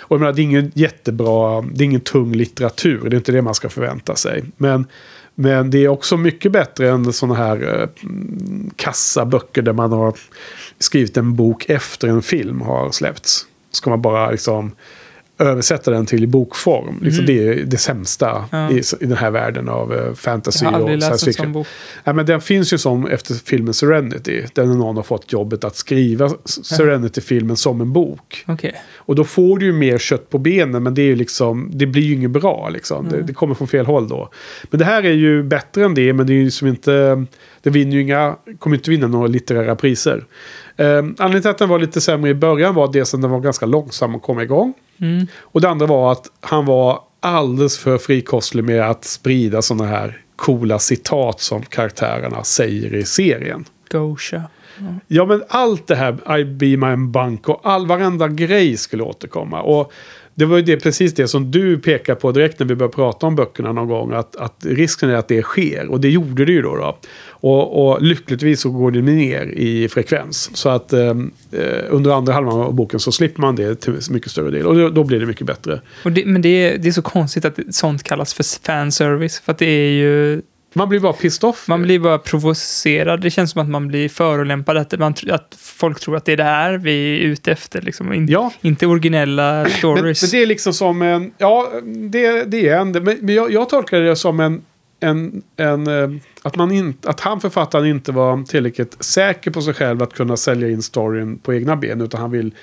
[0.01, 3.09] Och jag menar, det är ingen jättebra, det är ingen tung litteratur.
[3.09, 4.43] Det är inte det man ska förvänta sig.
[4.57, 4.85] Men,
[5.35, 7.89] men det är också mycket bättre än sådana här eh,
[8.75, 10.13] kassaböcker där man har
[10.79, 13.45] skrivit en bok efter en film har släppts.
[13.77, 14.71] Ska man bara liksom
[15.39, 16.99] översätta den till bokform.
[17.01, 17.35] Liksom Mm.
[17.37, 18.71] Det är det sämsta Ja.
[18.71, 21.53] i, i den här världen av eh, fantasy och science fiction.
[21.53, 21.67] bok.
[22.03, 24.45] Men den finns ju som efter filmen Serenity.
[24.53, 28.43] Där någon har fått jobbet att skriva Serenity-filmen som en bok.
[28.47, 28.75] Okej.
[28.95, 30.83] Och då får du ju mer kött på benen.
[30.83, 32.69] Men det, är liksom, det blir ju inget bra.
[32.69, 33.05] Liksom.
[33.05, 33.17] Mm.
[33.19, 34.29] Det, det kommer från fel håll då.
[34.69, 36.13] Men det här är ju bättre än det.
[36.13, 37.25] Men det är ju som inte...
[37.61, 40.25] Det vinner ju inga, kommer inte vinna några litterära priser.
[40.77, 43.39] Eh, anledningen till att den var lite sämre i början var dels att den var
[43.39, 44.73] ganska långsam att komma igång.
[45.01, 45.27] Mm.
[45.39, 50.21] Och det andra var att han var alldeles för frikostlig med att sprida sådana här
[50.35, 53.65] coola citat som karaktärerna säger i serien.
[53.89, 54.41] Gosha.
[55.07, 59.61] Ja men allt det här, I be my bank och all varenda grej skulle återkomma.
[59.61, 59.91] Och
[60.37, 63.27] det var ju det, precis det som du pekar på direkt när vi började prata
[63.27, 64.13] om böckerna någon gång.
[64.13, 65.87] Att, att risken är att det sker.
[65.87, 66.75] Och det gjorde det ju då.
[66.75, 66.97] då.
[67.29, 70.49] Och, och lyckligtvis så går det ner i frekvens.
[70.53, 74.31] Så att ehm, eh, under andra halvan av boken så slipper man det till mycket
[74.31, 74.65] större del.
[74.65, 75.81] Och då, då blir det mycket bättre.
[76.03, 79.39] Och det, men det är, det är så konstigt att sånt kallas för fanservice.
[79.39, 80.41] För att det är ju...
[80.77, 81.67] Man blir bara pissed off.
[81.67, 83.21] Man blir bara provocerad.
[83.21, 84.77] Det känns som att man blir förolämpad.
[84.77, 87.81] Att, man, att folk tror att det är det här vi är ute efter.
[87.81, 88.13] Liksom.
[88.13, 90.21] In, Ja, Inte originella men, stories.
[90.21, 91.31] men det är liksom som en...
[91.37, 91.71] Ja,
[92.09, 92.91] det, det är en...
[92.91, 94.61] Men, men jag, jag tolkar det som en...
[94.99, 96.09] en, en eh,
[96.41, 100.37] att, man inte, att han författaren inte var tillräckligt säker på sig själv att kunna
[100.37, 102.01] sälja in storyn på egna ben.
[102.01, 102.53] Utan han vill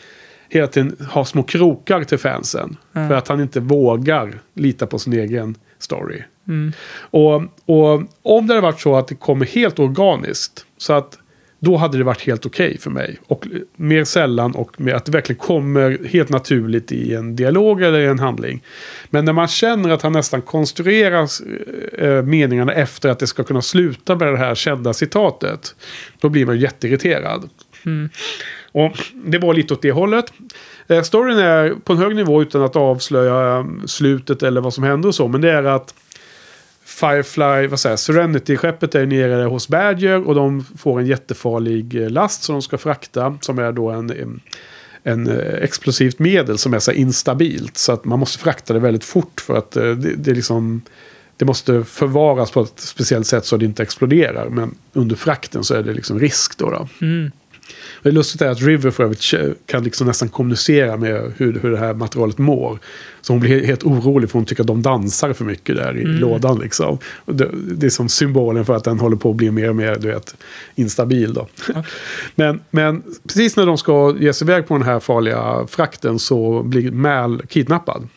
[0.48, 2.76] hela tiden ha små krokar till fansen.
[2.92, 3.08] Ja.
[3.08, 6.22] För att han inte vågar lita på sin egen story.
[6.48, 6.72] Mm.
[6.98, 7.34] Och,
[7.66, 10.66] och om det hade varit så att det kommer helt organiskt.
[10.78, 11.18] Så att
[11.64, 13.18] då hade det varit helt okej för mig.
[13.26, 13.46] Och
[13.76, 18.06] mer sällan och med att det verkligen kommer helt naturligt i en dialog eller i
[18.06, 18.62] en handling.
[19.10, 21.28] Men när man känner att han nästan konstruerar
[21.98, 25.74] eh, meningarna efter att det ska kunna sluta med det här kända citatet.
[26.20, 27.48] Då blir man jätteirriterad.
[27.86, 28.08] Mm.
[28.72, 30.32] Och det var lite åt det hållet.
[30.88, 34.84] Eh, storyn är på en hög nivå utan att avslöja eh, slutet eller vad som
[34.84, 35.28] händer och så.
[35.28, 35.94] Men det är att
[36.94, 42.10] Firefly, vad säger jag, Serenity-skeppet är nere hos Badger och de får en jättefarlig eh,
[42.10, 43.38] last som de ska frakta.
[43.40, 44.40] Som är då en,
[45.02, 47.76] en, eh, explosivt medel som är så instabilt.
[47.76, 50.82] Så att man måste frakta det väldigt fort för att eh, det, det liksom...
[51.36, 54.48] Det måste förvaras på ett speciellt sätt så att det inte exploderar.
[54.48, 56.70] Men under frakten så är det liksom risk då.
[56.70, 56.88] då.
[57.00, 57.30] Mm.
[58.02, 59.24] Det är lustigt är att River för övrigt
[59.66, 62.78] kan liksom nästan kommunicera med hur, hur det här materialet mår.
[63.20, 66.02] Så hon blir helt orolig för hon tycker att de dansar för mycket där i
[66.04, 66.16] Mm.
[66.16, 66.58] lådan.
[66.58, 66.98] Liksom.
[67.26, 69.96] Det, det är som symbolen för att den håller på att bli mer och mer
[70.00, 70.36] du vet,
[70.74, 71.34] instabil.
[71.34, 71.48] Då.
[72.34, 76.62] Men, men precis när de ska ge sig iväg på den här farliga frakten så
[76.62, 78.08] blir Mal kidnappad.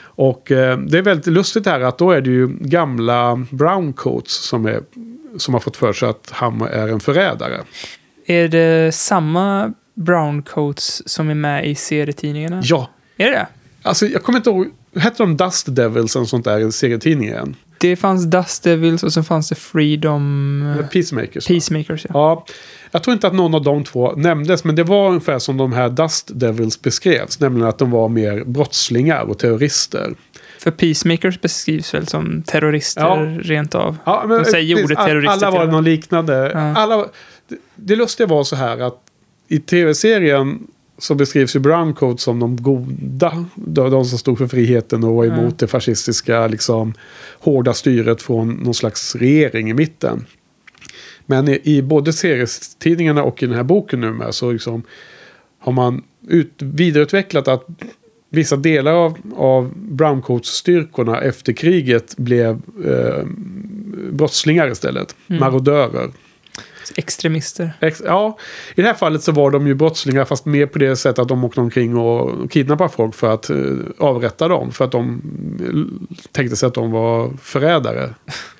[0.00, 4.66] Och eh, det är väldigt lustigt här att då är det ju gamla browncoats som,
[4.66, 4.80] är,
[5.36, 7.60] som har fått för sig att han är en förrädare.
[8.26, 12.60] Är det samma browncoats som är med i serietidningarna?
[12.64, 13.46] Ja, Är det det?
[13.82, 14.66] Alltså jag kommer inte ihåg,
[14.98, 17.56] hette de Dust Devils eller sånt där i serietidningen?
[17.78, 20.76] Det fanns Dust Devils och sen fanns det Freedom...
[20.80, 21.46] Eh, Peacemakers.
[21.46, 22.10] Peacemakers, ja.
[22.14, 22.46] Ja,
[22.90, 25.72] jag tror inte att någon av de två nämndes, men det var ungefär som de
[25.72, 27.40] här Dust Devils beskrevs.
[27.40, 30.14] Nämligen att de var mer brottslingar och terrorister.
[30.58, 33.16] För Peacemakers beskrivs väl som terrorister Ja.
[33.40, 33.96] rent av.
[34.06, 36.50] Ja, men, De säger precis, ordet terrorister Alla var någon liknande.
[36.54, 36.60] Ja.
[36.76, 37.06] Alla,
[37.48, 39.00] det, det lustiga var så här att
[39.48, 40.66] i tv-serien
[40.98, 43.44] så beskrivs ju Browncoat som de goda.
[43.54, 45.36] De, som stod för friheten och var Ja.
[45.36, 46.94] emot det fascistiska, liksom,
[47.40, 50.26] hårda styret från någon slags regering i mitten.
[51.26, 54.82] Men i, i både serietidningarna och i den här boken nu med så liksom
[55.58, 57.66] har man ut, vidareutvecklat att
[58.30, 63.24] vissa delar av, av Browncoats-styrkorna efter kriget blev eh,
[64.12, 65.16] brottslingar istället.
[65.28, 65.40] Mm.
[65.40, 66.10] Marodörer.
[66.96, 67.72] Extremister.
[67.80, 68.38] Ex- ja,
[68.74, 71.28] i det här fallet så var de ju brottslingar fast mer på det sättet att
[71.28, 73.56] de åkte omkring och kidnappade folk för att eh,
[73.98, 74.72] avrätta dem.
[74.72, 75.22] För att de
[75.60, 78.14] eh, tänkte sig att de var förrädare.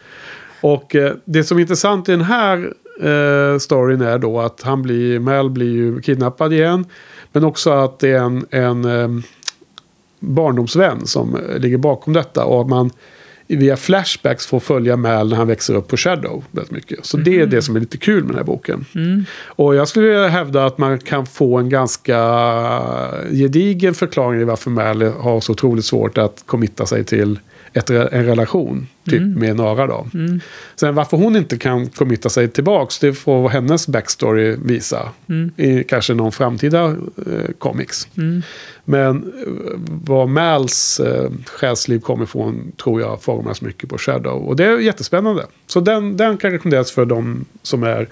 [0.60, 4.82] och eh, det som är intressant i den här eh, storyn är då att han
[4.82, 6.84] blir, Mel blir ju kidnappad igen.
[7.32, 9.08] Men också att det är en, en eh,
[10.20, 12.44] barndomsvän som ligger bakom detta.
[12.44, 12.90] Och att man
[13.46, 17.06] via flashbacks får följa Mal när han växer upp på Shadow väldigt mycket.
[17.06, 18.84] Så det är det som är lite kul med den här boken.
[18.94, 19.24] Mm.
[19.46, 22.18] Och jag skulle vilja hävda att man kan få en ganska
[23.30, 27.38] gedigen förklaring i varför Mal har så otroligt svårt att committa sig till
[27.76, 28.86] ett, en relation.
[29.10, 30.06] Typ med Nara då.
[30.14, 30.40] Mm.
[30.76, 35.08] Sen varför hon inte kan committa sig tillbaks, det får hennes backstory visa.
[35.28, 35.50] Mm.
[35.56, 36.84] I kanske någon framtida
[37.26, 38.08] eh, comics.
[38.16, 38.42] Mm.
[38.84, 39.72] Men eh,
[40.04, 44.48] var Mals eh, själsliv kommer ifrån tror jag formas mycket på Shadow.
[44.48, 45.46] Och det är jättespännande.
[45.66, 48.08] Så den, den kan rekommenderas för de som är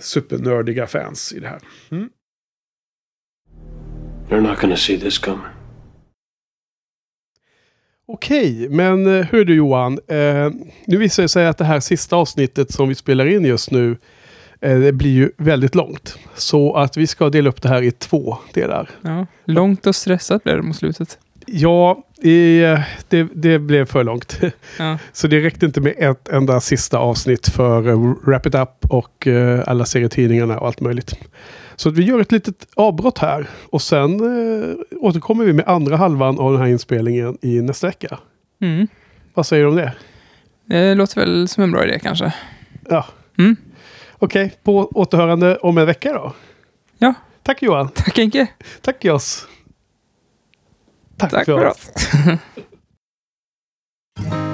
[0.00, 1.60] supernördiga fans i det här.
[1.90, 2.08] Mm.
[4.30, 5.49] You're not gonna see this coming.
[8.12, 9.98] Okej, men eh, hör du Johan.
[10.08, 10.50] Eh,
[10.86, 13.96] nu visar det sig att det här sista avsnittet som vi spelar in just nu
[14.60, 16.18] eh, det blir ju väldigt långt.
[16.34, 18.90] Så att vi ska dela upp det här i två delar.
[19.02, 19.26] Ja.
[19.44, 21.18] Långt och stressat blev det mot slutet.
[21.46, 24.40] Ja, i, eh, det, det blev för långt.
[24.78, 24.98] Ja.
[25.12, 29.26] Så det räckte inte med ett enda sista avsnitt för uh, Wrap It Up och
[29.26, 31.14] eh, alla serietidningarna och allt möjligt.
[31.80, 35.96] Så att vi gör ett litet avbrott här och sen uh, återkommer vi med andra
[35.96, 38.18] halvan av den här inspelningen i nästa vecka.
[38.60, 38.88] Mm.
[39.34, 39.92] Vad säger du om det?
[40.64, 42.34] Det låter väl som en bra idé kanske.
[42.88, 43.06] Ja.
[43.38, 43.56] Mm.
[44.18, 46.32] Okej, på återhörande om en vecka då.
[46.98, 47.14] Ja.
[47.42, 47.88] Tack Johan.
[47.88, 48.46] Tack Henke.
[48.80, 49.46] Tack Jos.
[51.16, 51.90] Tack för oss.